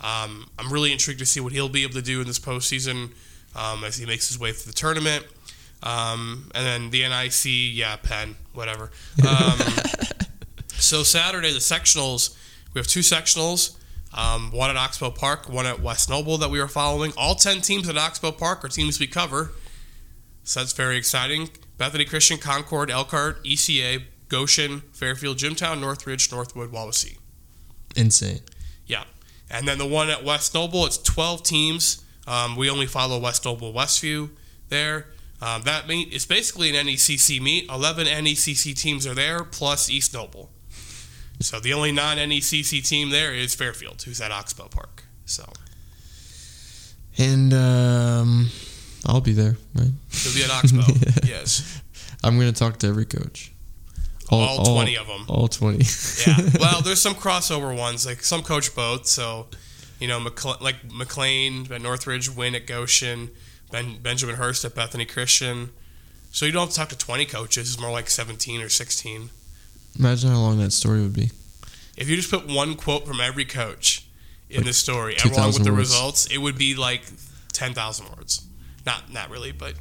Um, 0.01 0.49
I'm 0.59 0.73
really 0.73 0.93
intrigued 0.93 1.21
to 1.21 1.27
see 1.27 1.41
what 1.41 1.53
he'll 1.53 1.69
be 1.69 1.83
able 1.83 1.95
to 1.95 2.03
do 2.03 2.21
in 2.21 2.27
this 2.27 2.39
postseason 2.39 3.11
um, 3.55 3.85
as 3.85 3.97
he 3.97 4.07
makes 4.07 4.29
his 4.29 4.39
way 4.39 4.53
through 4.53 4.73
the 4.73 4.77
tournament. 4.77 5.27
Um, 5.83 6.51
and 6.55 6.67
then 6.67 6.91
the 6.91 7.09
NIC, 7.09 7.77
yeah, 7.77 7.97
Penn, 7.97 8.37
whatever. 8.53 8.91
Um, 9.27 9.59
so 10.69 11.03
Saturday, 11.03 11.53
the 11.53 11.59
sectionals, 11.59 12.37
we 12.75 12.79
have 12.79 12.87
two 12.87 13.01
sectionals. 13.01 13.77
Um, 14.13 14.51
one 14.51 14.71
at 14.71 14.77
Oxbow 14.77 15.13
Park, 15.13 15.49
one 15.49 15.67
at 15.67 15.81
West 15.81 16.11
Noble 16.11 16.37
that 16.39 16.51
we 16.51 16.59
are 16.59 16.67
following. 16.67 17.13
All 17.17 17.37
10 17.37 17.61
teams 17.61 17.89
at 17.89 17.97
Oxbow 17.97 18.33
Park 18.33 18.65
are 18.65 18.69
teams 18.69 18.99
we 18.99 19.07
cover. 19.07 19.53
So 20.43 20.61
that's 20.61 20.73
very 20.73 20.97
exciting. 20.97 21.51
Bethany 21.79 22.05
Christian, 22.05 22.39
Concord, 22.39 22.91
Elkhart, 22.91 23.45
ECA, 23.45 24.03
Goshen, 24.31 24.81
Fairfield, 24.93 25.37
Jimtown, 25.37 25.81
Northridge, 25.81 26.33
Northwood, 26.33 26.73
Wawasee. 26.73 27.19
Insane. 27.95 28.41
Yeah. 28.87 29.05
And 29.51 29.69
then 29.69 29.77
the 29.77 29.87
one 29.87 30.09
at 30.09 30.25
West 30.25 30.55
Noble, 30.55 30.87
it's 30.87 30.97
12 30.97 31.43
teams. 31.43 32.03
Um, 32.27 32.57
we 32.57 32.71
only 32.71 32.87
follow 32.87 33.19
West 33.19 33.45
Noble 33.45 33.75
Westview 33.75 34.31
there. 34.69 35.09
Um, 35.43 35.63
that 35.63 35.89
meet 35.89 36.13
it's 36.13 36.27
basically 36.27 36.75
an 36.75 36.87
NECC 36.87 37.41
meet. 37.41 37.69
11 37.69 38.07
NECC 38.07 38.79
teams 38.79 39.07
are 39.07 39.15
there, 39.15 39.43
plus 39.43 39.91
East 39.91 40.15
Noble. 40.15 40.51
So 41.41 41.59
the 41.59 41.73
only 41.73 41.91
non 41.91 42.19
NECC 42.19 42.87
team 42.87 43.11
there 43.11 43.35
is 43.35 43.55
Fairfield, 43.55 44.03
who's 44.03 44.21
at 44.21 44.31
Oxbow 44.31 44.69
Park. 44.69 45.05
So 45.25 45.51
And 47.19 47.53
um, 47.55 48.51
I'll 49.07 49.23
be 49.23 49.33
there, 49.33 49.57
right? 49.75 49.91
he'll 50.13 50.35
be 50.35 50.45
at 50.45 50.51
Oxbow. 50.51 50.85
yes. 51.27 51.81
I'm 52.23 52.39
going 52.39 52.53
to 52.53 52.59
talk 52.59 52.79
to 52.81 52.87
every 52.87 53.07
coach. 53.07 53.53
All 54.31 54.65
20 54.65 54.97
of 54.97 55.07
them. 55.07 55.25
All 55.29 55.49
20. 55.49 55.79
Yeah. 56.27 56.37
Well, 56.61 56.81
there's 56.83 57.01
some 57.01 57.15
crossover 57.15 57.77
ones. 57.77 58.07
Like 58.07 58.23
some 58.23 58.43
coach 58.43 58.75
both. 58.75 59.07
So, 59.07 59.47
you 59.99 60.09
know, 60.09 60.21
McCle- 60.21 60.61
like 60.61 60.77
McLean 60.93 61.71
at 61.73 61.81
Northridge, 61.83 62.29
Win 62.35 62.55
at 62.55 62.67
Goshen, 62.67 63.31
ben- 63.71 63.99
Benjamin 64.03 64.37
Hurst 64.37 64.65
at 64.65 64.75
Bethany 64.75 65.05
Christian. 65.05 65.71
So 66.33 66.47
you 66.47 66.53
don't 66.53 66.63
have 66.67 66.71
to 66.71 66.77
talk 66.77 66.89
to 66.91 66.99
20 66.99 67.25
coaches. 67.27 67.73
It's 67.75 67.81
more 67.81 67.91
like 67.91 68.09
17 68.09 68.61
or 68.63 68.69
16. 68.69 69.31
Imagine 69.99 70.31
how 70.31 70.39
long 70.39 70.59
that 70.59 70.71
story 70.73 71.01
would 71.03 71.13
be. 71.15 71.31
If 71.97 72.09
you 72.09 72.17
just 72.17 72.31
put 72.31 72.47
one 72.47 72.77
quote 72.77 73.07
from 73.07 73.21
every 73.21 73.45
coach 73.45 74.07
in 74.49 74.59
Like 74.59 74.67
this 74.67 74.77
story, 74.79 75.17
along 75.25 75.49
with 75.55 75.65
the 75.65 75.73
words. 75.73 75.91
results, 75.91 76.27
it 76.27 76.39
would 76.39 76.57
be 76.57 76.75
like 76.77 77.03
10,000 77.53 78.07
words. 78.17 78.43
Not 78.87 79.13
not 79.13 79.29
really, 79.31 79.53
but 79.53 79.75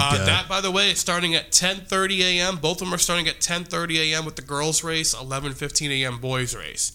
Uh, 0.00 0.24
that, 0.24 0.48
by 0.48 0.60
the 0.60 0.70
way, 0.70 0.90
is 0.90 0.98
starting 0.98 1.34
at 1.34 1.50
10:30 1.50 2.20
a.m. 2.20 2.56
Both 2.56 2.80
of 2.80 2.86
them 2.86 2.94
are 2.94 2.98
starting 2.98 3.28
at 3.28 3.40
10:30 3.40 4.12
a.m. 4.12 4.24
with 4.24 4.36
the 4.36 4.42
girls' 4.42 4.82
race, 4.82 5.14
11:15 5.14 5.90
a.m. 6.02 6.18
boys' 6.18 6.54
race. 6.54 6.92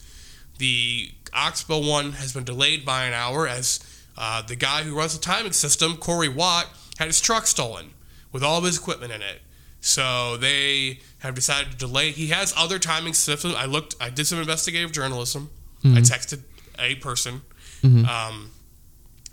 The 0.57 1.11
Oxbow 1.33 1.79
one 1.87 2.13
has 2.13 2.33
been 2.33 2.43
delayed 2.43 2.85
by 2.85 3.05
an 3.05 3.13
hour 3.13 3.47
as 3.47 3.79
uh, 4.17 4.41
the 4.41 4.55
guy 4.55 4.83
who 4.83 4.97
runs 4.97 5.13
the 5.15 5.21
timing 5.21 5.51
system, 5.51 5.97
Corey 5.97 6.29
Watt, 6.29 6.67
had 6.97 7.07
his 7.07 7.21
truck 7.21 7.45
stolen 7.45 7.91
with 8.31 8.43
all 8.43 8.57
of 8.57 8.63
his 8.63 8.77
equipment 8.77 9.11
in 9.11 9.21
it. 9.21 9.41
So 9.81 10.37
they 10.37 10.99
have 11.19 11.35
decided 11.35 11.71
to 11.71 11.77
delay. 11.77 12.09
He 12.11 12.27
has 12.27 12.53
other 12.57 12.79
timing 12.79 13.13
systems. 13.13 13.53
I 13.55 13.65
looked. 13.65 13.95
I 14.01 14.09
did 14.09 14.25
some 14.25 14.39
investigative 14.39 14.91
journalism. 14.91 15.51
I 15.83 15.99
texted 16.01 16.41
a 16.79 16.95
person. 16.95 17.41
Um, 18.09 18.51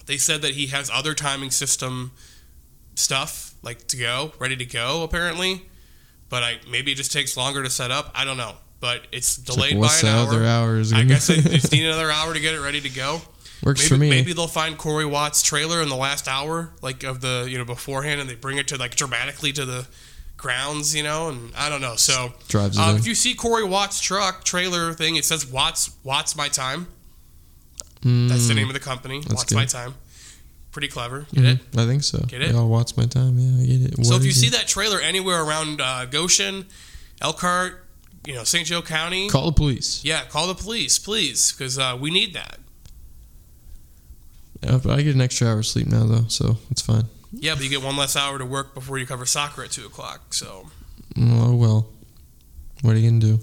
they 0.06 0.18
said 0.18 0.42
that 0.42 0.52
he 0.52 0.66
has 0.66 0.90
other 0.92 1.14
timing 1.14 1.50
system 1.50 2.12
stuff 2.94 3.53
like 3.64 3.86
to 3.88 3.96
go, 3.96 4.32
ready 4.38 4.56
to 4.56 4.64
go 4.64 5.02
apparently. 5.02 5.62
But 6.28 6.42
I 6.42 6.58
maybe 6.70 6.92
it 6.92 6.96
just 6.96 7.12
takes 7.12 7.36
longer 7.36 7.62
to 7.62 7.70
set 7.70 7.90
up. 7.90 8.10
I 8.14 8.24
don't 8.24 8.36
know. 8.36 8.54
But 8.80 9.06
it's 9.12 9.38
It's 9.38 9.48
like, 9.56 9.70
delayed 9.70 9.80
by 9.80 9.98
an 10.02 10.06
hour. 10.06 10.44
hours? 10.44 10.92
I 10.92 11.04
guess 11.04 11.26
they 11.28 11.36
just 11.40 11.72
need 11.72 11.86
another 11.86 12.10
hour 12.10 12.34
to 12.34 12.40
get 12.40 12.54
it 12.54 12.60
ready 12.60 12.80
to 12.82 12.90
go. 12.90 13.22
Works 13.62 13.80
maybe, 13.80 13.88
for 13.88 13.96
me. 13.98 14.10
Maybe 14.10 14.32
they'll 14.34 14.46
find 14.46 14.76
Corey 14.76 15.06
Watt's 15.06 15.42
trailer 15.42 15.80
in 15.80 15.88
the 15.88 15.96
last 15.96 16.28
hour, 16.28 16.72
like 16.82 17.02
of 17.02 17.20
the 17.22 17.46
you 17.48 17.56
know 17.56 17.64
beforehand, 17.64 18.20
and 18.20 18.28
they 18.28 18.34
bring 18.34 18.58
it 18.58 18.68
to 18.68 18.76
like 18.76 18.94
dramatically 18.94 19.52
to 19.52 19.64
the 19.64 19.86
grounds, 20.36 20.94
you 20.94 21.02
know. 21.02 21.28
And 21.30 21.50
I 21.56 21.70
don't 21.70 21.80
know. 21.80 21.96
So 21.96 22.34
Drives 22.48 22.76
um, 22.78 22.96
if 22.96 23.06
you 23.06 23.14
see 23.14 23.34
Corey 23.34 23.64
Watt's 23.64 24.00
truck 24.00 24.44
trailer 24.44 24.92
thing, 24.92 25.16
it 25.16 25.24
says 25.24 25.46
Watts 25.46 25.94
Watts 26.02 26.36
My 26.36 26.48
Time. 26.48 26.88
Mm, 28.02 28.28
That's 28.28 28.48
the 28.48 28.54
name 28.54 28.68
of 28.68 28.74
the 28.74 28.80
company. 28.80 29.20
That's 29.20 29.34
Watts 29.34 29.52
My. 29.54 29.64
Time. 29.64 29.94
Pretty 30.74 30.88
clever. 30.88 31.20
Get 31.32 31.44
mhm, 31.44 31.54
it? 31.54 31.78
I 31.78 31.86
think 31.86 32.02
so. 32.02 32.18
Get 32.26 32.42
it? 32.42 32.52
Yeah, 32.52 32.62
watch 32.64 32.96
my 32.96 33.06
time? 33.06 33.38
Yeah, 33.38 33.62
I 33.62 33.64
get 33.66 33.98
it. 33.98 34.04
So 34.04 34.16
if 34.16 34.24
you 34.24 34.30
is 34.30 34.40
see 34.40 34.50
that 34.50 34.66
trailer 34.66 35.00
anywhere 35.00 35.40
around 35.42 35.80
uh, 35.80 36.04
Goshen, 36.06 36.66
Elkhart, 37.22 37.86
you 38.26 38.34
know 38.34 38.42
St. 38.44 38.66
Joe 38.66 38.82
County, 38.82 39.30
call 39.30 39.46
the 39.46 39.52
police. 39.52 40.04
yeah, 40.04 40.24
call 40.24 40.48
the 40.48 40.54
police, 40.54 40.98
please, 40.98 41.52
because 41.52 41.78
uh, 41.78 41.96
we 41.98 42.10
need 42.10 42.34
that. 42.34 42.58
Yeah, 44.62 44.80
I 44.90 45.02
get 45.02 45.14
an 45.14 45.20
extra 45.20 45.46
hour 45.48 45.60
of 45.60 45.66
sleep 45.66 45.86
now 45.86 46.04
though, 46.06 46.24
so 46.28 46.56
it's 46.70 46.82
fine. 46.82 47.04
Yeah, 47.32 47.54
but 47.54 47.62
you 47.64 47.70
get 47.70 47.82
one 47.82 47.96
less 47.96 48.16
hour 48.16 48.38
to 48.38 48.44
work 48.44 48.74
before 48.74 48.98
you 48.98 49.06
cover 49.06 49.26
soccer 49.26 49.62
at 49.64 49.70
two 49.70 49.86
o'clock. 49.86 50.34
So 50.34 50.70
Oh 51.16 51.54
well. 51.54 51.88
What 52.82 52.96
are 52.96 52.98
you 52.98 53.08
gonna 53.10 53.20
do? 53.20 53.40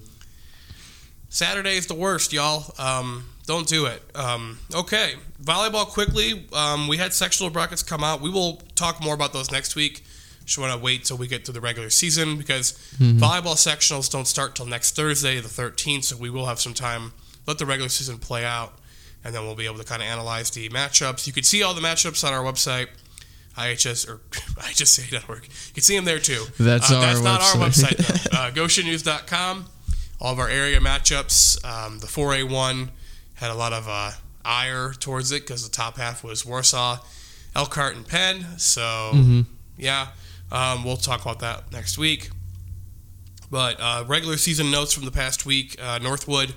Saturday 1.31 1.77
is 1.77 1.87
the 1.87 1.93
worst, 1.95 2.33
y'all. 2.33 2.73
Um, 2.77 3.25
don't 3.47 3.65
do 3.65 3.85
it. 3.85 4.03
Um, 4.15 4.59
okay, 4.75 5.13
volleyball 5.41 5.87
quickly. 5.87 6.45
Um, 6.53 6.87
we 6.89 6.97
had 6.97 7.13
sectional 7.13 7.49
brackets 7.49 7.81
come 7.83 8.03
out. 8.03 8.19
We 8.21 8.29
will 8.29 8.61
talk 8.75 9.01
more 9.01 9.13
about 9.15 9.31
those 9.31 9.49
next 9.49 9.75
week. 9.77 10.03
Just 10.45 10.57
want 10.57 10.73
to 10.73 10.77
wait 10.77 11.05
till 11.05 11.15
we 11.17 11.27
get 11.27 11.45
to 11.45 11.53
the 11.53 11.61
regular 11.61 11.89
season 11.89 12.37
because 12.37 12.73
volleyball 12.99 13.55
sectionals 13.55 14.11
don't 14.11 14.27
start 14.27 14.55
till 14.55 14.65
next 14.65 14.93
Thursday, 14.95 15.39
the 15.39 15.47
13th. 15.47 16.03
So 16.03 16.17
we 16.17 16.29
will 16.29 16.47
have 16.47 16.59
some 16.59 16.73
time. 16.73 17.13
Let 17.47 17.57
the 17.59 17.65
regular 17.65 17.87
season 17.89 18.17
play 18.17 18.43
out, 18.43 18.73
and 19.23 19.33
then 19.33 19.43
we'll 19.43 19.55
be 19.55 19.65
able 19.65 19.77
to 19.77 19.85
kind 19.85 20.01
of 20.01 20.07
analyze 20.09 20.49
the 20.51 20.67
matchups. 20.69 21.25
You 21.27 21.33
can 21.33 21.43
see 21.43 21.63
all 21.63 21.73
the 21.73 21.81
matchups 21.81 22.27
on 22.27 22.33
our 22.33 22.43
website. 22.43 22.87
IHS 23.57 24.07
or 24.09 24.17
IHSA.org. 24.31 25.43
You 25.43 25.73
can 25.73 25.83
see 25.83 25.95
them 25.95 26.05
there 26.05 26.19
too. 26.19 26.43
That's 26.59 26.91
Uh, 26.91 26.95
our 26.95 27.01
that's 27.01 27.21
not 27.21 27.41
our 27.41 27.55
website. 27.55 27.95
website 27.97 28.29
though. 28.31 28.37
Uh, 28.37 28.51
GoshenNews.com. 28.51 29.65
All 30.21 30.31
of 30.33 30.39
our 30.39 30.47
area 30.49 30.79
matchups. 30.79 31.63
Um, 31.65 31.97
the 31.99 32.05
4A1 32.07 32.89
had 33.35 33.49
a 33.49 33.55
lot 33.55 33.73
of 33.73 33.87
uh, 33.89 34.11
ire 34.45 34.93
towards 34.93 35.31
it 35.31 35.41
because 35.41 35.63
the 35.67 35.75
top 35.75 35.97
half 35.97 36.23
was 36.23 36.45
Warsaw, 36.45 36.99
Elkhart, 37.55 37.95
and 37.95 38.07
Penn. 38.07 38.45
So 38.59 38.81
Mhm. 39.15 39.45
yeah, 39.77 40.09
um, 40.51 40.83
we'll 40.83 40.97
talk 40.97 41.21
about 41.21 41.39
that 41.39 41.71
next 41.71 41.97
week. 41.97 42.29
But 43.49 43.79
uh, 43.81 44.03
regular 44.07 44.37
season 44.37 44.69
notes 44.71 44.93
from 44.93 45.05
the 45.05 45.11
past 45.11 45.45
week: 45.45 45.75
uh, 45.81 45.97
Northwood 45.97 46.53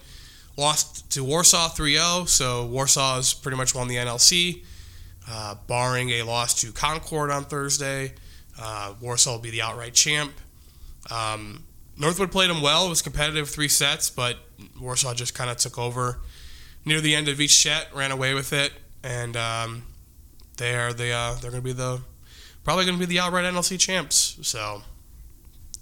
lost 0.56 1.10
to 1.12 1.24
Warsaw 1.24 1.70
3-0, 1.70 2.28
so 2.28 2.64
Warsaw 2.66 3.16
has 3.16 3.34
pretty 3.34 3.56
much 3.56 3.74
won 3.74 3.88
the 3.88 3.96
NLC, 3.96 4.62
uh, 5.28 5.56
barring 5.66 6.10
a 6.10 6.22
loss 6.22 6.54
to 6.60 6.70
Concord 6.70 7.30
on 7.30 7.44
Thursday. 7.46 8.12
Uh, 8.60 8.92
Warsaw 9.00 9.32
will 9.32 9.38
be 9.40 9.50
the 9.50 9.62
outright 9.62 9.94
champ. 9.94 10.32
Um, 11.10 11.64
Northwood 11.96 12.32
played 12.32 12.50
them 12.50 12.60
well. 12.60 12.86
It 12.86 12.88
was 12.90 13.02
competitive 13.02 13.48
three 13.48 13.68
sets, 13.68 14.10
but 14.10 14.36
Warsaw 14.80 15.14
just 15.14 15.34
kind 15.34 15.48
of 15.50 15.56
took 15.58 15.78
over 15.78 16.18
near 16.84 17.00
the 17.00 17.14
end 17.14 17.28
of 17.28 17.40
each 17.40 17.62
set, 17.62 17.88
ran 17.94 18.10
away 18.10 18.34
with 18.34 18.52
it, 18.52 18.72
and 19.02 19.36
um, 19.36 19.82
they 20.56 20.74
are 20.74 20.92
the 20.92 21.10
uh, 21.12 21.34
they're 21.40 21.50
going 21.50 21.62
to 21.62 21.64
be 21.64 21.72
the 21.72 22.00
probably 22.64 22.84
going 22.84 22.98
to 22.98 23.06
be 23.06 23.06
the 23.06 23.20
outright 23.20 23.44
NLC 23.44 23.78
champs. 23.78 24.38
So 24.42 24.82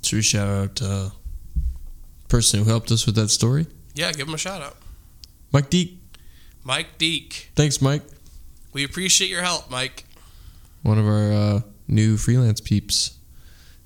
Should 0.02 0.16
we 0.16 0.22
shout 0.22 0.48
out 0.48 0.82
uh, 0.82 1.10
person 2.28 2.60
who 2.62 2.68
helped 2.68 2.90
us 2.90 3.06
with 3.06 3.14
that 3.16 3.28
story? 3.28 3.66
yeah, 3.94 4.12
give 4.12 4.28
him 4.28 4.34
a 4.34 4.38
shout 4.38 4.60
out, 4.62 4.76
Mike 5.52 5.70
Deek. 5.70 5.98
Mike 6.64 6.96
Deek. 6.98 7.50
Thanks, 7.56 7.80
Mike. 7.82 8.02
We 8.72 8.84
appreciate 8.84 9.28
your 9.28 9.42
help, 9.42 9.70
Mike. 9.70 10.04
One 10.82 10.98
of 10.98 11.06
our 11.06 11.32
uh, 11.32 11.60
new 11.88 12.16
freelance 12.16 12.60
peeps, 12.60 13.18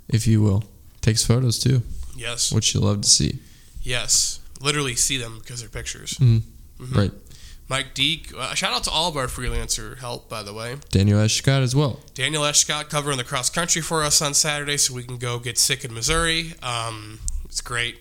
if 0.08 0.26
you 0.26 0.42
will. 0.42 0.64
Takes 1.00 1.24
photos 1.24 1.58
too. 1.58 1.82
Yes. 2.16 2.50
which 2.52 2.74
you 2.74 2.80
love 2.80 3.02
to 3.02 3.08
see. 3.08 3.38
Yes. 3.82 4.40
Literally 4.60 4.96
see 4.96 5.16
them 5.18 5.38
because 5.38 5.60
they're 5.60 5.68
pictures. 5.68 6.14
Mhm. 6.14 6.42
Mhm. 6.80 6.96
Right. 6.96 7.12
Mike 7.68 7.94
Deek. 7.94 8.32
Uh, 8.36 8.54
shout 8.54 8.72
out 8.72 8.84
to 8.84 8.90
all 8.90 9.08
of 9.08 9.16
our 9.16 9.26
freelancer 9.26 9.98
help, 9.98 10.28
by 10.28 10.42
the 10.42 10.52
way. 10.52 10.76
Daniel 10.90 11.18
Eshcott 11.20 11.62
as 11.62 11.74
well. 11.74 12.00
Daniel 12.14 12.42
Eshcott 12.44 12.88
covering 12.88 13.18
the 13.18 13.24
cross 13.24 13.50
country 13.50 13.82
for 13.82 14.02
us 14.04 14.22
on 14.22 14.34
Saturday, 14.34 14.76
so 14.76 14.94
we 14.94 15.02
can 15.02 15.16
go 15.18 15.38
get 15.40 15.58
sick 15.58 15.84
in 15.84 15.92
Missouri. 15.92 16.54
Um, 16.62 17.18
it's 17.44 17.60
great, 17.60 17.98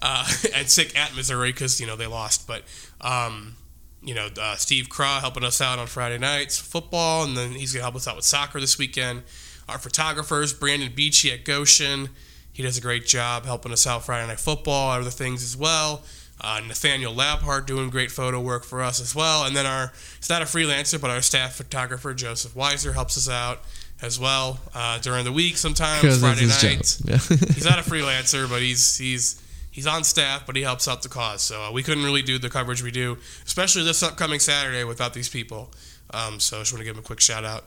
uh, 0.00 0.26
and 0.54 0.70
sick 0.70 0.96
at 0.96 1.14
Missouri 1.16 1.50
because 1.52 1.80
you 1.80 1.86
know 1.86 1.96
they 1.96 2.06
lost. 2.06 2.46
But 2.46 2.62
um, 3.00 3.56
you 4.04 4.14
know, 4.14 4.28
uh, 4.40 4.54
Steve 4.56 4.88
Craw 4.88 5.18
helping 5.20 5.42
us 5.44 5.60
out 5.60 5.80
on 5.80 5.88
Friday 5.88 6.18
nights 6.18 6.56
football, 6.58 7.24
and 7.24 7.36
then 7.36 7.52
he's 7.52 7.72
gonna 7.72 7.82
help 7.82 7.96
us 7.96 8.06
out 8.06 8.14
with 8.16 8.24
soccer 8.24 8.60
this 8.60 8.78
weekend. 8.78 9.24
Our 9.68 9.78
photographers, 9.78 10.52
Brandon 10.52 10.92
Beachy 10.94 11.32
at 11.32 11.44
Goshen, 11.44 12.10
he 12.58 12.64
does 12.64 12.76
a 12.76 12.80
great 12.80 13.06
job 13.06 13.44
helping 13.44 13.70
us 13.70 13.86
out 13.86 14.04
Friday 14.04 14.26
night 14.26 14.40
football, 14.40 14.92
and 14.92 15.02
other 15.02 15.12
things 15.12 15.44
as 15.44 15.56
well. 15.56 16.02
Uh, 16.40 16.60
Nathaniel 16.66 17.14
Labhart 17.14 17.66
doing 17.66 17.88
great 17.88 18.10
photo 18.10 18.40
work 18.40 18.64
for 18.64 18.82
us 18.82 19.00
as 19.00 19.14
well, 19.14 19.44
and 19.44 19.54
then 19.54 19.64
our 19.64 19.92
he's 20.16 20.28
not 20.28 20.42
a 20.42 20.44
freelancer, 20.44 21.00
but 21.00 21.08
our 21.08 21.22
staff 21.22 21.54
photographer 21.54 22.12
Joseph 22.14 22.54
Weiser 22.54 22.94
helps 22.94 23.16
us 23.16 23.28
out 23.28 23.60
as 24.02 24.18
well 24.18 24.58
uh, 24.74 24.98
during 24.98 25.24
the 25.24 25.30
week 25.30 25.56
sometimes 25.56 26.18
Friday 26.18 26.46
nights. 26.46 27.00
Yeah. 27.04 27.18
he's 27.28 27.64
not 27.64 27.78
a 27.78 27.88
freelancer, 27.88 28.50
but 28.50 28.60
he's 28.60 28.98
he's 28.98 29.40
he's 29.70 29.86
on 29.86 30.02
staff, 30.02 30.44
but 30.44 30.56
he 30.56 30.62
helps 30.62 30.88
out 30.88 31.02
the 31.02 31.08
cause. 31.08 31.42
So 31.42 31.62
uh, 31.62 31.70
we 31.70 31.84
couldn't 31.84 32.02
really 32.02 32.22
do 32.22 32.40
the 32.40 32.50
coverage 32.50 32.82
we 32.82 32.90
do, 32.90 33.18
especially 33.46 33.84
this 33.84 34.02
upcoming 34.02 34.40
Saturday, 34.40 34.82
without 34.82 35.14
these 35.14 35.28
people. 35.28 35.70
Um, 36.10 36.40
so 36.40 36.56
I 36.56 36.60
just 36.62 36.72
want 36.72 36.80
to 36.80 36.84
give 36.84 36.96
them 36.96 37.04
a 37.04 37.06
quick 37.06 37.20
shout 37.20 37.44
out. 37.44 37.62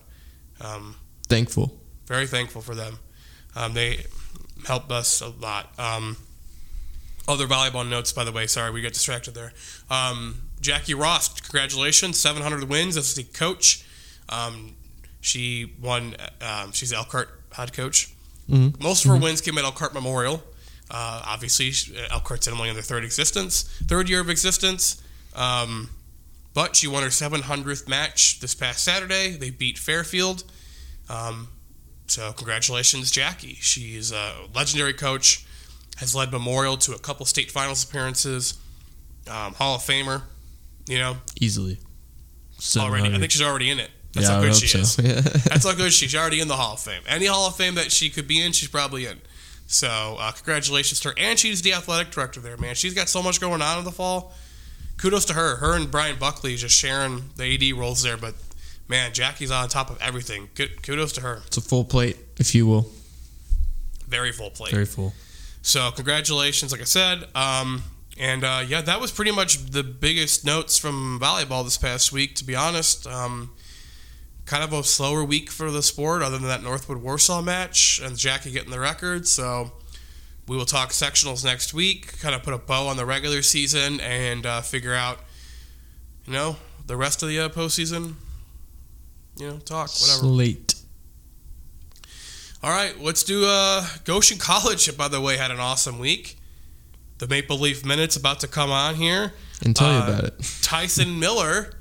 Um, 0.60 0.98
Thankful. 1.30 1.80
very 2.08 2.28
thankful 2.28 2.62
for 2.62 2.76
them. 2.76 3.00
Um, 3.56 3.74
they 3.74 4.04
helped 4.66 4.92
us 4.92 5.22
a 5.22 5.28
lot. 5.30 5.72
Um, 5.80 6.18
other 7.28 7.48
volleyball 7.48 7.88
notes, 7.88 8.12
by 8.12 8.24
the 8.24 8.32
way. 8.32 8.48
Sorry, 8.48 8.72
we 8.72 8.82
got 8.82 8.94
distracted 8.94 9.34
there. 9.34 9.54
Um, 9.90 10.42
Jackie 10.60 10.94
Ross, 10.94 11.40
congratulations, 11.42 12.20
700 12.20 12.64
wins 12.70 12.98
as 12.98 13.16
the 13.16 13.24
coach. 13.24 13.84
Um, 14.30 14.76
she 15.22 15.74
won. 15.82 16.16
Um, 16.42 16.72
she's 16.72 16.90
the 16.92 16.98
Elkhart 16.98 17.30
head 17.54 17.74
coach. 17.74 18.10
Mhm. 18.50 18.80
Most 18.82 19.06
of 19.06 19.12
her 19.12 19.18
wins 19.18 19.42
came 19.42 19.58
at 19.58 19.64
Elkhart 19.64 19.94
Memorial. 19.94 20.44
Uh, 20.90 21.22
obviously, 21.26 21.72
she- 21.72 21.96
Elkhart's 22.10 22.48
only 22.48 22.68
in 22.70 22.74
their 22.76 22.84
third 22.84 23.04
existence, 23.06 23.64
third 23.88 24.10
year 24.10 24.20
of 24.20 24.30
existence. 24.30 24.98
Um, 25.34 25.90
but 26.54 26.76
she 26.76 26.88
won 26.88 27.04
her 27.04 27.10
700th 27.12 27.88
match 27.88 28.40
this 28.42 28.54
past 28.56 28.84
Saturday. 28.84 29.38
They 29.38 29.52
beat 29.52 29.78
Fairfield. 29.78 30.44
Um, 31.08 31.48
so 32.12 32.34
congratulations, 32.34 33.10
Jackie. 33.10 33.56
She's 33.62 34.12
a 34.12 34.34
legendary 34.54 34.92
coach. 34.92 35.46
Has 35.96 36.14
led 36.14 36.30
Memorial 36.30 36.76
to 36.78 36.94
a 36.94 37.00
couple 37.00 37.26
state 37.26 37.50
finals 37.52 37.86
appearances. 37.86 38.60
Um, 39.30 39.54
Hall 39.54 39.76
of 39.76 39.82
Famer. 39.82 40.24
You 40.88 40.98
know, 40.98 41.18
Easily. 41.40 41.80
already. 42.78 43.16
I 43.16 43.18
think 43.18 43.32
she's 43.32 43.42
already 43.42 43.70
in 43.70 43.80
it. 43.80 43.92
That's 44.14 44.28
yeah, 44.28 44.36
how 44.36 44.42
good 44.42 44.56
she 44.56 44.78
hope 44.78 44.84
is. 44.84 44.96
That's 45.46 45.64
how 45.64 45.72
good 45.72 45.94
she 45.94 46.06
is. 46.06 46.12
She's 46.12 46.16
already 46.16 46.42
in 46.42 46.50
the 46.50 46.58
Hall 46.58 46.74
of 46.74 46.82
Fame. 46.82 47.02
Any 47.08 47.28
Hall 47.28 47.48
of 47.48 47.56
Fame 47.56 47.76
that 47.76 47.94
she 47.94 48.10
could 48.10 48.28
be 48.28 48.42
in, 48.42 48.52
she's 48.52 48.68
probably 48.68 49.06
in. 49.06 49.22
So 49.68 50.18
uh, 50.20 50.34
congratulations 50.34 51.00
to 51.02 51.10
her. 51.10 51.16
And 51.18 51.40
she's 51.40 51.62
the 51.62 51.72
athletic 51.74 52.12
director 52.12 52.42
there, 52.42 52.58
man. 52.58 52.76
She's 52.76 52.94
got 52.94 53.08
so 53.08 53.24
much 53.24 53.40
going 53.40 53.62
on 53.62 53.80
in 53.80 53.86
the 53.86 53.92
fall. 53.92 54.34
Kudos 54.98 55.24
to 55.26 55.34
her. 55.34 55.56
Her 55.58 55.78
and 55.78 55.90
Brian 55.90 56.20
Buckley 56.20 56.58
just 56.58 56.78
sharing 56.78 57.30
the 57.38 57.56
AD 57.56 57.78
roles 57.78 58.04
there. 58.04 58.18
But 58.18 58.36
man, 58.92 59.14
Jackie's 59.14 59.50
on 59.50 59.70
top 59.70 59.90
of 59.90 60.00
everything. 60.02 60.50
Good, 60.54 60.84
kudos 60.84 61.14
to 61.14 61.22
her. 61.22 61.42
it's 61.48 61.58
a 61.58 61.62
full 61.62 61.86
plate, 61.86 62.18
if 62.38 62.54
you 62.54 62.68
will. 62.68 62.92
Very 64.08 64.34
full 64.34 64.50
plate. 64.52 64.72
Very 64.72 64.86
full. 64.86 65.14
So 65.62 65.90
congratulations, 65.92 66.74
like 66.74 66.82
I 66.82 66.84
said. 66.84 67.24
Um, 67.34 67.84
and 68.20 68.44
uh, 68.44 68.64
yeah, 68.68 68.82
that 68.82 69.00
was 69.00 69.10
pretty 69.12 69.32
much 69.32 69.72
the 69.72 69.84
biggest 69.84 70.46
notes 70.46 70.78
from 70.78 71.20
volleyball 71.22 71.64
this 71.64 71.78
past 71.78 72.12
week. 72.12 72.36
To 72.36 72.44
be 72.44 72.54
honest, 72.54 73.08
um, 73.08 73.52
kind 74.46 74.64
of 74.64 74.74
a 74.74 74.84
slower 74.84 75.24
week 75.24 75.50
for 75.50 75.72
the 75.72 75.82
sport, 75.82 76.22
other 76.22 76.38
than 76.38 76.48
that 76.50 76.62
Northwood 76.62 76.98
Warsaw 76.98 77.42
match 77.42 78.02
and 78.04 78.18
Jackie 78.18 78.52
getting 78.52 78.72
the 78.72 78.80
record. 78.82 79.26
So 79.26 79.72
we 80.50 80.58
will 80.58 80.66
talk 80.66 80.90
sectionals 80.90 81.46
next 81.46 81.74
week. 81.74 82.20
Kind 82.20 82.36
of 82.36 82.44
put 82.44 82.54
a 82.54 82.58
bow 82.58 82.88
on 82.88 82.98
the 82.98 83.06
regular 83.06 83.42
season 83.42 84.02
and 84.02 84.46
uh, 84.46 84.60
figure 84.60 84.94
out, 84.94 85.20
you 86.26 86.34
know, 86.34 86.58
the 86.88 86.98
rest 86.98 87.24
of 87.24 87.30
the 87.30 87.40
uh, 87.40 87.48
postseason. 87.48 88.16
You 89.42 89.48
know, 89.48 89.58
talk 89.58 89.90
whatever. 89.90 90.20
Slate. 90.20 90.76
All 92.62 92.70
right, 92.70 92.94
let's 93.02 93.24
do 93.24 93.44
uh, 93.48 93.84
Goshen 94.06 94.38
College. 94.38 94.96
By 94.96 95.08
the 95.08 95.20
way, 95.20 95.36
had 95.38 95.50
an 95.50 95.60
awesome 95.60 95.98
week. 95.98 96.38
The 97.18 97.28
Maple 97.28 97.58
Leaf 97.58 97.84
Minute's 97.84 98.16
about 98.16 98.40
to 98.42 98.48
come 98.48 98.70
on 98.70 98.94
here. 98.96 99.34
And 99.66 99.76
tell 99.76 99.92
you 99.92 99.98
Uh, 99.98 100.04
about 100.08 100.24
it. 100.26 100.60
Tyson 100.62 101.20
Miller 101.20 101.74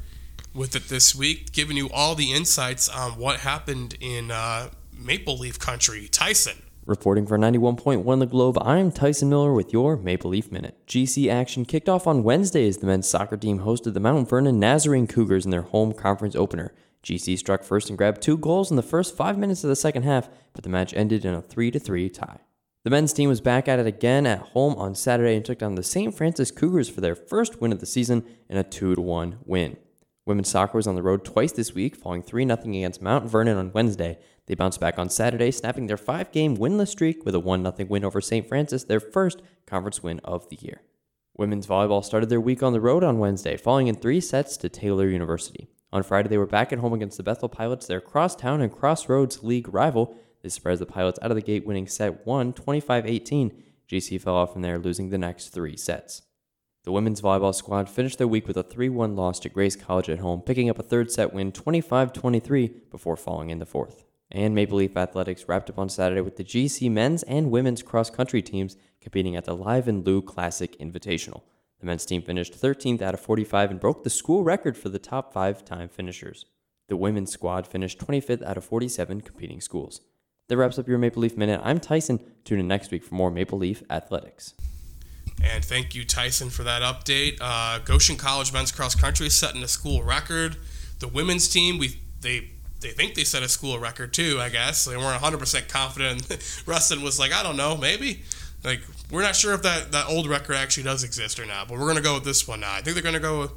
with 0.55 0.75
it 0.75 0.89
this 0.89 1.15
week, 1.15 1.53
giving 1.53 1.77
you 1.77 1.91
all 1.91 2.15
the 2.15 2.33
insights 2.33 2.89
on 2.89 3.13
what 3.19 3.41
happened 3.41 3.95
in 4.01 4.31
uh, 4.31 4.71
Maple 4.99 5.37
Leaf 5.37 5.59
country. 5.59 6.09
Tyson. 6.09 6.63
Reporting 6.87 7.27
for 7.27 7.37
91.1 7.37 8.21
The 8.21 8.27
Globe, 8.27 8.57
I'm 8.63 8.91
Tyson 8.91 9.29
Miller 9.29 9.53
with 9.53 9.71
your 9.71 9.99
Maple 9.99 10.31
Leaf 10.31 10.51
Minute. 10.51 10.79
GC 10.87 11.31
action 11.31 11.67
kicked 11.67 11.91
off 11.91 12.07
on 12.07 12.23
Wednesday 12.23 12.67
as 12.67 12.79
the 12.79 12.87
men's 12.87 13.07
soccer 13.07 13.37
team 13.37 13.61
hosted 13.61 13.93
the 13.93 14.01
Mount 14.01 14.31
Vernon 14.31 14.59
Nazarene 14.59 15.07
Cougars 15.07 15.45
in 15.45 15.51
their 15.51 15.61
home 15.63 15.93
conference 15.93 16.35
opener. 16.35 16.73
GC 17.05 17.39
struck 17.39 17.65
first 17.65 17.89
and 17.89 17.97
grabbed 17.97 18.21
two 18.21 18.37
goals 18.37 18.71
in 18.71 18.77
the 18.77 18.83
first 18.83 19.17
five 19.17 19.39
minutes 19.39 19.65
of 19.65 19.69
the 19.69 19.77
second 19.77 20.03
half, 20.03 20.29
but 20.53 20.65
the 20.65 20.71
match 20.71 20.93
ended 20.95 21.25
in 21.25 21.35
a 21.35 21.41
3 21.41 21.71
3 21.71 22.09
tie. 22.11 22.41
The 22.83 22.91
men's 22.91 23.13
team 23.13 23.29
was 23.29 23.41
back 23.41 23.69
at 23.69 23.79
it 23.79 23.87
again 23.87 24.27
at 24.27 24.39
home 24.39 24.75
on 24.77 24.95
Saturday 24.95 25.37
and 25.37 25.45
took 25.45 25.59
down 25.59 25.75
the 25.75 25.83
St. 25.83 26.15
Francis 26.15 26.51
Cougars 26.51 26.89
for 26.89 27.03
their 27.03 27.15
first 27.15 27.61
win 27.61 27.73
of 27.73 27.81
the 27.81 27.87
season 27.87 28.25
in 28.49 28.57
a 28.57 28.65
2 28.65 28.95
1 28.95 29.39
win. 29.45 29.77
Women's 30.27 30.49
soccer 30.49 30.79
was 30.79 30.87
on 30.87 30.95
the 30.95 31.03
road 31.03 31.25
twice 31.25 31.53
this 31.53 31.75
week, 31.75 31.97
falling 31.97 32.23
3 32.23 32.47
0 32.47 32.59
against 32.65 33.03
Mount 33.03 33.29
Vernon 33.29 33.57
on 33.57 33.73
Wednesday. 33.73 34.19
They 34.47 34.55
bounced 34.55 34.81
back 34.81 34.99
on 34.99 35.11
Saturday, 35.11 35.51
snapping 35.51 35.87
their 35.87 35.97
five 35.97 36.33
game 36.33 36.57
winless 36.57 36.89
streak 36.89 37.25
with 37.25 37.35
a 37.35 37.41
1 37.41 37.63
0 37.63 37.89
win 37.89 38.05
over 38.05 38.21
St. 38.21 38.47
Francis, 38.47 38.85
their 38.85 39.01
first 39.01 39.43
conference 39.67 40.03
win 40.03 40.21
of 40.25 40.49
the 40.49 40.59
year. 40.61 40.83
Women's 41.37 41.67
volleyball 41.67 42.05
started 42.05 42.29
their 42.29 42.41
week 42.41 42.63
on 42.63 42.73
the 42.73 42.81
road 42.81 43.05
on 43.05 43.19
Wednesday, 43.19 43.57
falling 43.57 43.87
in 43.87 43.95
three 43.95 44.21
sets 44.21 44.57
to 44.59 44.69
Taylor 44.69 45.09
University. 45.09 45.69
On 45.93 46.03
Friday, 46.03 46.29
they 46.29 46.39
were 46.39 46.47
back 46.47 46.73
at 46.73 46.79
home 46.79 46.93
against 46.93 47.17
the 47.17 47.23
Bethel 47.23 47.49
Pilots, 47.49 47.87
their 47.87 48.01
crosstown 48.01 48.61
and 48.61 48.73
crossroads 48.73 49.43
league 49.43 49.73
rival. 49.73 50.15
They 50.43 50.49
surprised 50.49 50.81
the 50.81 50.87
Pilots 50.87 51.19
out 51.21 51.31
of 51.31 51.35
the 51.35 51.43
gate, 51.43 51.67
winning 51.67 51.89
set 51.89 52.27
1 52.27 52.53
25 52.53 53.07
18. 53.07 53.63
GC 53.89 54.21
fell 54.21 54.37
off 54.37 54.53
from 54.53 54.63
there, 54.63 54.79
losing 54.79 55.11
the 55.11 55.19
next 55.19 55.49
three 55.49 55.77
sets. 55.77 56.23
The 56.85 56.93
women's 56.93 57.21
volleyball 57.21 57.55
squad 57.55 57.91
finished 57.91 58.19
their 58.19 58.29
week 58.29 58.47
with 58.47 58.57
a 58.57 58.63
3 58.63 58.89
1 58.89 59.17
loss 59.17 59.41
to 59.41 59.49
Grace 59.49 59.77
College 59.77 60.09
at 60.09 60.21
home, 60.21 60.41
picking 60.43 60.71
up 60.71 60.79
a 60.79 60.85
third 60.85 61.11
set 61.11 61.35
win 61.35 61.53
25 61.53 62.13
23 62.13 62.69
before 62.91 63.17
falling 63.17 63.51
in 63.51 63.59
the 63.59 63.67
fourth. 63.67 64.05
And 64.31 64.55
Maple 64.55 64.79
Leaf 64.79 64.97
Athletics 64.97 65.47
wrapped 65.49 65.69
up 65.71 65.79
on 65.79 65.89
Saturday 65.89 66.21
with 66.21 66.37
the 66.37 66.45
GC 66.45 66.91
men's 66.91 67.25
and 67.25 67.51
women's 67.51 67.83
cross 67.83 68.11
country 68.11 68.43
teams 68.43 68.77
competing 69.01 69.35
at 69.35 69.45
the 69.45 69.57
Live 69.57 69.89
and 69.89 70.07
Lou 70.07 70.23
Classic 70.23 70.79
Invitational. 70.79 71.43
The 71.81 71.87
men's 71.87 72.05
team 72.05 72.23
finished 72.23 72.61
13th 72.61 73.01
out 73.01 73.15
of 73.15 73.21
45 73.21 73.71
and 73.71 73.81
broke 73.81 74.05
the 74.05 74.11
school 74.11 74.45
record 74.45 74.77
for 74.77 74.91
the 74.91 74.99
top 74.99 75.33
five 75.33 75.65
time 75.65 75.89
finishers. 75.89 76.45
The 76.89 76.97
women's 76.97 77.33
squad 77.33 77.67
finished 77.67 77.99
25th 77.99 78.43
out 78.43 78.57
of 78.57 78.65
47 78.65 79.23
competing 79.23 79.61
schools. 79.61 80.03
That 80.49 80.57
wraps 80.57 80.79
up 80.79 80.89
your 80.89 80.99
Maple 80.99 81.23
Leaf 81.23 81.37
Minute. 81.37 81.61
I'm 81.65 81.81
Tyson. 81.81 82.21
Tune 82.45 82.59
in 82.59 82.69
next 82.69 82.91
week 82.91 83.05
for 83.05 83.15
more 83.15 83.31
Maple 83.31 83.59
Leaf 83.59 83.83
athletics. 83.89 84.55
And 85.43 85.65
thank 85.65 85.95
you, 85.95 86.05
Tyson, 86.05 86.51
for 86.51 86.65
that 86.65 86.83
update. 86.83 87.39
Uh, 87.41 87.79
Goshen 87.79 88.17
College 88.17 88.53
men's 88.53 88.73
cross 88.73 88.95
country 88.95 89.31
setting 89.31 89.63
a 89.63 89.69
school 89.69 90.03
record. 90.03 90.57
The 90.99 91.09
women's 91.09 91.49
team, 91.49 91.79
we 91.79 92.01
they 92.21 92.51
they 92.81 92.91
think 92.91 93.15
they 93.15 93.25
set 93.25 93.43
a 93.43 93.49
school 93.49 93.79
record 93.79 94.13
too. 94.13 94.39
I 94.41 94.49
guess 94.49 94.85
they 94.85 94.97
weren't 94.97 95.23
100 95.23 95.39
percent 95.39 95.69
confident. 95.69 96.27
Rustin 96.67 97.03
was 97.03 97.19
like, 97.19 97.33
I 97.33 97.43
don't 97.43 97.57
know, 97.57 97.77
maybe. 97.77 98.23
Like 98.65 98.81
we're 99.11 99.23
not 99.23 99.37
sure 99.37 99.55
if 99.55 99.63
that 99.63 99.93
that 99.93 100.07
old 100.09 100.29
record 100.29 100.55
actually 100.57 100.83
does 100.85 101.03
exist 101.05 101.39
or 101.41 101.47
not, 101.47 101.69
but 101.69 101.79
we're 101.79 101.87
gonna 101.87 102.01
go 102.01 102.15
with 102.15 102.25
this 102.25 102.47
one 102.47 102.61
now. 102.61 102.73
I 102.73 102.83
think 102.83 102.95
they're 102.95 103.03
gonna 103.03 103.21
go. 103.21 103.41
With, 103.41 103.53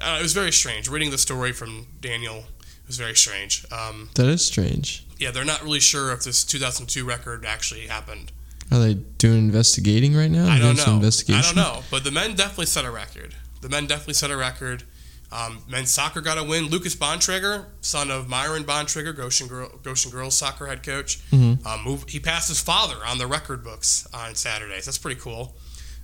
uh, 0.00 0.16
it 0.20 0.22
was 0.22 0.32
very 0.32 0.52
strange 0.52 0.88
reading 0.88 1.10
the 1.10 1.18
story 1.18 1.52
from 1.52 1.86
Daniel. 2.00 2.36
It 2.38 2.86
was 2.86 2.96
very 2.98 3.16
strange. 3.16 3.66
Um, 3.72 4.08
That 4.14 4.26
is 4.28 4.44
strange. 4.44 5.04
yeah, 5.18 5.30
they're 5.30 5.44
not 5.44 5.62
really 5.62 5.80
sure 5.80 6.12
if 6.12 6.22
this 6.24 6.44
2002 6.44 7.04
record 7.04 7.44
actually 7.44 7.86
happened. 7.88 8.30
Are 8.70 8.78
they 8.78 8.94
doing 8.94 9.38
investigating 9.38 10.14
right 10.14 10.30
now? 10.30 10.46
I 10.46 10.58
don't 10.58 10.76
know. 10.76 11.00
I 11.02 11.40
don't 11.42 11.56
know. 11.56 11.82
But 11.90 12.04
the 12.04 12.10
men 12.10 12.34
definitely 12.34 12.66
set 12.66 12.84
a 12.84 12.90
record. 12.90 13.34
The 13.60 13.68
men 13.68 13.86
definitely 13.86 14.14
set 14.14 14.30
a 14.30 14.36
record. 14.36 14.84
Um, 15.30 15.62
men's 15.68 15.90
soccer 15.90 16.20
got 16.22 16.38
a 16.38 16.42
win. 16.44 16.66
Lucas 16.68 16.94
Bontrager, 16.96 17.66
son 17.82 18.10
of 18.10 18.28
Myron 18.28 18.64
Bontrager, 18.64 19.14
Goshen, 19.14 19.46
Girl, 19.46 19.68
Goshen 19.82 20.10
girls 20.10 20.34
soccer 20.36 20.66
head 20.66 20.82
coach, 20.82 21.18
Mhm. 21.30 21.64
um, 21.66 22.00
he 22.08 22.18
passed 22.18 22.48
his 22.48 22.60
father 22.60 22.96
on 23.04 23.18
the 23.18 23.26
record 23.26 23.62
books 23.62 24.06
on 24.14 24.34
Saturdays. 24.34 24.86
That's 24.86 24.96
pretty 24.96 25.20
cool. 25.20 25.54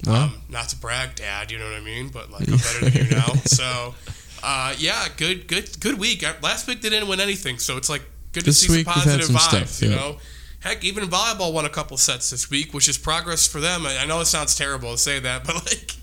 Wow. 0.04 0.24
Um, 0.24 0.42
not 0.50 0.68
to 0.70 0.76
brag, 0.76 1.14
Dad, 1.14 1.50
you 1.50 1.58
know 1.58 1.64
what 1.64 1.74
I 1.74 1.80
mean, 1.80 2.08
but 2.10 2.30
like 2.30 2.46
I'm 2.48 2.58
better 2.58 2.90
than 2.90 3.06
you 3.06 3.10
now. 3.16 3.32
So, 3.46 3.94
uh, 4.42 4.74
yeah, 4.76 5.06
good, 5.16 5.46
good, 5.48 5.80
good 5.80 5.98
week. 5.98 6.22
Uh, 6.22 6.34
Last 6.42 6.66
week 6.66 6.82
they 6.82 6.90
didn't 6.90 7.08
win 7.08 7.20
anything, 7.20 7.58
so 7.58 7.78
it's 7.78 7.88
like 7.88 8.02
good 8.32 8.44
This 8.44 8.60
to 8.60 8.70
see 8.72 8.82
some 8.84 8.92
positive 8.92 9.24
some 9.26 9.36
vibes. 9.36 9.68
stuff, 9.68 9.82
you 9.82 9.94
know, 9.96 10.18
Heck, 10.60 10.82
even 10.84 11.04
volleyball 11.08 11.52
won 11.52 11.64
a 11.66 11.70
couple 11.70 11.96
sets 11.96 12.28
this 12.30 12.50
week, 12.50 12.72
which 12.74 12.88
is 12.88 12.96
progress 12.98 13.46
for 13.46 13.60
them. 13.60 13.86
I 13.86 13.98
I 13.98 14.04
know 14.06 14.20
it 14.20 14.26
sounds 14.26 14.54
terrible 14.54 14.92
to 14.92 14.98
say 14.98 15.18
that, 15.20 15.44
but 15.46 15.54
like 15.56 15.94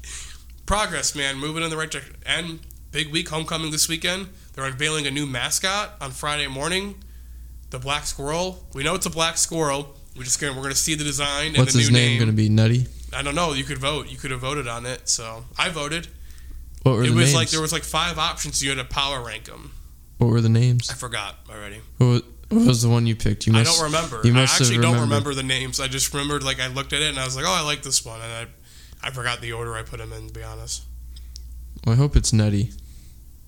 progress, 0.65 1.13
man, 1.15 1.37
moving 1.37 1.63
in 1.63 1.69
the 1.69 1.77
right 1.77 1.89
direction. 1.89 2.15
And 2.25 2.59
big 2.91 3.11
week, 3.11 3.29
homecoming 3.29 3.71
this 3.71 3.87
weekend. 3.87 4.29
They're 4.53 4.65
unveiling 4.65 5.07
a 5.07 5.11
new 5.11 5.25
mascot 5.25 5.93
on 6.01 6.11
Friday 6.11 6.47
morning, 6.47 6.95
the 7.69 7.79
black 7.79 8.05
squirrel. 8.05 8.65
We 8.73 8.83
know 8.83 8.95
it's 8.95 9.05
a 9.05 9.09
black 9.11 9.37
squirrel. 9.37 9.95
We're 10.15 10.23
just 10.23 10.39
gonna 10.41 10.53
we're 10.55 10.63
gonna 10.63 10.75
see 10.75 10.95
the 10.95 11.03
design 11.05 11.47
and 11.49 11.57
What's 11.57 11.73
the 11.73 11.79
his 11.79 11.89
new 11.91 11.97
name, 11.97 12.17
going 12.19 12.29
to 12.29 12.35
be? 12.35 12.49
Nutty. 12.49 12.85
I 13.13 13.21
don't 13.21 13.35
know. 13.35 13.53
You 13.53 13.63
could 13.63 13.77
vote. 13.77 14.07
You 14.09 14.17
could 14.17 14.31
have 14.31 14.41
voted 14.41 14.67
on 14.67 14.85
it. 14.85 15.07
So 15.07 15.45
I 15.57 15.69
voted. 15.69 16.07
What 16.83 16.95
were 16.95 17.03
It 17.03 17.09
the 17.09 17.13
was 17.15 17.25
names? 17.25 17.35
like 17.35 17.49
there 17.49 17.61
was 17.61 17.71
like 17.71 17.83
five 17.83 18.17
options. 18.17 18.61
You 18.63 18.69
had 18.71 18.77
to 18.79 18.83
power 18.85 19.23
rank 19.23 19.45
them. 19.45 19.71
what 20.17 20.27
were 20.29 20.41
the 20.41 20.49
names? 20.49 20.89
I 20.89 20.95
forgot 20.95 21.35
already. 21.49 21.79
What 21.97 22.23
was, 22.49 22.81
the 22.81 22.89
one 22.89 23.05
you 23.07 23.15
picked? 23.15 23.47
You 23.47 23.55
I 23.55 23.63
don't 23.63 23.81
remember. 23.83 24.19
You 24.25 24.31
I 24.31 24.41
must 24.41 24.53
have 24.59 24.67
actually 24.67 24.81
don't 24.81 24.99
remember 24.99 25.33
the 25.33 25.43
names. 25.43 25.79
I 25.79 25.87
just 25.87 26.13
remembered 26.13 26.43
like 26.43 26.59
I 26.59 26.67
looked 26.67 26.91
at 26.91 27.01
it 27.01 27.07
and 27.09 27.19
I 27.19 27.23
was 27.23 27.35
like, 27.37 27.45
oh, 27.45 27.51
I 27.53 27.61
like 27.61 27.81
this 27.83 28.03
one, 28.03 28.19
and 28.19 28.49
I, 29.03 29.07
I 29.07 29.11
forgot 29.11 29.39
the 29.39 29.53
order 29.53 29.75
I 29.75 29.83
put 29.83 29.99
them 29.99 30.11
in. 30.11 30.27
To 30.27 30.33
be 30.33 30.43
honest, 30.43 30.83
Well, 31.85 31.93
I 31.93 31.97
hope 31.97 32.15
it's 32.17 32.33
Nutty. 32.33 32.71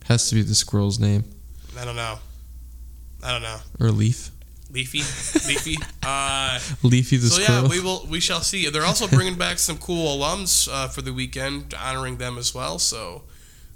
Has 0.05 0.29
to 0.29 0.35
be 0.35 0.41
the 0.41 0.55
squirrel's 0.55 0.99
name 0.99 1.23
I 1.79 1.85
don't 1.85 1.95
know. 1.95 2.19
I 3.23 3.31
don't 3.31 3.41
know. 3.41 3.57
or 3.79 3.89
Leaf. 3.91 4.29
Leafy, 4.71 4.99
leafy. 5.47 5.77
Uh, 6.05 6.59
Leafy 6.81 7.17
the 7.17 7.27
so 7.27 7.41
squirrel. 7.41 7.63
yeah, 7.63 7.69
we 7.69 7.79
will. 7.79 8.05
We 8.09 8.19
shall 8.19 8.41
see. 8.41 8.67
They're 8.69 8.83
also 8.85 9.07
bringing 9.07 9.35
back 9.35 9.57
some 9.59 9.77
cool 9.77 10.17
alums 10.17 10.67
uh, 10.71 10.87
for 10.89 11.01
the 11.01 11.13
weekend, 11.13 11.73
honoring 11.79 12.17
them 12.17 12.37
as 12.37 12.53
well. 12.53 12.77
So, 12.79 13.21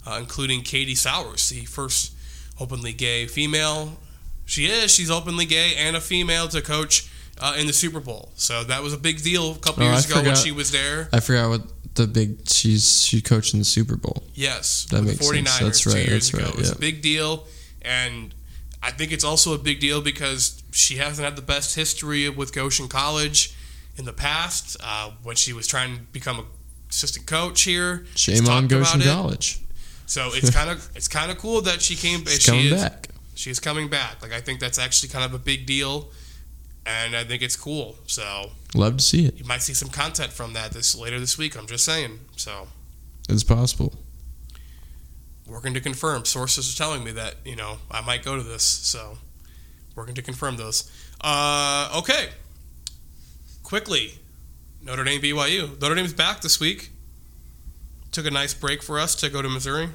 uh, 0.05 0.17
including 0.19 0.61
Katie 0.63 0.95
Sowers, 0.95 1.47
the 1.49 1.63
first 1.65 2.13
openly 2.59 2.91
gay 2.93 3.27
female. 3.27 3.97
She 4.45 4.65
is. 4.65 4.91
She's 4.91 5.09
openly 5.11 5.45
gay 5.45 5.75
and 5.77 5.95
a 5.95 6.01
female 6.01 6.47
to 6.49 6.61
coach 6.61 7.09
uh, 7.39 7.55
in 7.57 7.67
the 7.67 7.73
Super 7.73 7.99
Bowl. 8.01 8.31
So 8.35 8.63
that 8.65 8.81
was 8.83 8.91
a 8.93 8.97
big 8.97 9.21
deal 9.23 9.51
a 9.51 9.55
couple 9.59 9.83
Oh, 9.83 9.87
I 9.87 9.91
years 9.91 10.09
ago 10.09 10.21
when 10.23 10.35
she 10.35 10.51
was 10.51 10.71
there. 10.71 11.07
I 11.13 11.19
forgot 11.21 11.49
what 11.49 11.61
the 11.97 12.07
big. 12.07 12.47
She's 12.49 13.03
she 13.03 13.21
coached 13.21 13.53
in 13.53 13.59
the 13.59 13.65
Super 13.65 13.95
Bowl. 13.97 14.23
Yes, 14.33 14.87
That 14.91 15.03
makes 15.03 15.19
sense. 15.19 15.31
49ers 15.31 15.59
That's 15.59 15.81
two 15.81 15.89
right, 15.91 16.07
that's 16.09 16.29
ago. 16.33 16.43
right, 16.43 16.53
It 16.53 16.57
was 16.57 16.69
yeah. 16.69 16.75
a 16.75 16.79
big 16.79 17.01
deal, 17.01 17.45
and 17.81 18.33
I 18.81 18.91
think 18.91 19.11
it's 19.11 19.23
also 19.23 19.53
a 19.53 19.57
big 19.57 19.79
deal 19.79 20.01
because 20.01 20.63
she 20.71 20.95
hasn't 20.97 21.25
had 21.25 21.35
the 21.35 21.41
best 21.41 21.75
history 21.75 22.29
with 22.29 22.53
Goshen 22.53 22.87
College 22.87 23.53
in 23.97 24.05
the 24.05 24.13
past. 24.13 24.77
Uh, 24.81 25.11
when 25.23 25.35
she 25.35 25.51
was 25.53 25.67
trying 25.67 25.95
to 25.97 26.01
become 26.13 26.39
a 26.39 26.45
assistant 26.89 27.25
coach 27.27 27.63
here, 27.63 28.05
Shame 28.15 28.47
on 28.47 28.67
Goshen. 28.67 29.01
College. 29.01 29.59
So 30.05 30.29
it's 30.33 30.49
kind 30.51 30.69
of 30.69 30.89
it's 30.95 31.07
kind 31.09 31.29
of 31.31 31.37
cool 31.37 31.61
that 31.61 31.81
she 31.81 31.95
came. 31.95 32.23
She's 32.25 32.41
she 32.41 32.51
coming 32.51 32.65
is, 32.67 32.81
back. 32.81 33.09
She's 33.35 33.59
coming 33.59 33.89
back. 33.89 34.21
Like 34.21 34.31
I 34.31 34.39
think 34.39 34.59
that's 34.59 34.79
actually 34.79 35.09
kind 35.09 35.25
of 35.25 35.33
a 35.33 35.39
big 35.39 35.65
deal, 35.65 36.09
and 36.85 37.15
I 37.15 37.23
think 37.25 37.41
it's 37.41 37.57
cool. 37.57 37.97
So 38.07 38.51
Love 38.77 38.97
to 38.97 39.03
see 39.03 39.25
it. 39.25 39.37
you 39.39 39.45
might 39.45 39.61
see 39.61 39.73
some 39.73 39.89
content 39.89 40.31
from 40.31 40.53
that 40.53 40.71
this 40.71 40.95
later 40.95 41.19
this 41.19 41.37
week. 41.37 41.57
I'm 41.57 41.67
just 41.67 41.83
saying. 41.83 42.19
So 42.35 42.67
It's 43.27 43.43
possible. 43.43 43.93
working 45.47 45.73
to 45.73 45.81
confirm. 45.81 46.25
Sources 46.25 46.73
are 46.73 46.77
telling 46.77 47.03
me 47.03 47.11
that 47.11 47.35
you 47.45 47.55
know 47.55 47.77
I 47.89 48.01
might 48.01 48.23
go 48.23 48.35
to 48.37 48.43
this, 48.43 48.63
so 48.63 49.17
working 49.95 50.15
to 50.15 50.21
confirm 50.21 50.57
those. 50.57 50.89
Uh, 51.21 51.89
okay, 51.97 52.27
quickly, 53.63 54.13
Notre 54.81 55.03
Dame 55.03 55.21
BYU. 55.21 55.79
Notre 55.81 55.95
Dame's 55.95 56.13
back 56.13 56.41
this 56.41 56.59
week. 56.59 56.91
Took 58.11 58.25
a 58.25 58.31
nice 58.31 58.53
break 58.53 58.81
for 58.83 58.99
us 58.99 59.15
to 59.15 59.29
go 59.29 59.41
to 59.41 59.49
Missouri. 59.49 59.89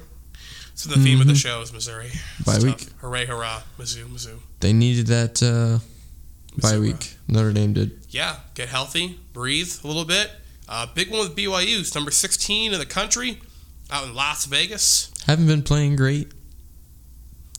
So 0.75 0.89
the 0.89 0.99
theme 0.99 1.21
of 1.21 1.27
the 1.27 1.35
show 1.35 1.61
is 1.61 1.71
Missouri. 1.71 2.07
Mm-hmm. 2.07 2.43
Bye 2.43 2.59
week. 2.71 2.87
Hooray, 3.01 3.25
hurrah, 3.27 3.61
Mizzou, 3.77 4.05
Mizzou. 4.07 4.39
They 4.59 4.73
needed 4.73 5.07
that 5.07 5.41
uh, 5.43 5.79
bye 6.61 6.77
week. 6.79 7.15
Notre 7.27 7.51
Dame 7.53 7.73
did. 7.73 7.99
Yeah, 8.09 8.37
get 8.53 8.69
healthy, 8.69 9.19
breathe 9.33 9.73
a 9.83 9.87
little 9.87 10.05
bit. 10.05 10.31
Uh, 10.69 10.87
big 10.93 11.09
one 11.11 11.19
with 11.19 11.35
BYU. 11.35 11.79
It's 11.81 11.93
number 11.95 12.11
16 12.11 12.73
in 12.73 12.79
the 12.79 12.85
country, 12.85 13.39
out 13.91 14.05
in 14.05 14.13
Las 14.15 14.45
Vegas. 14.45 15.11
Haven't 15.27 15.47
been 15.47 15.61
playing 15.63 15.95
great. 15.95 16.31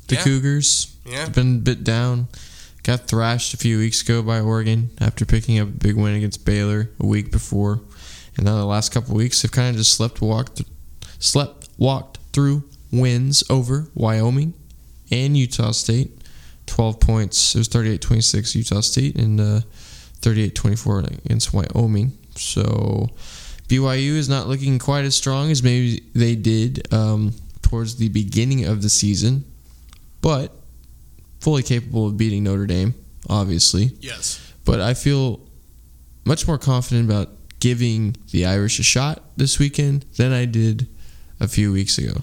The 0.08 0.16
Yeah. 0.16 0.22
Cougars 0.24 0.88
Yeah, 1.06 1.28
been 1.28 1.56
a 1.56 1.58
bit 1.60 1.84
down. 1.84 2.28
Got 2.82 3.06
thrashed 3.08 3.52
a 3.54 3.56
few 3.56 3.78
weeks 3.78 4.02
ago 4.02 4.22
by 4.22 4.40
Oregon 4.40 4.90
after 5.00 5.24
picking 5.26 5.58
up 5.58 5.68
a 5.68 5.70
big 5.70 5.96
win 5.96 6.14
against 6.14 6.44
Baylor 6.44 6.90
a 7.00 7.06
week 7.06 7.30
before, 7.32 7.80
and 8.36 8.44
now 8.46 8.56
the 8.56 8.64
last 8.66 8.92
couple 8.92 9.12
of 9.12 9.16
weeks 9.16 9.40
they've 9.42 9.50
kind 9.52 9.70
of 9.70 9.76
just 9.76 9.92
slept 9.94 10.20
walked, 10.20 10.62
slept 11.18 11.68
walked 11.78 12.18
through 12.32 12.64
wins 12.90 13.42
over 13.50 13.88
Wyoming 13.94 14.54
and 15.10 15.36
Utah 15.36 15.72
State. 15.72 16.10
Twelve 16.66 16.98
points. 17.00 17.54
It 17.54 17.58
was 17.58 17.68
38-26 17.68 18.54
Utah 18.54 18.80
State 18.80 19.16
and 19.16 19.40
uh, 19.40 19.60
38-24 20.20 21.24
against 21.24 21.52
Wyoming. 21.52 22.12
So 22.36 23.10
BYU 23.68 24.12
is 24.16 24.28
not 24.28 24.48
looking 24.48 24.78
quite 24.78 25.04
as 25.04 25.14
strong 25.14 25.50
as 25.50 25.62
maybe 25.62 26.02
they 26.14 26.34
did 26.34 26.92
um, 26.92 27.32
towards 27.62 27.96
the 27.96 28.08
beginning 28.08 28.64
of 28.64 28.82
the 28.82 28.88
season, 28.88 29.44
but 30.20 30.52
fully 31.40 31.62
capable 31.62 32.06
of 32.06 32.16
beating 32.16 32.44
Notre 32.44 32.66
Dame, 32.66 32.94
obviously. 33.28 33.92
yes. 34.00 34.40
But 34.64 34.80
I 34.80 34.94
feel 34.94 35.40
much 36.24 36.48
more 36.48 36.56
confident 36.56 37.04
about 37.04 37.28
giving 37.60 38.16
the 38.30 38.46
Irish 38.46 38.78
a 38.78 38.82
shot 38.82 39.22
this 39.36 39.58
weekend 39.58 40.06
than 40.16 40.32
I 40.32 40.46
did 40.46 40.86
a 41.38 41.46
few 41.46 41.70
weeks 41.72 41.98
ago. 41.98 42.22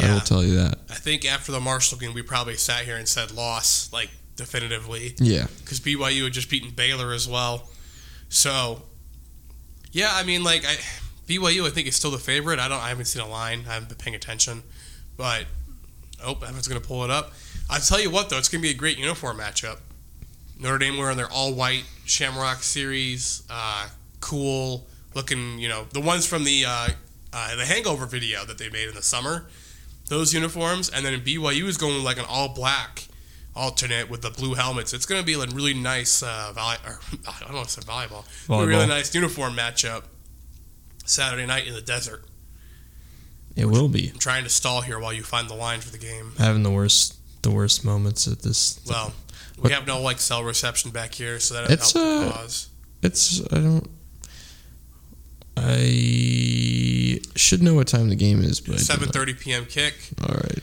I 0.00 0.12
will 0.14 0.20
tell 0.20 0.44
you 0.44 0.56
that. 0.56 0.78
I 0.90 0.94
think 0.94 1.24
after 1.24 1.52
the 1.52 1.60
Marshall 1.60 1.98
game, 1.98 2.14
we 2.14 2.22
probably 2.22 2.56
sat 2.56 2.84
here 2.84 2.96
and 2.96 3.08
said 3.08 3.30
loss, 3.32 3.92
like 3.92 4.10
definitively, 4.36 5.14
Yeah. 5.18 5.46
because 5.60 5.80
BYU 5.80 6.24
had 6.24 6.32
just 6.32 6.48
beaten 6.50 6.70
Baylor 6.70 7.12
as 7.12 7.26
well. 7.28 7.68
So, 8.28 8.82
yeah, 9.92 10.10
I 10.12 10.22
mean, 10.24 10.44
like 10.44 10.64
I, 10.64 10.76
BYU, 11.26 11.66
I 11.66 11.70
think 11.70 11.88
is 11.88 11.96
still 11.96 12.10
the 12.10 12.18
favorite. 12.18 12.58
I 12.58 12.68
don't, 12.68 12.80
I 12.80 12.88
haven't 12.88 13.06
seen 13.06 13.22
a 13.22 13.28
line. 13.28 13.64
I 13.68 13.74
haven't 13.74 13.88
been 13.88 13.98
paying 13.98 14.14
attention, 14.14 14.62
but 15.16 15.44
oh, 16.24 16.32
Evan's 16.46 16.68
gonna 16.68 16.80
pull 16.80 17.04
it 17.04 17.10
up. 17.10 17.32
I 17.70 17.78
tell 17.78 18.00
you 18.00 18.10
what, 18.10 18.28
though, 18.30 18.38
it's 18.38 18.48
gonna 18.48 18.62
be 18.62 18.70
a 18.70 18.74
great 18.74 18.98
uniform 18.98 19.38
matchup. 19.38 19.78
Notre 20.60 20.78
Dame 20.78 20.96
wearing 20.98 21.16
their 21.16 21.30
all 21.30 21.52
white 21.54 21.84
Shamrock 22.04 22.62
Series, 22.62 23.42
uh, 23.50 23.88
cool 24.20 24.86
looking. 25.14 25.58
You 25.58 25.68
know, 25.68 25.86
the 25.92 26.00
ones 26.00 26.26
from 26.26 26.44
the 26.44 26.64
uh, 26.66 26.88
uh, 27.32 27.56
the 27.56 27.64
Hangover 27.64 28.06
video 28.06 28.44
that 28.44 28.58
they 28.58 28.68
made 28.70 28.88
in 28.88 28.94
the 28.94 29.02
summer. 29.02 29.46
Those 30.08 30.32
uniforms, 30.32 30.88
and 30.88 31.04
then 31.04 31.20
BYU 31.20 31.64
is 31.64 31.76
going 31.76 32.02
like 32.02 32.18
an 32.18 32.24
all 32.28 32.48
black 32.54 33.08
alternate 33.54 34.08
with 34.08 34.22
the 34.22 34.30
blue 34.30 34.54
helmets. 34.54 34.92
It's 34.94 35.04
going 35.06 35.20
to 35.20 35.26
be 35.26 35.34
a 35.34 35.38
really 35.54 35.74
nice 35.74 36.22
uh, 36.22 36.52
volley. 36.54 36.76
Or, 36.86 37.00
I 37.28 37.40
don't 37.40 37.52
know 37.52 37.60
if 37.60 37.76
it's 37.76 37.76
volleyball. 37.84 38.24
A 38.48 38.66
really 38.66 38.86
nice 38.86 39.14
uniform 39.14 39.54
matchup 39.54 40.04
Saturday 41.04 41.44
night 41.46 41.66
in 41.66 41.74
the 41.74 41.80
desert. 41.82 42.24
It 43.56 43.66
will 43.66 43.88
be. 43.88 44.10
I'm 44.12 44.18
trying 44.18 44.44
to 44.44 44.50
stall 44.50 44.82
here 44.82 45.00
while 45.00 45.12
you 45.12 45.24
find 45.24 45.48
the 45.50 45.54
line 45.54 45.80
for 45.80 45.90
the 45.90 45.98
game. 45.98 46.32
Having 46.38 46.62
the 46.62 46.70
worst 46.70 47.16
the 47.42 47.50
worst 47.50 47.84
moments 47.84 48.26
at 48.26 48.40
this 48.42 48.80
Well, 48.88 49.12
we 49.56 49.62
What- 49.62 49.72
have 49.72 49.86
no 49.86 50.00
like 50.00 50.20
cell 50.20 50.44
reception 50.44 50.90
back 50.92 51.14
here, 51.14 51.40
so 51.40 51.54
that 51.54 51.70
It's, 51.70 51.92
helps 51.92 51.96
uh, 51.96 52.32
cause. 52.32 52.68
It's 53.02 53.40
I 53.52 53.56
don't 53.58 53.90
I 55.56 55.74
should 57.38 57.62
know 57.62 57.74
what 57.74 57.88
time 57.88 58.08
the 58.08 58.16
game 58.16 58.42
is, 58.42 58.60
but 58.60 58.72
I 58.74 58.76
know. 58.76 59.06
7:30 59.06 59.40
p.m. 59.40 59.66
kick. 59.66 59.94
All 60.22 60.34
right. 60.34 60.62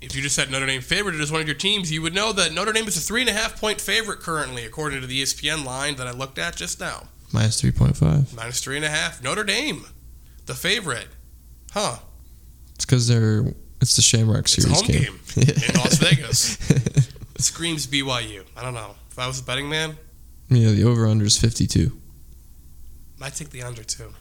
If 0.00 0.16
you 0.16 0.22
just 0.22 0.36
had 0.36 0.50
Notre 0.50 0.66
Dame 0.66 0.80
favored 0.80 1.14
as 1.16 1.30
one 1.30 1.40
of 1.42 1.46
your 1.46 1.56
teams, 1.56 1.92
you 1.92 2.00
would 2.02 2.14
know 2.14 2.32
that 2.32 2.52
Notre 2.54 2.72
Dame 2.72 2.88
is 2.88 2.96
a 2.96 3.00
three 3.00 3.20
and 3.20 3.28
a 3.28 3.34
half 3.34 3.60
point 3.60 3.80
favorite 3.80 4.20
currently, 4.20 4.64
according 4.64 5.00
to 5.02 5.06
the 5.06 5.22
ESPN 5.22 5.64
line 5.64 5.96
that 5.96 6.06
I 6.06 6.12
looked 6.12 6.38
at 6.38 6.56
just 6.56 6.80
now. 6.80 7.08
Minus 7.32 7.60
three 7.60 7.70
point 7.70 7.96
five. 7.96 8.34
Minus 8.34 8.60
three 8.60 8.76
and 8.76 8.84
a 8.84 8.88
half. 8.88 9.22
Notre 9.22 9.44
Dame, 9.44 9.84
the 10.46 10.54
favorite. 10.54 11.08
Huh. 11.72 11.96
It's 12.74 12.84
because 12.86 13.08
they're 13.08 13.44
it's 13.80 13.96
the 13.96 14.02
Shamrock 14.02 14.40
It's 14.40 14.58
a 14.58 14.62
Series 14.62 14.80
home 14.80 14.88
game 14.88 15.20
in 15.36 15.74
Las 15.76 15.98
Vegas. 15.98 16.58
Screams 17.38 17.86
BYU. 17.86 18.44
I 18.56 18.62
don't 18.62 18.74
know. 18.74 18.94
If 19.10 19.18
I 19.18 19.26
was 19.26 19.40
a 19.40 19.44
betting 19.44 19.68
man, 19.68 19.96
yeah, 20.48 20.70
the 20.72 20.84
over 20.84 21.06
under 21.06 21.24
is 21.24 21.38
fifty 21.38 21.66
two. 21.66 21.92
I'd 23.22 23.34
take 23.34 23.50
the 23.50 23.62
under 23.62 23.84
too. 23.84 24.14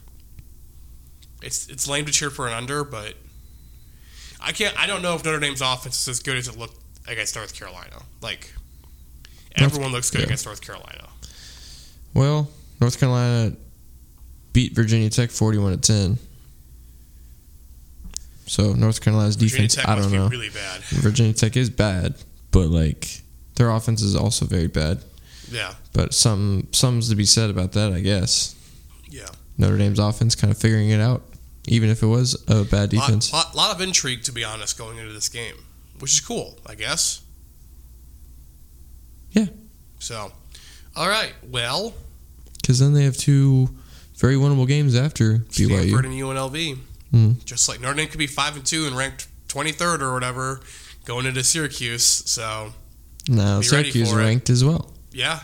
It's 1.41 1.67
it's 1.69 1.87
lame 1.87 2.05
to 2.05 2.11
cheer 2.11 2.29
for 2.29 2.47
an 2.47 2.53
under, 2.53 2.83
but 2.83 3.13
I 4.41 4.51
can't. 4.51 4.77
I 4.79 4.87
don't 4.87 5.01
know 5.01 5.15
if 5.15 5.23
Notre 5.23 5.39
Dame's 5.39 5.61
offense 5.61 6.01
is 6.01 6.07
as 6.07 6.19
good 6.21 6.37
as 6.37 6.47
it 6.47 6.57
looked 6.57 6.77
against 7.07 7.35
North 7.35 7.53
Carolina. 7.57 8.01
Like 8.21 8.53
everyone 9.55 9.91
looks 9.91 10.09
good 10.11 10.19
yeah. 10.19 10.25
against 10.25 10.45
North 10.45 10.61
Carolina. 10.61 11.07
Well, 12.13 12.49
North 12.81 12.99
Carolina 12.99 13.55
beat 14.53 14.73
Virginia 14.73 15.09
Tech 15.09 15.31
forty 15.31 15.57
one 15.57 15.71
to 15.71 15.77
ten. 15.77 16.17
So 18.45 18.73
North 18.73 18.99
Carolina's 19.01 19.35
Virginia 19.35 19.67
defense, 19.67 19.75
Tech 19.75 19.87
I 19.87 19.95
don't 19.95 20.11
know. 20.11 20.27
really 20.27 20.49
bad. 20.49 20.81
Virginia 20.81 21.33
Tech 21.33 21.55
is 21.55 21.69
bad, 21.69 22.15
but 22.51 22.67
like 22.67 23.21
their 23.55 23.69
offense 23.69 24.01
is 24.01 24.15
also 24.15 24.45
very 24.45 24.67
bad. 24.67 25.03
Yeah, 25.51 25.73
But 25.93 26.13
some 26.13 26.67
something's 26.71 27.09
to 27.09 27.15
be 27.15 27.25
said 27.25 27.49
about 27.49 27.71
that, 27.73 27.91
I 27.91 28.01
guess. 28.01 28.55
yeah. 29.09 29.27
Notre 29.57 29.77
Dame's 29.77 29.97
offense 29.99 30.35
kind 30.35 30.51
of 30.51 30.57
figuring 30.59 30.89
it 30.91 31.01
out, 31.01 31.23
even 31.67 31.89
if 31.89 32.01
it 32.03 32.07
was 32.07 32.41
a 32.47 32.63
bad 32.63 32.89
defense. 32.89 33.31
Lot, 33.33 33.55
lot, 33.55 33.55
lot 33.69 33.75
of 33.75 33.81
intrigue, 33.81 34.23
to 34.23 34.31
be 34.31 34.43
honest, 34.43 34.77
going 34.77 34.97
into 34.97 35.13
this 35.13 35.29
game, 35.29 35.55
which 35.99 36.11
is 36.13 36.19
cool, 36.19 36.57
I 36.65 36.75
guess. 36.75 37.21
Yeah. 39.31 39.45
So, 39.99 40.31
All 40.95 41.07
right. 41.07 41.33
Well, 41.49 41.93
Because 42.61 42.79
then 42.79 42.93
they 42.93 43.03
have 43.03 43.15
two 43.15 43.69
very 44.17 44.35
winnable 44.35 44.67
games 44.67 44.95
after 44.95 45.45
Stanford 45.49 45.85
BYU. 45.85 45.97
and 46.05 46.13
UNLV. 46.13 46.77
Mhm. 47.13 47.45
Just 47.45 47.69
like 47.69 47.79
Notre 47.79 47.95
Dame 47.95 48.07
could 48.09 48.17
be 48.19 48.27
five 48.27 48.55
and 48.55 48.65
two 48.65 48.85
and 48.85 48.95
ranked 48.97 49.27
twenty 49.47 49.71
third 49.71 50.01
or 50.01 50.13
whatever, 50.13 50.61
going 51.05 51.25
into 51.25 51.43
Syracuse. 51.43 52.03
So 52.25 52.73
Now 53.27 53.61
Syracuse 53.61 54.09
for 54.11 54.19
it. 54.19 54.23
ranked 54.23 54.49
as 54.49 54.63
well. 54.63 54.93
yeah, 55.11 55.41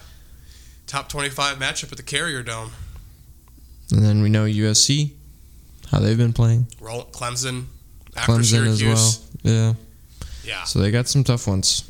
top 0.87 1.07
twenty 1.09 1.29
five 1.29 1.57
matchup 1.57 1.91
at 1.91 1.97
the 1.97 2.03
Carrier 2.03 2.43
Dome. 2.43 2.71
And 3.91 4.03
then 4.03 4.21
we 4.21 4.29
know 4.29 4.45
USC, 4.45 5.11
how 5.91 5.99
they've 5.99 6.17
been 6.17 6.33
playing. 6.33 6.67
Roll 6.79 7.03
Clemson 7.05 7.65
after 8.15 8.33
Clemson 8.33 8.67
as 8.67 8.83
well. 8.83 9.13
Yeah. 9.43 9.73
Yeah. 10.43 10.63
So 10.63 10.79
they 10.79 10.91
got 10.91 11.07
some 11.07 11.23
tough 11.23 11.47
ones. 11.47 11.89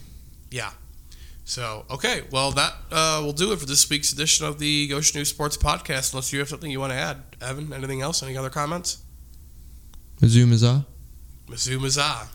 Yeah. 0.52 0.72
So 1.48 1.86
okay, 1.92 2.24
well 2.32 2.52
that 2.52 2.74
uh, 2.92 3.22
will 3.24 3.34
do 3.34 3.52
it 3.52 3.60
for 3.60 3.66
this 3.66 3.88
week's 3.90 4.12
edition 4.14 4.46
of 4.48 4.58
the 4.60 4.88
Goshen 4.88 5.20
News 5.20 5.30
Sports 5.30 5.58
Podcast. 5.58 6.14
Unless 6.14 6.34
you 6.34 6.40
have 6.40 6.50
something 6.50 6.72
you 6.72 6.80
want 6.80 6.92
to 6.94 6.98
add, 6.98 7.22
Evan. 7.42 7.72
Anything 7.74 8.02
else? 8.02 8.24
Any 8.24 8.36
other 8.36 8.50
comments? 8.50 9.00
Mizzou 10.22 10.46
Mizzah. 10.48 10.86
Mizzou 11.48 11.78
Mizzah. 11.78 12.28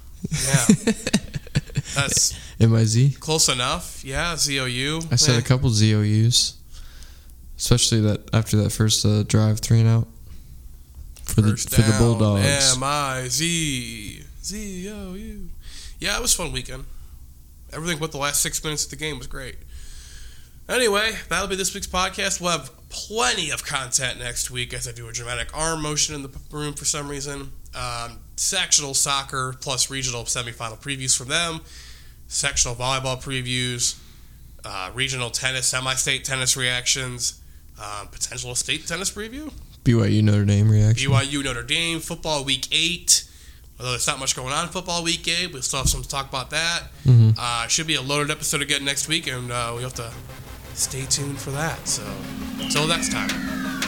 Yeah, 0.44 0.92
that's 1.94 2.38
M-I-Z. 2.60 3.16
close 3.20 3.48
enough. 3.48 4.04
Yeah, 4.04 4.34
ZOU. 4.36 5.00
I 5.10 5.16
said 5.16 5.36
Eh. 5.36 5.38
a 5.38 5.42
couple 5.42 5.70
ZOUs. 5.70 6.54
Especially 7.56 8.00
that 8.02 8.28
after 8.34 8.56
that 8.58 8.70
first 8.70 9.04
uh, 9.04 9.22
drive 9.24 9.60
three 9.60 9.80
and 9.80 9.88
out. 9.88 10.06
For 11.30 11.42
the 11.42 11.50
First 11.50 11.70
for 11.70 11.82
the 11.82 11.90
down, 11.90 11.98
Bulldogs. 12.00 12.76
M 12.76 12.82
I 12.82 13.28
Z 13.28 14.24
Z 14.42 14.90
O 14.90 15.14
U. 15.14 15.48
Yeah, 15.98 16.16
it 16.16 16.22
was 16.22 16.34
a 16.34 16.36
fun 16.36 16.52
weekend. 16.52 16.84
Everything 17.72 17.98
but 17.98 18.10
the 18.10 18.18
last 18.18 18.42
six 18.42 18.62
minutes 18.64 18.84
of 18.84 18.90
the 18.90 18.96
game 18.96 19.18
was 19.18 19.26
great. 19.26 19.56
Anyway, 20.68 21.12
that'll 21.28 21.48
be 21.48 21.56
this 21.56 21.74
week's 21.74 21.86
podcast. 21.86 22.40
We'll 22.40 22.50
have 22.50 22.70
plenty 22.88 23.50
of 23.50 23.64
content 23.64 24.18
next 24.18 24.50
week 24.50 24.74
as 24.74 24.88
I 24.88 24.92
do 24.92 25.08
a 25.08 25.12
dramatic 25.12 25.56
arm 25.56 25.82
motion 25.82 26.14
in 26.14 26.22
the 26.22 26.30
room 26.50 26.74
for 26.74 26.84
some 26.84 27.08
reason. 27.08 27.52
Um, 27.74 28.18
sectional 28.36 28.94
soccer 28.94 29.54
plus 29.60 29.90
regional 29.90 30.24
semifinal 30.24 30.80
previews 30.80 31.16
from 31.16 31.28
them. 31.28 31.60
Sectional 32.28 32.74
volleyball 32.74 33.22
previews. 33.22 33.98
Uh, 34.64 34.90
regional 34.94 35.30
tennis, 35.30 35.66
semi-state 35.66 36.24
tennis 36.24 36.56
reactions. 36.56 37.40
Um, 37.80 38.08
potential 38.08 38.54
state 38.54 38.86
tennis 38.86 39.10
preview. 39.10 39.52
BYU 39.84 40.22
Notre 40.22 40.44
Dame 40.44 40.70
reaction. 40.70 41.10
BYU 41.10 41.42
Notre 41.44 41.62
Dame 41.62 42.00
football 42.00 42.44
week 42.44 42.68
eight. 42.72 43.24
Although 43.78 43.92
there's 43.92 44.06
not 44.06 44.18
much 44.18 44.36
going 44.36 44.52
on 44.52 44.68
football 44.68 45.02
week 45.02 45.26
eight, 45.26 45.52
we'll 45.52 45.62
still 45.62 45.78
have 45.78 45.88
some 45.88 46.02
to 46.02 46.08
talk 46.08 46.28
about 46.28 46.50
that. 46.50 46.90
Mhm. 47.06 47.34
Uh, 47.38 47.66
should 47.66 47.86
be 47.86 47.94
a 47.94 48.02
loaded 48.02 48.30
episode 48.30 48.60
again 48.60 48.84
next 48.84 49.08
week, 49.08 49.26
and 49.26 49.50
uh, 49.50 49.72
we 49.74 49.82
have 49.82 49.94
to 49.94 50.12
stay 50.74 51.06
tuned 51.06 51.38
for 51.38 51.50
that. 51.52 51.88
So, 51.88 52.02
until 52.60 52.86
next 52.86 53.10
time. 53.10 53.79